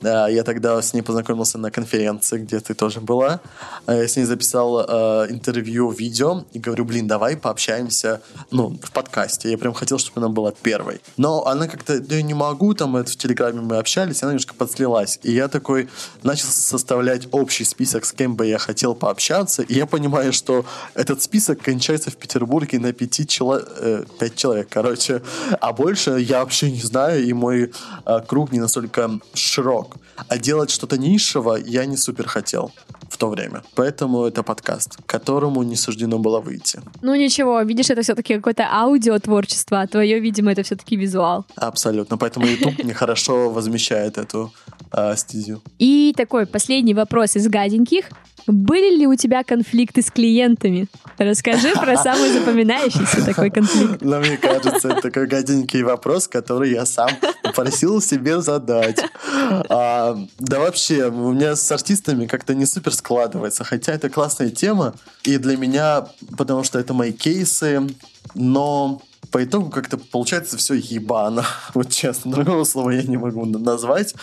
Я 0.03 0.43
тогда 0.45 0.81
с 0.81 0.95
ней 0.95 1.03
познакомился 1.03 1.59
на 1.59 1.71
конференции, 1.71 2.39
где 2.39 2.61
ты 2.61 2.75
тоже 2.75 3.01
была. 3.01 3.41
Я 3.87 4.07
с 4.07 4.17
ней 4.17 4.25
записал 4.25 4.81
э, 4.81 5.27
интервью, 5.31 5.91
видео, 5.91 6.45
и 6.53 6.59
говорю, 6.59 6.85
блин, 6.85 7.09
давай 7.09 7.37
пообщаемся, 7.37 8.23
ну, 8.51 8.79
в 8.83 8.93
подкасте. 8.93 9.51
Я 9.51 9.59
прям 9.59 9.75
хотел, 9.75 9.99
чтобы 9.99 10.21
она 10.21 10.29
была 10.29 10.53
первой. 10.53 11.01
Но 11.17 11.47
она 11.47 11.67
как-то, 11.67 11.99
да 12.01 12.15
я 12.15 12.23
не 12.23 12.35
могу, 12.35 12.75
там, 12.75 12.97
это 12.97 13.11
в 13.11 13.17
Телеграме 13.17 13.61
мы 13.61 13.79
общались, 13.79 14.23
она 14.23 14.33
немножко 14.33 14.55
подслилась. 14.55 15.19
И 15.25 15.33
я 15.33 15.49
такой 15.49 15.89
начал 16.23 16.47
составлять 16.49 17.27
общий 17.33 17.65
список, 17.65 18.05
с 18.05 18.13
кем 18.13 18.37
бы 18.37 18.47
я 18.47 18.59
хотел 18.59 18.95
пообщаться, 18.95 19.63
и 19.63 19.75
я 19.75 19.87
понимаю, 19.97 20.33
что 20.33 20.65
этот 20.95 21.23
список 21.23 21.63
кончается 21.63 22.11
в 22.11 22.17
Петербурге 22.17 22.79
на 22.79 22.93
пяти 22.93 23.27
чело... 23.27 23.59
э, 23.59 24.05
пять 24.19 24.37
человек, 24.37 24.69
короче. 24.71 25.23
А 25.61 25.73
больше 25.73 26.21
я 26.21 26.41
вообще 26.41 26.71
не 26.71 26.83
знаю, 26.83 27.25
и 27.25 27.33
мой 27.33 27.73
э, 28.05 28.21
круг 28.29 28.53
не 28.53 28.61
настолько 28.61 29.11
широк. 29.35 29.97
А 30.29 30.39
делать 30.39 30.71
что-то 30.71 30.99
нишевое 30.99 31.63
я 31.67 31.87
не 31.87 31.97
супер 31.97 32.29
хотел 32.29 32.73
в 33.09 33.17
то 33.17 33.29
время. 33.29 33.63
Поэтому 33.75 34.25
это 34.25 34.43
подкаст, 34.43 34.99
которому 35.07 35.63
не 35.63 35.77
суждено 35.77 36.19
было 36.19 36.41
выйти. 36.41 36.81
Ну 37.03 37.15
ничего, 37.15 37.63
видишь, 37.63 37.91
это 37.91 38.03
все-таки 38.03 38.35
какое-то 38.35 38.65
аудио 38.71 39.19
творчество, 39.19 39.81
а 39.81 39.87
твое, 39.87 40.21
видимо, 40.21 40.53
это 40.53 40.63
все-таки 40.63 40.97
визуал. 40.97 41.47
Абсолютно. 41.57 42.19
Поэтому 42.19 42.47
YouTube 42.47 42.85
нехорошо 42.85 43.51
возмещает 43.51 44.19
эту 44.19 44.53
э, 44.93 45.17
стезю. 45.17 45.63
И 45.79 46.15
такой 46.17 46.47
последний 46.47 46.95
вопрос 46.95 47.37
из 47.37 47.49
гаденьких. 47.49 48.11
Были 48.47 48.97
ли 48.97 49.07
у 49.07 49.17
тебя 49.17 49.43
конфликты 49.43 50.03
с 50.03 50.11
клиентами? 50.11 50.87
Расскажи 51.19 51.73
про 51.73 51.97
самый 52.03 52.33
запоминающийся 52.33 53.25
такой 53.25 53.51
конфликт. 53.51 54.03
Но 54.03 54.21
мне 54.21 54.37
кажется, 54.37 54.89
это 54.89 55.03
такой 55.03 55.27
гаденький 55.27 55.83
вопрос, 55.83 56.29
который 56.29 56.71
я 56.71 56.87
сам 56.87 57.11
попросил 57.43 58.01
себе 58.01 58.41
задать. 58.41 59.03
А, 59.69 60.17
да 60.39 60.61
вообще, 60.61 61.07
у 61.07 61.33
меня 61.33 61.57
с 61.57 61.73
артистами 61.73 62.27
как-то 62.27 62.55
не 62.55 62.67
супер 62.67 62.95
складывается, 62.95 63.65
хотя 63.65 63.93
это 63.93 64.11
классная 64.11 64.51
тема, 64.51 64.95
и 65.25 65.39
для 65.39 65.57
меня, 65.57 66.07
потому 66.37 66.63
что 66.63 66.79
это 66.79 66.95
мои 66.95 67.13
кейсы, 67.13 67.83
но 68.35 69.03
по 69.31 69.45
итогу 69.45 69.71
как-то 69.71 69.99
получается 69.99 70.57
все 70.57 70.75
ебано. 70.75 71.45
Вот 71.75 71.91
честно, 71.91 72.33
другого 72.33 72.65
слова 72.65 72.91
я 72.91 73.03
не 73.03 73.17
могу 73.17 73.45
назвать. 73.45 74.15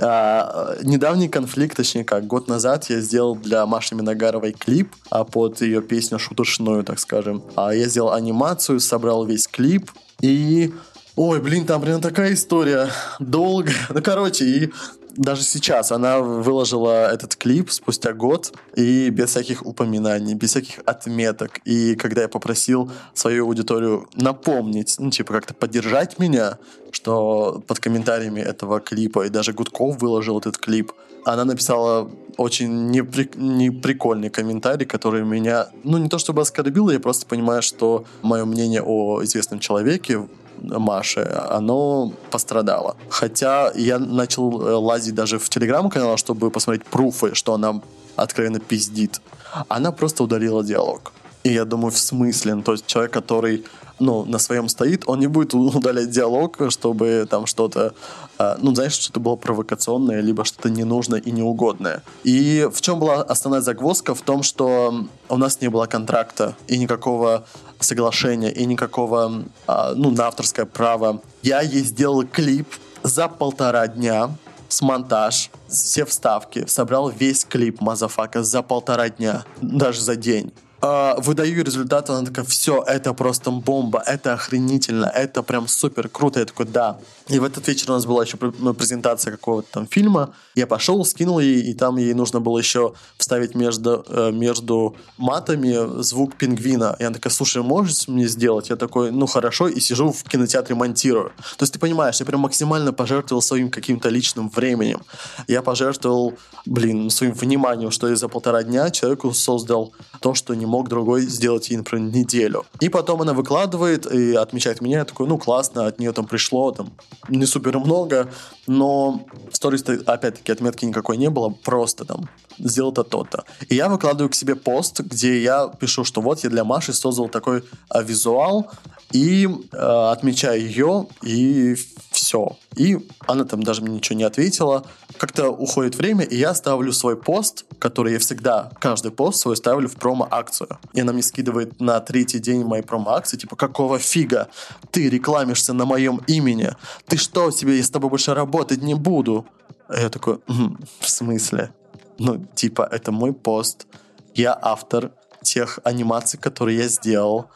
А, 0.00 0.76
недавний 0.82 1.28
конфликт, 1.28 1.76
точнее 1.76 2.04
как, 2.04 2.26
год 2.26 2.48
назад 2.48 2.90
я 2.90 3.00
сделал 3.00 3.36
для 3.36 3.64
Маши 3.66 3.94
Миногаровой 3.94 4.52
клип 4.52 4.94
а, 5.10 5.24
под 5.24 5.60
ее 5.60 5.82
песню 5.82 6.18
шутушную, 6.18 6.84
так 6.84 6.98
скажем. 6.98 7.42
А, 7.56 7.74
я 7.74 7.86
сделал 7.88 8.12
анимацию, 8.12 8.80
собрал 8.80 9.24
весь 9.24 9.46
клип 9.46 9.90
и 10.20 10.72
Ой, 11.16 11.40
блин, 11.40 11.66
там 11.66 11.82
прям 11.82 12.00
такая 12.00 12.32
история 12.32 12.88
долго. 13.18 13.72
Ну, 13.90 14.00
короче, 14.02 14.44
и 14.44 14.72
даже 15.16 15.42
сейчас 15.42 15.92
она 15.92 16.20
выложила 16.20 17.12
этот 17.12 17.36
клип 17.36 17.70
спустя 17.70 18.12
год 18.12 18.52
и 18.76 19.10
без 19.10 19.30
всяких 19.30 19.64
упоминаний, 19.64 20.34
без 20.34 20.50
всяких 20.50 20.80
отметок. 20.86 21.60
И 21.64 21.94
когда 21.94 22.22
я 22.22 22.28
попросил 22.28 22.90
свою 23.14 23.46
аудиторию 23.46 24.08
напомнить, 24.14 24.96
ну, 24.98 25.10
типа, 25.10 25.32
как-то 25.32 25.54
поддержать 25.54 26.18
меня, 26.18 26.58
что 26.92 27.62
под 27.66 27.78
комментариями 27.78 28.40
этого 28.40 28.80
клипа, 28.80 29.26
и 29.26 29.28
даже 29.28 29.52
Гудков 29.52 30.00
выложил 30.00 30.38
этот 30.38 30.58
клип, 30.58 30.92
она 31.24 31.44
написала 31.44 32.10
очень 32.36 32.90
непри... 32.90 33.30
неприкольный 33.34 34.30
комментарий, 34.30 34.86
который 34.86 35.22
меня, 35.22 35.68
ну, 35.84 35.98
не 35.98 36.08
то 36.08 36.18
чтобы 36.18 36.42
оскорбил, 36.42 36.90
я 36.90 37.00
просто 37.00 37.26
понимаю, 37.26 37.62
что 37.62 38.04
мое 38.22 38.44
мнение 38.44 38.82
о 38.82 39.22
известном 39.22 39.60
человеке 39.60 40.26
Маши, 40.60 41.20
оно 41.50 42.12
пострадало. 42.30 42.96
Хотя 43.08 43.72
я 43.74 43.98
начал 43.98 44.60
э, 44.60 44.74
лазить 44.74 45.14
даже 45.14 45.38
в 45.38 45.48
телеграм-канал, 45.48 46.16
чтобы 46.16 46.50
посмотреть 46.50 46.86
пруфы, 46.86 47.34
что 47.34 47.54
она 47.54 47.80
откровенно 48.16 48.60
пиздит. 48.60 49.20
Она 49.68 49.92
просто 49.92 50.24
удалила 50.24 50.62
диалог. 50.62 51.12
И 51.42 51.52
я 51.52 51.64
думаю, 51.64 51.90
в 51.90 51.98
смысле? 51.98 52.54
Ну, 52.54 52.62
то 52.62 52.72
есть 52.72 52.86
человек, 52.86 53.12
который 53.12 53.64
ну, 53.98 54.24
на 54.24 54.38
своем 54.38 54.68
стоит, 54.68 55.04
он 55.06 55.20
не 55.20 55.26
будет 55.26 55.54
удалять 55.54 56.10
диалог, 56.10 56.58
чтобы 56.70 57.26
там 57.30 57.46
что-то, 57.46 57.94
э, 58.38 58.56
ну, 58.60 58.74
знаешь, 58.74 58.92
что-то 58.92 59.20
было 59.20 59.36
провокационное, 59.36 60.20
либо 60.20 60.44
что-то 60.44 60.70
ненужное 60.70 61.20
и 61.20 61.30
неугодное. 61.30 62.02
И 62.24 62.68
в 62.72 62.80
чем 62.80 62.98
была 62.98 63.22
основная 63.22 63.60
загвоздка? 63.60 64.14
В 64.14 64.22
том, 64.22 64.42
что 64.42 65.06
у 65.28 65.36
нас 65.36 65.60
не 65.60 65.68
было 65.68 65.86
контракта 65.86 66.56
и 66.66 66.78
никакого 66.78 67.44
соглашения, 67.80 68.50
и 68.50 68.66
никакого, 68.66 69.44
э, 69.66 69.92
ну, 69.96 70.10
на 70.10 70.26
авторское 70.26 70.66
право. 70.66 71.20
Я 71.42 71.60
ей 71.60 71.82
сделал 71.82 72.24
клип 72.24 72.68
за 73.02 73.28
полтора 73.28 73.86
дня, 73.88 74.30
с 74.68 74.82
монтаж, 74.82 75.50
все 75.68 76.04
вставки, 76.04 76.66
собрал 76.66 77.08
весь 77.10 77.44
клип 77.44 77.80
Мазафака 77.80 78.42
за 78.42 78.62
полтора 78.62 79.08
дня, 79.08 79.44
даже 79.60 80.00
за 80.00 80.16
день 80.16 80.52
э, 80.82 81.14
выдаю 81.18 81.64
результат, 81.64 82.10
она 82.10 82.26
такая, 82.26 82.44
все, 82.44 82.82
это 82.86 83.12
просто 83.14 83.50
бомба, 83.50 84.02
это 84.06 84.32
охренительно, 84.34 85.06
это 85.06 85.42
прям 85.42 85.68
супер 85.68 86.08
круто. 86.08 86.40
Я 86.40 86.46
такой, 86.46 86.66
да. 86.66 86.98
И 87.28 87.38
в 87.38 87.44
этот 87.44 87.66
вечер 87.68 87.90
у 87.90 87.94
нас 87.94 88.06
была 88.06 88.24
еще 88.24 88.38
ну, 88.58 88.74
презентация 88.74 89.30
какого-то 89.30 89.68
там 89.72 89.86
фильма. 89.86 90.34
Я 90.54 90.66
пошел, 90.66 91.04
скинул 91.04 91.38
ей, 91.38 91.62
и 91.62 91.74
там 91.74 91.96
ей 91.96 92.14
нужно 92.14 92.40
было 92.40 92.58
еще 92.58 92.94
вставить 93.16 93.54
между, 93.54 94.04
э, 94.08 94.32
между 94.32 94.96
матами 95.16 96.02
звук 96.02 96.34
пингвина. 96.36 96.96
И 96.98 97.04
она 97.04 97.14
такая, 97.14 97.32
слушай, 97.32 97.62
можешь 97.62 98.08
мне 98.08 98.26
сделать? 98.26 98.70
Я 98.70 98.76
такой, 98.76 99.12
ну 99.12 99.26
хорошо, 99.26 99.68
и 99.68 99.80
сижу 99.80 100.12
в 100.12 100.24
кинотеатре 100.24 100.74
монтирую. 100.74 101.32
То 101.56 101.62
есть 101.62 101.72
ты 101.72 101.78
понимаешь, 101.78 102.20
я 102.20 102.26
прям 102.26 102.40
максимально 102.40 102.92
пожертвовал 102.92 103.42
своим 103.42 103.70
каким-то 103.70 104.08
личным 104.08 104.50
временем. 104.50 105.02
Я 105.46 105.62
пожертвовал, 105.62 106.34
блин, 106.66 107.10
своим 107.10 107.32
вниманием, 107.32 107.90
что 107.90 108.08
я 108.08 108.16
за 108.16 108.28
полтора 108.28 108.62
дня 108.62 108.90
человеку 108.90 109.32
создал 109.32 109.92
то, 110.20 110.34
что 110.34 110.54
не 110.54 110.66
мог 110.70 110.88
другой 110.88 111.22
сделать 111.22 111.68
ей, 111.70 111.76
например, 111.76 112.14
неделю. 112.14 112.64
И 112.80 112.88
потом 112.88 113.22
она 113.22 113.34
выкладывает 113.34 114.06
и 114.06 114.34
отмечает 114.34 114.80
меня. 114.80 114.98
Я 114.98 115.04
такой, 115.04 115.26
ну 115.26 115.36
классно, 115.36 115.86
от 115.86 115.98
нее 115.98 116.12
там 116.12 116.26
пришло 116.26 116.70
там 116.72 116.90
не 117.28 117.46
супер 117.46 117.78
много, 117.78 118.30
но 118.66 119.26
в 119.50 119.56
сторис 119.56 119.82
опять-таки 119.82 120.52
отметки 120.52 120.84
никакой 120.84 121.16
не 121.16 121.30
было, 121.30 121.50
просто 121.50 122.04
там 122.04 122.28
сделал 122.64 122.92
то 122.92 123.02
то-то. 123.02 123.44
И 123.68 123.74
я 123.74 123.88
выкладываю 123.88 124.30
к 124.30 124.34
себе 124.34 124.54
пост, 124.56 125.00
где 125.00 125.42
я 125.42 125.68
пишу, 125.68 126.04
что 126.04 126.20
вот 126.20 126.44
я 126.44 126.50
для 126.50 126.64
Маши 126.64 126.92
создал 126.92 127.28
такой 127.28 127.64
а, 127.88 128.02
визуал, 128.02 128.70
и 129.12 129.46
э, 129.46 129.76
отмечаю 129.76 130.60
ее, 130.60 131.06
и 131.22 131.76
все. 132.10 132.56
И 132.76 133.08
она 133.26 133.44
там 133.44 133.62
даже 133.62 133.82
мне 133.82 133.96
ничего 133.96 134.16
не 134.16 134.24
ответила. 134.24 134.84
Как-то 135.18 135.50
уходит 135.50 135.96
время, 135.96 136.24
и 136.24 136.36
я 136.36 136.54
ставлю 136.54 136.92
свой 136.92 137.16
пост, 137.16 137.64
который 137.78 138.12
я 138.12 138.18
всегда, 138.18 138.70
каждый 138.78 139.10
пост 139.10 139.40
свой 139.40 139.56
ставлю 139.56 139.88
в 139.88 139.96
промо-акцию. 139.96 140.78
И 140.92 141.00
она 141.00 141.12
мне 141.12 141.22
скидывает 141.22 141.80
на 141.80 141.98
третий 142.00 142.38
день 142.38 142.64
моей 142.64 142.82
промо-акции, 142.82 143.36
типа, 143.36 143.56
какого 143.56 143.98
фига? 143.98 144.48
Ты 144.90 145.08
рекламишься 145.08 145.72
на 145.72 145.84
моем 145.84 146.20
имени? 146.26 146.70
Ты 147.06 147.16
что 147.16 147.50
себе, 147.50 147.76
я 147.76 147.82
с 147.82 147.90
тобой 147.90 148.10
больше 148.10 148.34
работать 148.34 148.82
не 148.82 148.94
буду? 148.94 149.44
А 149.88 150.00
я 150.00 150.08
такой, 150.08 150.38
«М, 150.46 150.78
в 151.00 151.10
смысле? 151.10 151.72
Ну, 152.20 152.46
типа, 152.54 152.86
это 152.92 153.12
мой 153.12 153.32
пост. 153.32 153.86
Я 154.34 154.56
автор 154.60 155.12
тех 155.42 155.78
анимаций, 155.84 156.38
которые 156.38 156.76
я 156.78 156.88
сделал. 156.88 157.46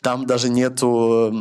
Там 0.00 0.26
даже 0.26 0.48
нету 0.48 1.32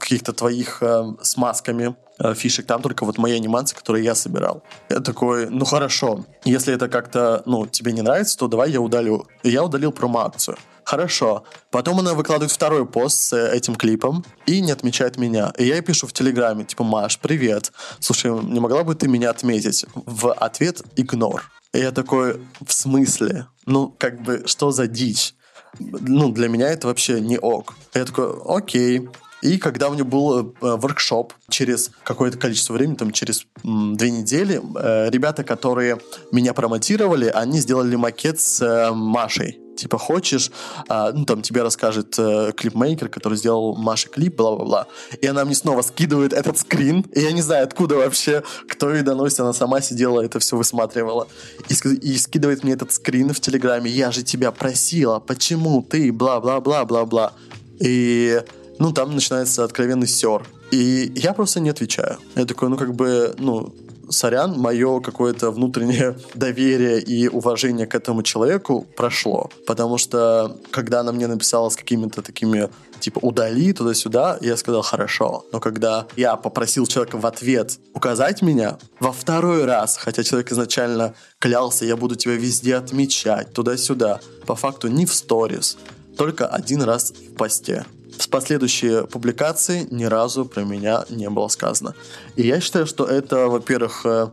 каких-то 0.00 0.32
твоих 0.32 0.82
э, 0.82 1.14
с 1.22 1.36
масками 1.36 1.94
э, 2.18 2.34
фишек, 2.34 2.66
там 2.66 2.82
только 2.82 3.04
вот 3.04 3.18
мои 3.18 3.32
анимации, 3.36 3.76
которые 3.76 4.04
я 4.04 4.16
собирал. 4.16 4.64
Я 4.88 4.98
такой, 4.98 5.48
ну 5.48 5.64
хорошо, 5.64 6.24
если 6.44 6.74
это 6.74 6.88
как-то, 6.88 7.42
ну, 7.46 7.66
тебе 7.66 7.92
не 7.92 8.02
нравится, 8.02 8.36
то 8.36 8.48
давай 8.48 8.72
я 8.72 8.80
удалю. 8.80 9.26
И 9.44 9.50
я 9.50 9.62
удалил 9.62 9.92
промо-акцию. 9.92 10.56
Хорошо. 10.82 11.44
Потом 11.70 12.00
она 12.00 12.14
выкладывает 12.14 12.50
второй 12.50 12.84
пост 12.84 13.16
с 13.18 13.32
э, 13.32 13.56
этим 13.56 13.76
клипом 13.76 14.24
и 14.46 14.60
не 14.60 14.72
отмечает 14.72 15.18
меня. 15.18 15.52
И 15.56 15.66
я 15.66 15.76
ей 15.76 15.82
пишу 15.82 16.08
в 16.08 16.12
Телеграме, 16.12 16.64
типа, 16.64 16.82
Маш, 16.82 17.20
привет. 17.20 17.72
Слушай, 18.00 18.32
не 18.32 18.58
могла 18.58 18.82
бы 18.82 18.96
ты 18.96 19.06
меня 19.06 19.30
отметить? 19.30 19.86
В 19.94 20.32
ответ 20.32 20.82
игнор. 20.96 21.44
И 21.74 21.78
я 21.78 21.90
такой, 21.90 22.40
в 22.64 22.72
смысле? 22.72 23.46
Ну, 23.66 23.94
как 23.98 24.22
бы, 24.22 24.44
что 24.46 24.70
за 24.70 24.86
дичь? 24.86 25.34
Ну, 25.80 26.30
для 26.30 26.48
меня 26.48 26.68
это 26.68 26.86
вообще 26.86 27.20
не 27.20 27.36
ок. 27.36 27.74
Я 27.94 28.04
такой, 28.04 28.32
окей. 28.46 29.08
И 29.42 29.58
когда 29.58 29.88
у 29.88 29.94
меня 29.94 30.04
был 30.04 30.40
э, 30.40 30.52
воркшоп 30.60 31.34
через 31.50 31.90
какое-то 32.04 32.38
количество 32.38 32.74
времени, 32.74 32.94
там 32.94 33.10
через 33.10 33.46
м, 33.64 33.96
две 33.96 34.10
недели, 34.10 34.62
э, 34.78 35.10
ребята, 35.10 35.42
которые 35.42 35.98
меня 36.32 36.54
промотировали, 36.54 37.26
они 37.26 37.58
сделали 37.58 37.96
макет 37.96 38.40
с 38.40 38.62
э, 38.62 38.92
Машей. 38.92 39.58
Типа, 39.76 39.98
хочешь, 39.98 40.50
а, 40.88 41.12
ну, 41.12 41.24
там 41.24 41.42
тебе 41.42 41.62
расскажет 41.62 42.14
э, 42.18 42.52
клипмейкер, 42.56 43.08
который 43.08 43.36
сделал 43.36 43.74
Маше 43.76 44.08
клип, 44.08 44.36
бла-бла-бла. 44.36 44.86
И 45.20 45.26
она 45.26 45.44
мне 45.44 45.54
снова 45.54 45.82
скидывает 45.82 46.32
этот 46.32 46.58
скрин, 46.58 47.04
и 47.12 47.20
я 47.20 47.32
не 47.32 47.42
знаю, 47.42 47.64
откуда 47.64 47.96
вообще, 47.96 48.42
кто 48.68 48.92
ей 48.92 49.02
доносит, 49.02 49.40
она 49.40 49.52
сама 49.52 49.80
сидела, 49.80 50.20
это 50.20 50.38
все 50.38 50.56
высматривала. 50.56 51.26
И, 51.68 51.74
и 51.74 52.18
скидывает 52.18 52.62
мне 52.64 52.74
этот 52.74 52.92
скрин 52.92 53.32
в 53.32 53.40
Телеграме, 53.40 53.90
я 53.90 54.10
же 54.10 54.22
тебя 54.22 54.50
просила, 54.52 55.18
почему 55.18 55.82
ты, 55.82 56.12
бла-бла-бла-бла-бла. 56.12 57.32
И, 57.80 58.42
ну, 58.78 58.92
там 58.92 59.14
начинается 59.14 59.64
откровенный 59.64 60.06
сер. 60.06 60.46
И 60.70 61.12
я 61.14 61.32
просто 61.34 61.60
не 61.60 61.70
отвечаю. 61.70 62.18
Я 62.34 62.46
такой, 62.46 62.68
ну, 62.68 62.76
как 62.76 62.94
бы, 62.94 63.34
ну, 63.38 63.74
сорян, 64.10 64.58
мое 64.58 65.00
какое-то 65.00 65.50
внутреннее 65.50 66.16
доверие 66.34 67.00
и 67.00 67.28
уважение 67.28 67.86
к 67.86 67.94
этому 67.94 68.22
человеку 68.22 68.86
прошло. 68.96 69.50
Потому 69.66 69.98
что, 69.98 70.58
когда 70.70 71.00
она 71.00 71.12
мне 71.12 71.26
написала 71.26 71.68
с 71.68 71.76
какими-то 71.76 72.22
такими, 72.22 72.68
типа, 73.00 73.18
удали 73.20 73.72
туда-сюда, 73.72 74.38
я 74.40 74.56
сказал, 74.56 74.82
хорошо. 74.82 75.44
Но 75.52 75.60
когда 75.60 76.06
я 76.16 76.36
попросил 76.36 76.86
человека 76.86 77.16
в 77.16 77.26
ответ 77.26 77.78
указать 77.94 78.42
меня, 78.42 78.78
во 79.00 79.12
второй 79.12 79.64
раз, 79.64 79.96
хотя 79.96 80.22
человек 80.22 80.52
изначально 80.52 81.14
клялся, 81.38 81.84
я 81.84 81.96
буду 81.96 82.16
тебя 82.16 82.34
везде 82.34 82.76
отмечать, 82.76 83.52
туда-сюда, 83.52 84.20
по 84.46 84.54
факту 84.54 84.88
не 84.88 85.06
в 85.06 85.14
сторис, 85.14 85.76
только 86.16 86.46
один 86.46 86.82
раз 86.82 87.12
в 87.12 87.34
посте. 87.34 87.84
С 88.18 88.26
последующие 88.26 89.06
публикации 89.06 89.86
ни 89.90 90.04
разу 90.04 90.44
про 90.44 90.62
меня 90.62 91.04
не 91.10 91.28
было 91.30 91.48
сказано. 91.48 91.94
И 92.36 92.46
я 92.46 92.60
считаю, 92.60 92.86
что 92.86 93.04
это, 93.04 93.48
во-первых, 93.48 94.02
э, 94.04 94.28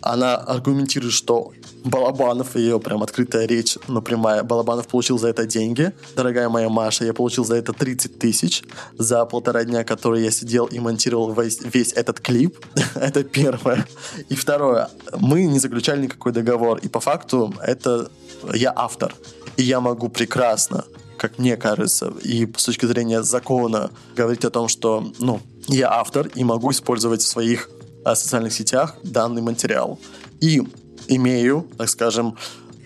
она 0.00 0.36
аргументирует, 0.36 1.12
что 1.12 1.52
Балабанов, 1.84 2.56
ее 2.56 2.80
прям 2.80 3.02
открытая 3.02 3.46
речь, 3.46 3.78
ну 3.88 4.02
прямая, 4.02 4.42
Балабанов 4.42 4.88
получил 4.88 5.18
за 5.18 5.28
это 5.28 5.46
деньги. 5.46 5.92
Дорогая 6.16 6.48
моя 6.48 6.68
Маша, 6.68 7.04
я 7.04 7.12
получил 7.12 7.44
за 7.44 7.56
это 7.56 7.72
30 7.72 8.18
тысяч 8.18 8.64
за 8.98 9.24
полтора 9.24 9.64
дня, 9.64 9.84
которые 9.84 10.24
я 10.24 10.30
сидел 10.30 10.66
и 10.66 10.78
монтировал 10.78 11.32
весь, 11.32 11.60
весь 11.62 11.92
этот 11.92 12.20
клип. 12.20 12.58
это 12.94 13.22
первое. 13.22 13.86
И 14.28 14.34
второе, 14.34 14.88
мы 15.18 15.44
не 15.44 15.58
заключали 15.58 16.02
никакой 16.02 16.32
договор. 16.32 16.78
И 16.78 16.88
по 16.88 17.00
факту 17.00 17.54
это 17.62 18.10
я 18.52 18.72
автор. 18.74 19.14
И 19.56 19.62
я 19.62 19.80
могу 19.80 20.08
прекрасно 20.08 20.84
как 21.16 21.38
мне 21.38 21.56
кажется, 21.56 22.12
и 22.22 22.50
с 22.56 22.64
точки 22.64 22.86
зрения 22.86 23.22
закона 23.22 23.90
говорить 24.14 24.44
о 24.44 24.50
том, 24.50 24.68
что 24.68 25.12
ну, 25.18 25.40
я 25.68 25.90
автор 25.92 26.28
и 26.34 26.44
могу 26.44 26.70
использовать 26.70 27.22
в 27.22 27.26
своих 27.26 27.68
а, 28.04 28.14
социальных 28.14 28.52
сетях 28.52 28.96
данный 29.02 29.42
материал. 29.42 29.98
И 30.40 30.62
имею, 31.08 31.66
так 31.76 31.88
скажем, 31.88 32.36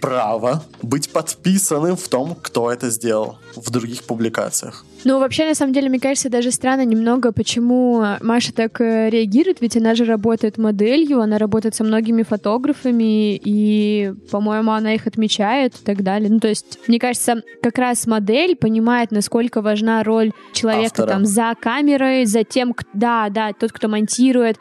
право 0.00 0.62
быть 0.82 1.10
подписанным 1.10 1.96
в 1.96 2.08
том, 2.08 2.36
кто 2.40 2.70
это 2.70 2.90
сделал 2.90 3.38
в 3.56 3.70
других 3.70 4.04
публикациях. 4.04 4.84
Ну, 5.04 5.18
вообще, 5.18 5.46
на 5.46 5.54
самом 5.54 5.72
деле, 5.72 5.88
мне 5.88 5.98
кажется, 5.98 6.28
даже 6.28 6.50
странно 6.50 6.84
немного, 6.84 7.32
почему 7.32 8.04
Маша 8.20 8.52
так 8.52 8.80
э, 8.80 9.08
реагирует, 9.08 9.60
ведь 9.60 9.76
она 9.76 9.94
же 9.94 10.04
работает 10.04 10.58
моделью, 10.58 11.20
она 11.20 11.38
работает 11.38 11.74
со 11.74 11.84
многими 11.84 12.22
фотографами, 12.22 13.36
и, 13.36 14.12
по-моему, 14.30 14.72
она 14.72 14.94
их 14.94 15.06
отмечает 15.06 15.74
и 15.74 15.84
так 15.84 16.02
далее. 16.02 16.28
Ну, 16.30 16.38
то 16.38 16.48
есть, 16.48 16.78
мне 16.86 16.98
кажется, 16.98 17.42
как 17.62 17.78
раз 17.78 18.06
модель 18.06 18.56
понимает, 18.56 19.10
насколько 19.10 19.62
важна 19.62 20.02
роль 20.02 20.32
человека 20.52 21.02
Автора. 21.02 21.06
там 21.06 21.24
за 21.24 21.54
камерой, 21.58 22.26
за 22.26 22.44
тем, 22.44 22.74
да, 22.92 23.28
да, 23.30 23.52
тот, 23.52 23.72
кто 23.72 23.88
монтирует. 23.88 24.56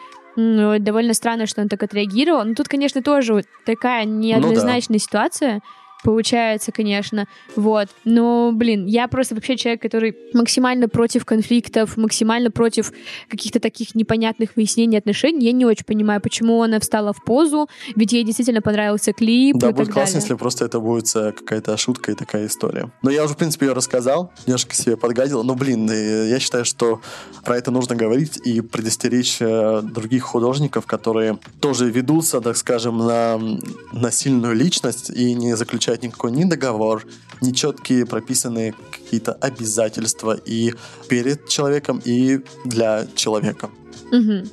Довольно 0.80 1.14
странно, 1.14 1.46
что 1.46 1.62
он 1.62 1.70
так 1.70 1.84
отреагировал. 1.84 2.44
Ну, 2.46 2.56
тут, 2.56 2.68
конечно, 2.68 3.02
тоже 3.02 3.34
вот 3.34 3.46
такая 3.66 4.06
неоднозначная 4.06 5.00
ситуация 5.00 5.62
получается, 6.04 6.72
конечно, 6.72 7.28
вот. 7.56 7.88
Но, 8.06 8.52
блин, 8.54 8.86
я 8.86 9.08
просто 9.08 9.36
вообще 9.36 9.58
человек, 9.58 9.82
который 9.82 10.16
максимально 10.34 10.88
против 10.88 11.26
конфликтов, 11.26 11.98
максимально 11.98 12.52
против 12.52 12.92
каких-то 13.30 13.60
таких 13.60 13.96
непонятных 13.96 14.56
выяснений 14.56 14.98
отношений. 14.98 15.46
Я 15.46 15.52
не 15.52 15.66
очень 15.66 15.86
понимаю, 15.86 16.22
почему 16.22 16.62
она 16.64 16.80
встала 16.80 17.14
в 17.14 17.24
позу, 17.24 17.68
ведь 17.96 18.14
ей 18.14 18.24
действительно 18.24 18.62
понравился 18.62 19.14
клип 19.14 19.58
Да, 19.58 19.70
и 19.70 19.72
будет 19.74 19.86
так 19.88 19.94
классно, 19.94 20.14
далее. 20.14 20.22
если 20.24 20.36
просто 20.36 20.66
это 20.66 20.80
будет 20.80 21.14
э, 21.16 21.32
какая-то 21.32 21.76
шутка 21.78 22.12
и 22.12 22.16
такая 22.16 22.48
история. 22.48 22.92
Но 23.02 23.10
я 23.10 23.24
уже, 23.24 23.34
в 23.34 23.38
принципе, 23.38 23.68
ее 23.68 23.74
рассказал, 23.74 24.32
немножко 24.46 24.76
себе 24.76 24.96
подгадил. 24.98 25.44
Но, 25.44 25.56
блин, 25.56 25.90
э, 25.90 26.30
я 26.30 26.40
считаю, 26.40 26.66
что 26.66 27.02
про 27.44 27.58
это 27.58 27.72
нужно 27.72 27.96
говорить 27.96 28.38
и 28.46 28.62
предостеречь 28.62 29.38
э, 29.42 29.82
других 29.84 30.24
художников, 30.24 30.86
которые 30.86 31.40
тоже 31.60 31.90
ведутся, 31.90 32.42
так 32.42 32.56
скажем, 32.58 32.98
на 33.00 33.34
м, 33.36 33.60
насильную 33.92 34.56
личность 34.56 35.10
и 35.10 35.34
не 35.34 35.56
заключают 35.56 35.89
никакой 35.98 36.32
ни 36.32 36.44
договор, 36.44 37.06
ни 37.42 37.52
четкие 37.52 38.06
прописанные 38.06 38.74
какие-то 38.92 39.34
обязательства 39.34 40.34
и 40.34 40.74
перед 41.08 41.48
человеком, 41.48 42.02
и 42.06 42.40
для 42.66 43.08
человека. 43.16 43.70
Мгм. 44.12 44.50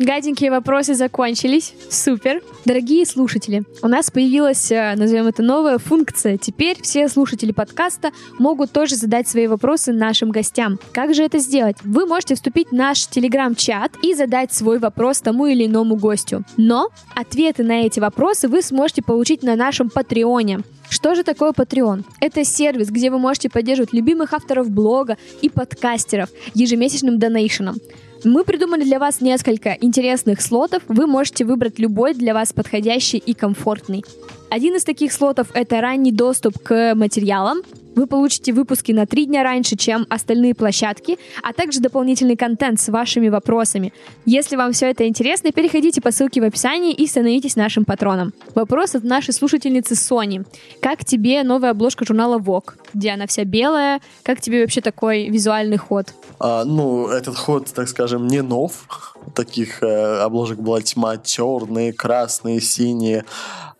Гаденькие 0.00 0.50
вопросы 0.50 0.94
закончились. 0.94 1.74
Супер. 1.90 2.40
Дорогие 2.64 3.04
слушатели, 3.04 3.64
у 3.82 3.88
нас 3.88 4.10
появилась, 4.10 4.72
э, 4.72 4.94
назовем 4.96 5.26
это, 5.26 5.42
новая 5.42 5.76
функция. 5.76 6.38
Теперь 6.38 6.80
все 6.80 7.06
слушатели 7.06 7.52
подкаста 7.52 8.10
могут 8.38 8.72
тоже 8.72 8.96
задать 8.96 9.28
свои 9.28 9.46
вопросы 9.46 9.92
нашим 9.92 10.30
гостям. 10.30 10.78
Как 10.92 11.14
же 11.14 11.22
это 11.22 11.38
сделать? 11.38 11.76
Вы 11.82 12.06
можете 12.06 12.34
вступить 12.34 12.68
в 12.68 12.72
наш 12.72 13.08
телеграм-чат 13.08 13.92
и 14.02 14.14
задать 14.14 14.54
свой 14.54 14.78
вопрос 14.78 15.20
тому 15.20 15.44
или 15.44 15.66
иному 15.66 15.96
гостю. 15.96 16.44
Но 16.56 16.88
ответы 17.14 17.62
на 17.62 17.82
эти 17.82 18.00
вопросы 18.00 18.48
вы 18.48 18.62
сможете 18.62 19.02
получить 19.02 19.42
на 19.42 19.54
нашем 19.54 19.90
Патреоне. 19.90 20.60
Что 20.88 21.14
же 21.14 21.24
такое 21.24 21.52
Patreon? 21.52 22.04
Это 22.20 22.42
сервис, 22.42 22.88
где 22.88 23.10
вы 23.10 23.18
можете 23.18 23.50
поддерживать 23.50 23.92
любимых 23.92 24.32
авторов 24.32 24.70
блога 24.70 25.18
и 25.42 25.50
подкастеров 25.50 26.30
ежемесячным 26.54 27.18
донейшеном. 27.18 27.76
Мы 28.24 28.44
придумали 28.44 28.84
для 28.84 28.98
вас 28.98 29.22
несколько 29.22 29.76
интересных 29.80 30.42
слотов. 30.42 30.82
Вы 30.88 31.06
можете 31.06 31.44
выбрать 31.44 31.78
любой 31.78 32.12
для 32.12 32.34
вас 32.34 32.52
подходящий 32.52 33.16
и 33.16 33.32
комфортный. 33.32 34.04
Один 34.50 34.76
из 34.76 34.84
таких 34.84 35.12
слотов— 35.12 35.48
это 35.54 35.80
ранний 35.80 36.12
доступ 36.12 36.58
к 36.62 36.94
материалам. 36.94 37.62
Вы 37.94 38.06
получите 38.06 38.52
выпуски 38.52 38.92
на 38.92 39.06
три 39.06 39.26
дня 39.26 39.42
раньше, 39.42 39.76
чем 39.76 40.06
остальные 40.08 40.54
площадки, 40.54 41.18
а 41.42 41.52
также 41.52 41.80
дополнительный 41.80 42.36
контент 42.36 42.80
с 42.80 42.88
вашими 42.88 43.28
вопросами. 43.28 43.92
Если 44.24 44.56
вам 44.56 44.72
все 44.72 44.90
это 44.90 45.08
интересно, 45.08 45.52
переходите 45.52 46.00
по 46.00 46.12
ссылке 46.12 46.40
в 46.40 46.44
описании 46.44 46.92
и 46.92 47.06
становитесь 47.06 47.56
нашим 47.56 47.84
патроном. 47.84 48.32
Вопрос 48.54 48.94
от 48.94 49.04
нашей 49.04 49.34
слушательницы 49.34 49.96
Сони. 49.96 50.44
Как 50.80 51.04
тебе 51.04 51.42
новая 51.42 51.70
обложка 51.70 52.04
журнала 52.04 52.38
Vogue, 52.38 52.74
где 52.94 53.10
она 53.10 53.26
вся 53.26 53.44
белая? 53.44 54.00
Как 54.22 54.40
тебе 54.40 54.62
вообще 54.62 54.80
такой 54.80 55.28
визуальный 55.28 55.76
ход? 55.76 56.14
А, 56.38 56.64
ну, 56.64 57.08
этот 57.08 57.36
ход, 57.36 57.66
так 57.74 57.88
скажем, 57.88 58.26
не 58.26 58.42
нов. 58.42 58.86
Таких 59.34 59.82
э, 59.82 60.20
обложек 60.20 60.58
была 60.58 60.80
тьма 60.80 61.18
черные, 61.18 61.92
красные, 61.92 62.60
синие. 62.60 63.24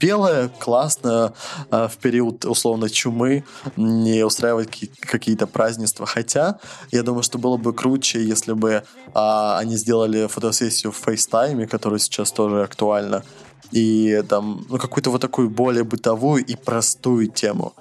Белое 0.00 0.48
классно 0.48 1.32
э, 1.70 1.88
в 1.88 1.96
период 1.98 2.44
условно 2.44 2.88
чумы 2.88 3.44
не 3.76 4.24
устраивать 4.24 4.68
какие-то 5.00 5.46
празднества. 5.46 6.06
Хотя 6.06 6.58
я 6.90 7.02
думаю, 7.02 7.22
что 7.22 7.38
было 7.38 7.56
бы 7.56 7.72
круче, 7.72 8.24
если 8.24 8.54
бы 8.54 8.70
э, 8.70 8.82
они 9.14 9.76
сделали 9.76 10.26
фотосессию 10.26 10.92
в 10.92 11.06
FaceTime, 11.06 11.66
которая 11.66 11.98
сейчас 11.98 12.32
тоже 12.32 12.62
актуальна, 12.62 13.22
и 13.70 14.22
там 14.28 14.66
ну, 14.68 14.78
какую-то 14.78 15.10
вот 15.10 15.20
такую 15.20 15.50
более 15.50 15.84
бытовую 15.84 16.44
и 16.44 16.56
простую 16.56 17.28
тему. 17.28 17.74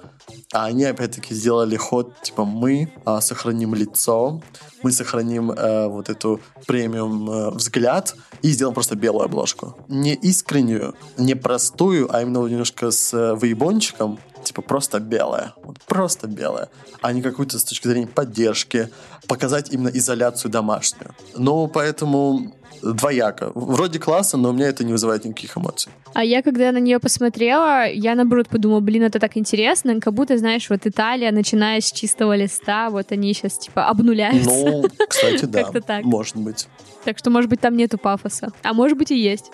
А 0.52 0.66
они 0.66 0.86
опять-таки 0.86 1.34
сделали 1.34 1.76
ход, 1.76 2.14
типа 2.22 2.46
мы 2.46 2.92
а, 3.06 3.22
сохраним 3.22 3.76
лицо, 3.76 4.42
мы 4.82 4.92
сохраним 4.92 5.52
э, 5.52 5.88
вот 5.88 6.10
эту 6.10 6.40
премиум 6.66 7.30
э, 7.30 7.50
взгляд 7.52 8.16
и 8.42 8.50
сделаем 8.50 8.74
просто 8.74 8.96
белую 8.96 9.26
обложку. 9.26 9.76
Не 9.88 10.16
искреннюю, 10.16 10.96
не 11.18 11.36
простую, 11.36 12.14
а 12.14 12.22
именно 12.22 12.46
немножко 12.48 12.92
с 12.92 13.14
э, 13.14 13.36
выебончиком, 13.36 14.20
типа 14.44 14.62
просто 14.62 15.00
белая, 15.00 15.54
вот 15.64 15.80
просто 15.82 16.28
белая, 16.28 16.70
а 17.02 17.14
не 17.14 17.22
какую-то 17.22 17.60
с 17.60 17.64
точки 17.64 17.88
зрения 17.88 18.08
поддержки, 18.08 18.90
показать 19.28 19.72
именно 19.72 19.90
изоляцию 19.90 20.52
домашнюю. 20.52 21.14
Ну, 21.36 21.68
поэтому 21.68 22.54
двояко. 22.82 23.52
Вроде 23.56 24.00
классно, 24.00 24.40
но 24.40 24.50
у 24.50 24.54
меня 24.54 24.68
это 24.68 24.84
не 24.84 24.92
вызывает 24.92 25.26
никаких 25.26 25.58
эмоций. 25.58 25.92
А 26.14 26.24
я, 26.24 26.42
когда 26.42 26.72
на 26.72 26.80
нее 26.80 27.00
посмотрела, 27.00 27.90
я, 27.90 28.16
наоборот, 28.16 28.50
подумала, 28.50 28.80
блин, 28.80 29.04
это 29.04 29.20
так 29.20 29.38
интересно, 29.38 30.00
как 30.00 30.14
будто, 30.14 30.38
знаешь, 30.38 30.70
вот 30.70 30.82
Италия, 30.86 31.32
начиная 31.32 31.82
с 31.82 31.92
чистого 31.92 32.36
листа, 32.36 32.90
вот 32.90 33.12
они 33.12 33.34
сейчас, 33.34 33.58
типа, 33.58 33.88
обнуляются. 33.88 34.50
Ну, 34.50 34.84
кстати, 35.08 35.46
да, 35.46 35.64
как-то 35.64 35.82
так. 35.82 36.04
может 36.04 36.36
быть. 36.38 36.68
Так 37.06 37.18
что, 37.18 37.30
может 37.30 37.50
быть, 37.50 37.62
там 37.62 37.76
нету 37.78 37.98
пафоса. 37.98 38.52
А 38.64 38.74
может 38.74 38.98
быть, 38.98 39.12
и 39.12 39.18
есть. 39.18 39.52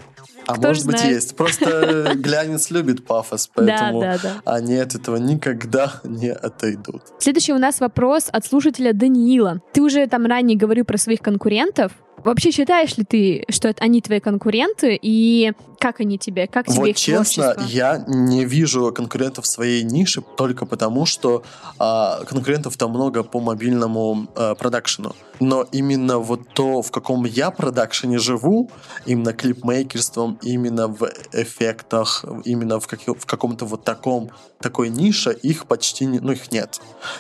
А 0.47 0.55
Кто 0.55 0.69
может 0.69 0.85
быть, 0.85 0.99
знает? 0.99 1.15
есть. 1.15 1.35
Просто 1.35 2.11
глянец 2.15 2.69
любит 2.69 3.05
пафос, 3.05 3.49
поэтому 3.53 4.01
да, 4.01 4.17
да, 4.17 4.19
да. 4.23 4.53
они 4.53 4.75
от 4.75 4.95
этого 4.95 5.17
никогда 5.17 6.01
не 6.03 6.31
отойдут. 6.31 7.01
Следующий 7.19 7.53
у 7.53 7.57
нас 7.57 7.79
вопрос 7.79 8.29
от 8.31 8.45
слушателя 8.45 8.93
Даниила. 8.93 9.61
Ты 9.73 9.81
уже 9.81 10.05
там 10.07 10.25
ранее 10.25 10.57
говорил 10.57 10.85
про 10.85 10.97
своих 10.97 11.21
конкурентов. 11.21 11.91
Вообще 12.25 12.49
считаешь 12.49 12.97
ли 12.97 13.03
ты, 13.03 13.45
что 13.49 13.67
это 13.67 13.83
они 13.83 14.01
твои 14.01 14.19
конкуренты, 14.19 14.97
и 14.99 15.53
как 15.79 15.99
они 15.99 16.17
тебе, 16.17 16.47
как 16.47 16.65
тебе 16.65 16.79
вот 16.79 16.87
их 16.87 16.95
честно, 16.95 17.53
творчество? 17.53 17.77
я 17.77 18.03
не 18.07 18.45
вижу 18.45 18.91
конкурентов 18.91 19.45
в 19.45 19.47
своей 19.47 19.83
нише 19.83 20.23
только 20.35 20.65
потому, 20.65 21.05
что 21.05 21.43
а, 21.77 22.23
конкурентов 22.23 22.77
там 22.77 22.89
много 22.89 23.21
по 23.21 23.39
мобильному 23.39 24.27
а, 24.35 24.55
продакшену. 24.55 25.15
Но 25.39 25.67
именно 25.71 26.17
вот 26.17 26.47
то, 26.53 26.81
в 26.81 26.91
каком 26.91 27.25
я 27.25 27.51
продакшене 27.51 28.17
живу, 28.17 28.71
именно 29.05 29.33
клипмейкерством, 29.33 30.39
именно 30.41 30.87
в 30.87 31.07
эффектах, 31.33 32.25
именно 32.45 32.79
в, 32.79 32.87
как, 32.87 33.01
в 33.01 33.25
каком-то 33.25 33.65
вот 33.65 33.83
таком, 33.83 34.31
такой 34.59 34.89
нише, 34.89 35.33
их 35.33 35.67
почти 35.67 36.05
не, 36.05 36.19
ну 36.19 36.31
их 36.31 36.51
нет. 36.51 36.79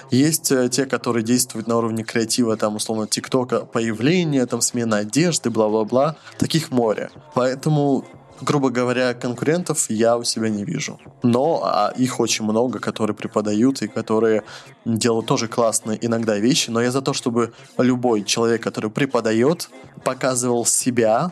Есть 0.09 0.51
э, 0.51 0.69
те, 0.69 0.85
которые 0.85 1.23
действуют 1.23 1.67
на 1.67 1.77
уровне 1.77 2.03
креатива, 2.03 2.55
там, 2.57 2.77
условно, 2.77 3.05
ТикТока, 3.05 3.65
появление, 3.65 4.45
там, 4.45 4.61
смена 4.61 4.94
одежды, 4.99 5.49
бла-бла-бла. 5.49 6.15
Таких 6.37 6.71
море. 6.71 7.09
Поэтому 7.33 8.05
грубо 8.41 8.69
говоря, 8.69 9.13
конкурентов 9.13 9.89
я 9.89 10.17
у 10.17 10.23
себя 10.23 10.49
не 10.49 10.65
вижу. 10.65 10.99
Но 11.23 11.61
а, 11.63 11.93
их 11.95 12.19
очень 12.19 12.45
много, 12.45 12.79
которые 12.79 13.15
преподают 13.15 13.81
и 13.81 13.87
которые 13.87 14.43
делают 14.85 15.25
тоже 15.25 15.47
классные 15.47 15.97
иногда 16.05 16.37
вещи. 16.37 16.69
Но 16.69 16.81
я 16.81 16.91
за 16.91 17.01
то, 17.01 17.13
чтобы 17.13 17.53
любой 17.77 18.23
человек, 18.23 18.61
который 18.61 18.91
преподает, 18.91 19.69
показывал 20.03 20.65
себя, 20.65 21.31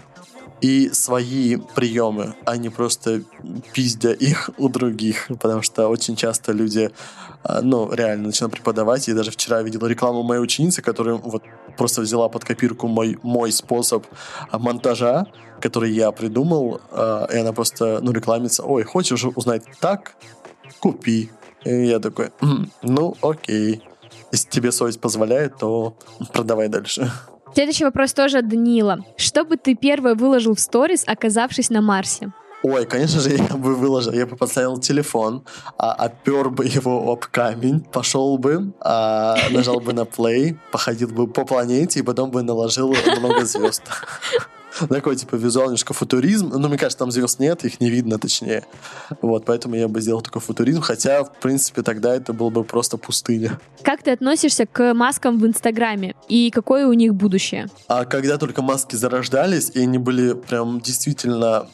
и 0.64 0.90
свои 0.94 1.58
приемы, 1.58 2.36
а 2.46 2.56
не 2.56 2.70
просто 2.70 3.22
пиздя 3.74 4.14
их 4.14 4.50
у 4.58 4.70
других, 4.70 5.28
потому 5.42 5.62
что 5.62 5.90
очень 5.90 6.16
часто 6.16 6.54
люди, 6.54 6.90
а, 7.44 7.62
ну, 7.62 7.92
реально 7.92 8.28
начинают 8.28 8.54
преподавать. 8.54 9.10
Я 9.10 9.14
даже 9.14 9.32
вчера 9.32 9.62
видел 9.62 9.86
рекламу 9.86 10.24
моей 10.24 10.42
ученицы, 10.42 10.82
которая 10.82 11.16
вот 11.16 11.44
просто 11.78 12.00
взяла 12.00 12.30
под 12.30 12.46
копирку 12.46 12.88
мой, 12.88 13.20
мой 13.24 13.52
способ 13.52 14.06
монтажа, 14.54 15.28
который 15.60 15.92
я 15.92 16.14
придумал, 16.14 16.80
а, 16.92 17.26
и 17.26 17.38
она 17.40 17.52
просто, 17.52 18.00
ну, 18.02 18.14
рекламится, 18.14 18.64
ой, 18.64 18.84
хочешь 18.84 19.26
узнать 19.26 19.64
так? 19.82 20.16
Купи. 20.80 21.30
И 21.66 21.88
я 21.88 22.00
такой, 22.00 22.30
ну, 22.82 23.18
окей. 23.22 23.84
Если 24.32 24.50
тебе 24.50 24.72
совесть 24.72 25.02
позволяет, 25.02 25.58
то 25.58 25.98
продавай 26.32 26.70
дальше. 26.70 27.12
Следующий 27.54 27.86
вопрос 27.86 28.14
тоже 28.14 28.40
от 28.40 28.48
Данила. 28.48 29.00
Что 29.16 29.46
бы 29.46 29.58
ты 29.58 29.76
первое 29.76 30.16
выложил 30.16 30.56
в 30.56 30.60
сторис, 30.60 31.04
оказавшись 31.06 31.70
на 31.70 31.82
Марсе? 31.82 32.32
Ой, 32.64 32.86
конечно 32.86 33.20
же, 33.20 33.30
я 33.50 33.56
бы 33.56 33.76
выложил, 33.76 34.14
я 34.14 34.26
бы 34.26 34.36
поставил 34.36 34.80
телефон, 34.80 35.44
а, 35.78 35.94
опер 36.06 36.50
бы 36.50 36.66
его 36.66 37.12
об 37.12 37.26
камень, 37.26 37.82
пошел 37.82 38.38
бы, 38.38 38.74
а, 38.80 39.36
нажал 39.52 39.82
бы 39.82 39.94
на 39.94 40.02
play, 40.02 40.58
походил 40.72 41.10
бы 41.10 41.28
по 41.28 41.46
планете 41.46 42.00
и 42.00 42.04
потом 42.04 42.32
бы 42.32 42.42
наложил 42.42 42.96
много 43.20 43.46
звезд. 43.46 43.84
Такой, 44.90 45.16
типа, 45.16 45.36
визуал 45.36 45.66
немножко 45.66 45.94
футуризм. 45.94 46.50
Ну, 46.50 46.68
мне 46.68 46.78
кажется, 46.78 47.00
там 47.00 47.12
звезд 47.12 47.40
нет, 47.40 47.64
их 47.66 47.80
не 47.80 47.90
видно, 47.90 48.18
точнее. 48.18 48.66
Вот, 49.22 49.46
поэтому 49.46 49.76
я 49.76 49.88
бы 49.88 50.02
сделал 50.02 50.22
такой 50.22 50.42
футуризм, 50.42 50.82
хотя, 50.82 51.24
в 51.24 51.34
принципе, 51.40 51.82
тогда 51.82 52.16
это 52.16 52.34
было 52.34 52.50
бы 52.50 52.64
просто 52.64 52.98
пустыня. 52.98 53.60
Как 53.84 54.04
ты 54.04 54.12
относишься 54.12 54.66
к 54.66 54.94
маскам 54.94 55.40
в 55.40 55.46
Инстаграме? 55.46 56.16
И 56.28 56.50
какое 56.52 56.88
у 56.88 56.94
них 56.94 57.14
будущее? 57.14 57.68
А 57.88 58.06
когда 58.06 58.38
только 58.38 58.62
маски 58.62 58.96
зарождались, 58.96 59.70
и 59.74 59.82
они 59.82 59.98
были 59.98 60.34
прям 60.34 60.82
действительно 60.82 61.68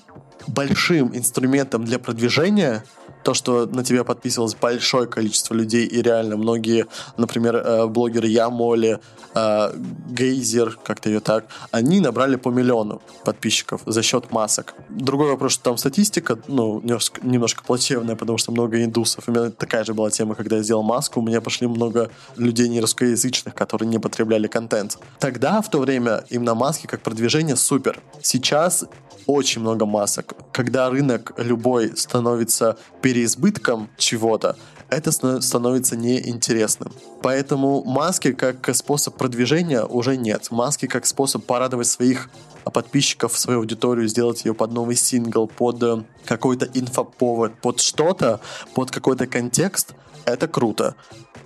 большим 0.48 1.16
инструментом 1.16 1.86
для 1.86 2.00
продвижения, 2.00 2.84
то, 3.24 3.34
что 3.34 3.66
на 3.66 3.84
тебя 3.84 4.04
подписывалось 4.04 4.56
большое 4.56 5.08
количество 5.08 5.54
людей, 5.54 5.86
и 5.86 6.02
реально 6.02 6.38
многие, 6.38 6.88
например, 7.18 7.56
э, 7.56 7.88
блогеры 7.88 8.28
Ямоли, 8.28 9.00
э, 9.36 9.74
Гейзер, 10.10 10.80
как-то 10.84 11.10
ее 11.10 11.20
так, 11.20 11.46
они 11.72 12.00
набрали 12.00 12.36
по 12.36 12.50
миллиону 12.50 13.02
подписчиков 13.26 13.82
за 13.86 14.02
счет 14.02 14.32
масок. 14.32 14.74
Другой 14.90 15.30
вопрос, 15.30 15.54
что 15.54 15.64
там 15.64 15.78
статистика, 15.78 16.40
ну, 16.48 16.80
немножко, 16.82 17.20
немножко 17.26 17.64
плачевная, 17.64 18.16
потому 18.16 18.38
что 18.38 18.52
много 18.52 18.84
индусов. 18.84 19.26
У 19.28 19.32
меня 19.32 19.50
такая 19.50 19.84
же 19.84 19.94
была 19.94 20.10
тема, 20.10 20.36
когда 20.36 20.58
я 20.58 20.64
сделал 20.64 20.84
маску, 20.84 21.20
у 21.20 21.24
меня 21.24 21.42
пошли 21.42 21.68
много 21.68 22.10
людей 22.38 22.70
не 22.70 22.82
русскоязычных, 22.82 23.54
которые 23.54 23.90
не 23.90 24.00
потребляли 24.00 24.48
контент. 24.48 24.98
Тогда, 25.20 25.62
в 25.62 25.70
то 25.70 25.80
время, 25.80 26.24
именно 26.30 26.56
маски 26.56 26.88
как 26.88 27.02
продвижение 27.02 27.56
супер. 27.56 28.02
Сейчас 28.22 28.86
очень 29.30 29.62
много 29.62 29.86
масок. 29.86 30.34
Когда 30.52 30.90
рынок 30.90 31.34
любой 31.38 31.96
становится 31.96 32.78
переизбытком 33.04 33.90
чего-то, 33.96 34.56
это 34.90 35.12
становится 35.12 35.96
неинтересным. 35.96 36.92
Поэтому 37.22 37.84
маски 37.84 38.32
как 38.32 38.76
способ 38.76 39.16
продвижения 39.18 39.84
уже 39.84 40.18
нет. 40.18 40.48
Маски 40.50 40.88
как 40.88 41.06
способ 41.06 41.46
порадовать 41.46 41.86
своих 41.86 42.32
подписчиков, 42.74 43.38
свою 43.38 43.60
аудиторию, 43.60 44.08
сделать 44.08 44.46
ее 44.46 44.56
под 44.56 44.72
новый 44.72 44.96
сингл, 44.96 45.48
под 45.48 45.84
э, 45.84 46.04
какой-то 46.26 46.68
инфоповод, 46.74 47.54
под 47.62 47.80
что-то, 47.80 48.40
под 48.74 48.90
какой-то 48.90 49.28
контекст, 49.28 49.94
это 50.26 50.48
круто 50.48 50.96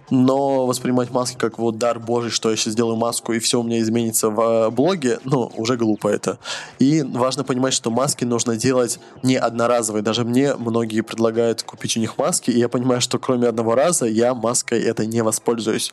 но 0.09 0.65
воспринимать 0.65 1.11
маски 1.11 1.37
как 1.37 1.57
вот 1.59 1.77
дар 1.77 1.99
божий, 1.99 2.31
что 2.31 2.49
я 2.49 2.55
сейчас 2.55 2.73
сделаю 2.73 2.95
маску 2.95 3.33
и 3.33 3.39
все 3.39 3.59
у 3.59 3.63
меня 3.63 3.79
изменится 3.79 4.29
в 4.29 4.39
э, 4.39 4.69
блоге, 4.69 5.19
ну, 5.23 5.51
уже 5.55 5.77
глупо 5.77 6.07
это. 6.07 6.37
И 6.79 7.01
важно 7.01 7.43
понимать, 7.43 7.73
что 7.73 7.91
маски 7.91 8.25
нужно 8.25 8.55
делать 8.55 8.99
не 9.23 9.35
одноразовые. 9.35 10.03
Даже 10.03 10.23
мне 10.23 10.55
многие 10.55 11.01
предлагают 11.01 11.63
купить 11.63 11.97
у 11.97 11.99
них 11.99 12.17
маски, 12.17 12.51
и 12.51 12.59
я 12.59 12.69
понимаю, 12.69 13.01
что 13.01 13.19
кроме 13.19 13.47
одного 13.47 13.75
раза 13.75 14.05
я 14.05 14.33
маской 14.33 14.81
это 14.81 15.05
не 15.05 15.23
воспользуюсь. 15.23 15.91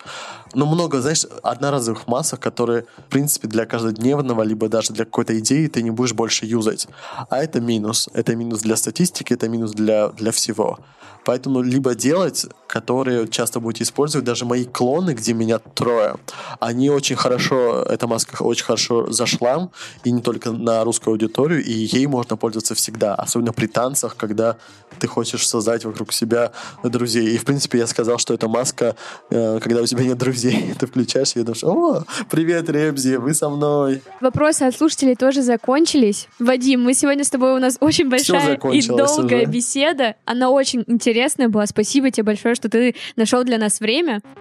Но 0.55 0.67
много, 0.67 1.01
знаешь, 1.01 1.27
одноразовых 1.43 2.07
масок, 2.07 2.41
которые, 2.41 2.87
в 3.07 3.11
принципе, 3.11 3.49
для 3.49 3.67
каждодневного, 3.67 4.43
либо 4.43 4.69
даже 4.69 4.93
для 4.93 5.05
какой-то 5.05 5.39
идеи 5.39 5.67
ты 5.69 5.83
не 5.83 5.91
будешь 5.91 6.13
больше 6.13 6.47
юзать. 6.47 6.89
А 7.29 7.39
это 7.43 7.61
минус. 7.61 8.09
Это 8.13 8.35
минус 8.35 8.61
для 8.61 8.77
статистики, 8.77 9.35
это 9.35 9.49
минус 9.49 9.73
для, 9.73 10.09
для 10.09 10.33
всего. 10.33 10.79
Поэтому 11.25 11.63
либо 11.63 11.95
делать, 11.95 12.47
которые 12.67 13.29
часто 13.29 13.61
будете 13.61 13.85
использовать, 13.85 14.00
даже 14.09 14.45
мои 14.45 14.65
клоны, 14.65 15.13
где 15.13 15.33
меня 15.33 15.59
трое, 15.59 16.17
они 16.59 16.91
очень 16.91 17.17
хорошо, 17.17 17.83
эта 17.83 18.07
маска 18.07 18.43
очень 18.43 18.65
хорошо 18.65 19.11
зашла, 19.13 19.71
и 20.05 20.11
не 20.11 20.23
только 20.23 20.51
на 20.51 20.85
русскую 20.85 21.13
аудиторию, 21.13 21.65
и 21.65 21.73
ей 21.73 22.07
можно 22.07 22.37
пользоваться 22.37 22.75
всегда, 22.75 23.15
особенно 23.15 23.53
при 23.53 23.67
танцах, 23.67 24.17
когда 24.17 24.57
ты 24.99 25.07
хочешь 25.07 25.47
создать 25.47 25.85
вокруг 25.85 26.13
себя 26.13 26.53
друзей. 26.83 27.35
И, 27.35 27.39
в 27.39 27.45
принципе, 27.45 27.79
я 27.79 27.87
сказал, 27.87 28.19
что 28.19 28.35
эта 28.35 28.49
маска, 28.49 28.97
э, 29.31 29.61
когда 29.61 29.83
у 29.83 29.87
тебя 29.87 30.05
нет 30.05 30.19
друзей, 30.19 30.75
ты 30.79 30.87
включаешь 30.87 31.37
ее 31.37 31.43
и 31.43 31.45
думаешь, 31.45 31.65
о, 31.65 32.05
привет, 32.31 32.69
Ребзи, 32.69 33.17
вы 33.17 33.35
со 33.35 33.49
мной. 33.49 34.03
Вопросы 34.21 34.63
от 34.63 34.77
слушателей 34.77 35.17
тоже 35.17 35.43
закончились. 35.43 36.29
Вадим, 36.39 36.83
мы 36.83 36.95
сегодня 36.95 37.25
с 37.25 37.31
тобой, 37.31 37.55
у 37.55 37.59
нас 37.59 37.77
очень 37.81 38.09
большая 38.09 38.57
и 38.57 38.87
долгая 38.87 39.43
уже. 39.43 39.51
беседа. 39.51 40.17
Она 40.25 40.51
очень 40.51 40.85
интересная 40.87 41.49
была. 41.49 41.67
Спасибо 41.67 42.11
тебе 42.11 42.25
большое, 42.25 42.55
что 42.55 42.69
ты 42.69 42.95
нашел 43.17 43.45
для 43.45 43.59
нас 43.59 43.81
время. 43.81 43.90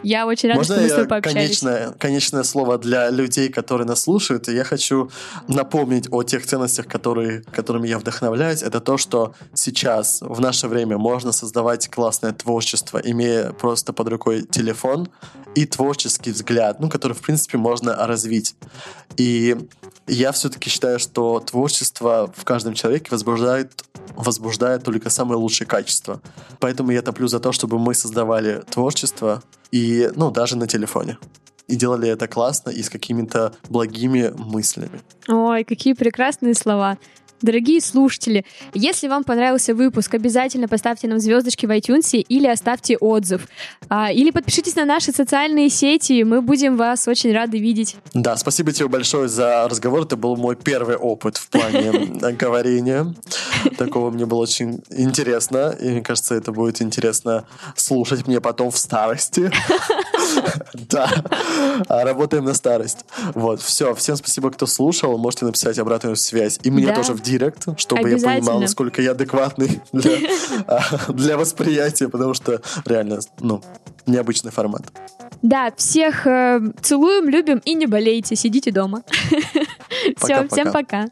Я 0.03 0.25
очень 0.25 0.49
рада, 0.49 0.59
Можно 0.59 0.75
что 0.75 0.83
мы 0.83 0.89
с 0.89 0.91
тобой 0.91 1.07
пообщались. 1.07 1.35
конечное, 1.35 1.91
конечное 1.93 2.43
слово 2.43 2.77
для 2.77 3.09
людей, 3.09 3.49
которые 3.49 3.87
нас 3.87 4.01
слушают? 4.01 4.47
И 4.49 4.53
я 4.53 4.63
хочу 4.63 5.09
напомнить 5.47 6.07
о 6.11 6.23
тех 6.23 6.45
ценностях, 6.45 6.87
которые, 6.87 7.41
которыми 7.51 7.87
я 7.87 7.97
вдохновляюсь. 7.97 8.63
Это 8.63 8.79
то, 8.79 8.97
что 8.97 9.33
сейчас, 9.53 10.21
в 10.21 10.39
наше 10.39 10.67
время, 10.67 10.97
можно 10.97 11.31
создавать 11.31 11.89
классное 11.89 12.31
творчество, 12.33 13.01
имея 13.03 13.51
просто 13.51 13.93
под 13.93 14.07
рукой 14.09 14.43
телефон 14.43 15.09
и 15.55 15.65
творческий 15.65 16.31
взгляд, 16.31 16.79
ну, 16.79 16.89
который, 16.89 17.13
в 17.13 17.21
принципе, 17.21 17.57
можно 17.57 17.95
развить. 18.07 18.55
И 19.17 19.57
я 20.09 20.31
все-таки 20.31 20.69
считаю, 20.69 20.99
что 20.99 21.39
творчество 21.39 22.31
в 22.35 22.43
каждом 22.43 22.73
человеке 22.73 23.07
возбуждает, 23.11 23.83
возбуждает 24.15 24.83
только 24.83 25.09
самые 25.09 25.37
лучшие 25.37 25.67
качества. 25.67 26.21
Поэтому 26.59 26.91
я 26.91 27.01
топлю 27.01 27.27
за 27.27 27.39
то, 27.39 27.51
чтобы 27.51 27.79
мы 27.79 27.93
создавали 27.93 28.63
творчество 28.69 29.43
и, 29.71 30.09
ну, 30.15 30.31
даже 30.31 30.57
на 30.57 30.67
телефоне. 30.67 31.17
И 31.67 31.75
делали 31.75 32.09
это 32.09 32.27
классно 32.27 32.71
и 32.71 32.81
с 32.81 32.89
какими-то 32.89 33.53
благими 33.69 34.33
мыслями. 34.35 35.01
Ой, 35.27 35.63
какие 35.63 35.93
прекрасные 35.93 36.55
слова. 36.55 36.97
Дорогие 37.41 37.79
слушатели, 37.81 38.45
если 38.73 39.07
вам 39.07 39.23
понравился 39.23 39.73
выпуск, 39.73 40.13
обязательно 40.13 40.67
поставьте 40.67 41.07
нам 41.07 41.19
звездочки 41.19 41.65
в 41.65 41.71
iTunes 41.71 42.17
или 42.17 42.47
оставьте 42.47 42.97
отзыв. 42.97 43.47
А, 43.87 44.11
или 44.11 44.31
подпишитесь 44.31 44.75
на 44.75 44.85
наши 44.85 45.11
социальные 45.11 45.69
сети, 45.69 46.23
мы 46.23 46.41
будем 46.41 46.75
вас 46.75 47.07
очень 47.07 47.33
рады 47.33 47.57
видеть. 47.59 47.95
Да, 48.13 48.35
спасибо 48.35 48.71
тебе 48.71 48.87
большое 48.89 49.29
за 49.29 49.67
разговор. 49.69 50.01
Это 50.01 50.17
был 50.17 50.35
мой 50.35 50.55
первый 50.55 50.97
опыт 50.97 51.37
в 51.37 51.49
плане 51.49 51.91
говорения. 52.37 53.13
Такого 53.77 54.11
мне 54.11 54.25
было 54.25 54.39
очень 54.39 54.81
интересно. 54.89 55.75
И 55.79 55.89
мне 55.89 56.01
кажется, 56.01 56.35
это 56.35 56.51
будет 56.51 56.81
интересно 56.81 57.45
слушать 57.75 58.27
мне 58.27 58.41
потом 58.41 58.71
в 58.71 58.77
старости. 58.77 59.51
Да. 60.89 61.11
А, 61.87 62.03
Работаем 62.03 62.45
на 62.45 62.53
старость. 62.53 63.05
Вот, 63.33 63.61
все. 63.61 63.93
Всем 63.95 64.15
спасибо, 64.15 64.51
кто 64.51 64.65
слушал. 64.65 65.17
Можете 65.17 65.45
написать 65.45 65.77
обратную 65.77 66.15
связь. 66.15 66.59
И 66.63 66.71
мне 66.71 66.93
тоже 66.93 67.13
в 67.13 67.21
директ, 67.21 67.67
чтобы 67.77 68.09
я 68.09 68.17
понимал, 68.17 68.59
насколько 68.59 69.01
я 69.01 69.11
адекватный 69.11 69.81
для, 69.91 70.17
а, 70.67 70.81
для 71.09 71.37
восприятия, 71.37 72.09
потому 72.09 72.33
что 72.33 72.61
реально, 72.85 73.19
ну, 73.39 73.61
необычный 74.05 74.51
формат. 74.51 74.83
Да, 75.41 75.71
всех 75.77 76.27
э, 76.27 76.59
целуем, 76.81 77.29
любим 77.29 77.59
и 77.59 77.73
не 77.73 77.85
болейте, 77.85 78.35
сидите 78.35 78.71
дома. 78.71 79.03
Все, 80.17 80.47
всем 80.47 80.71
пока. 80.71 81.07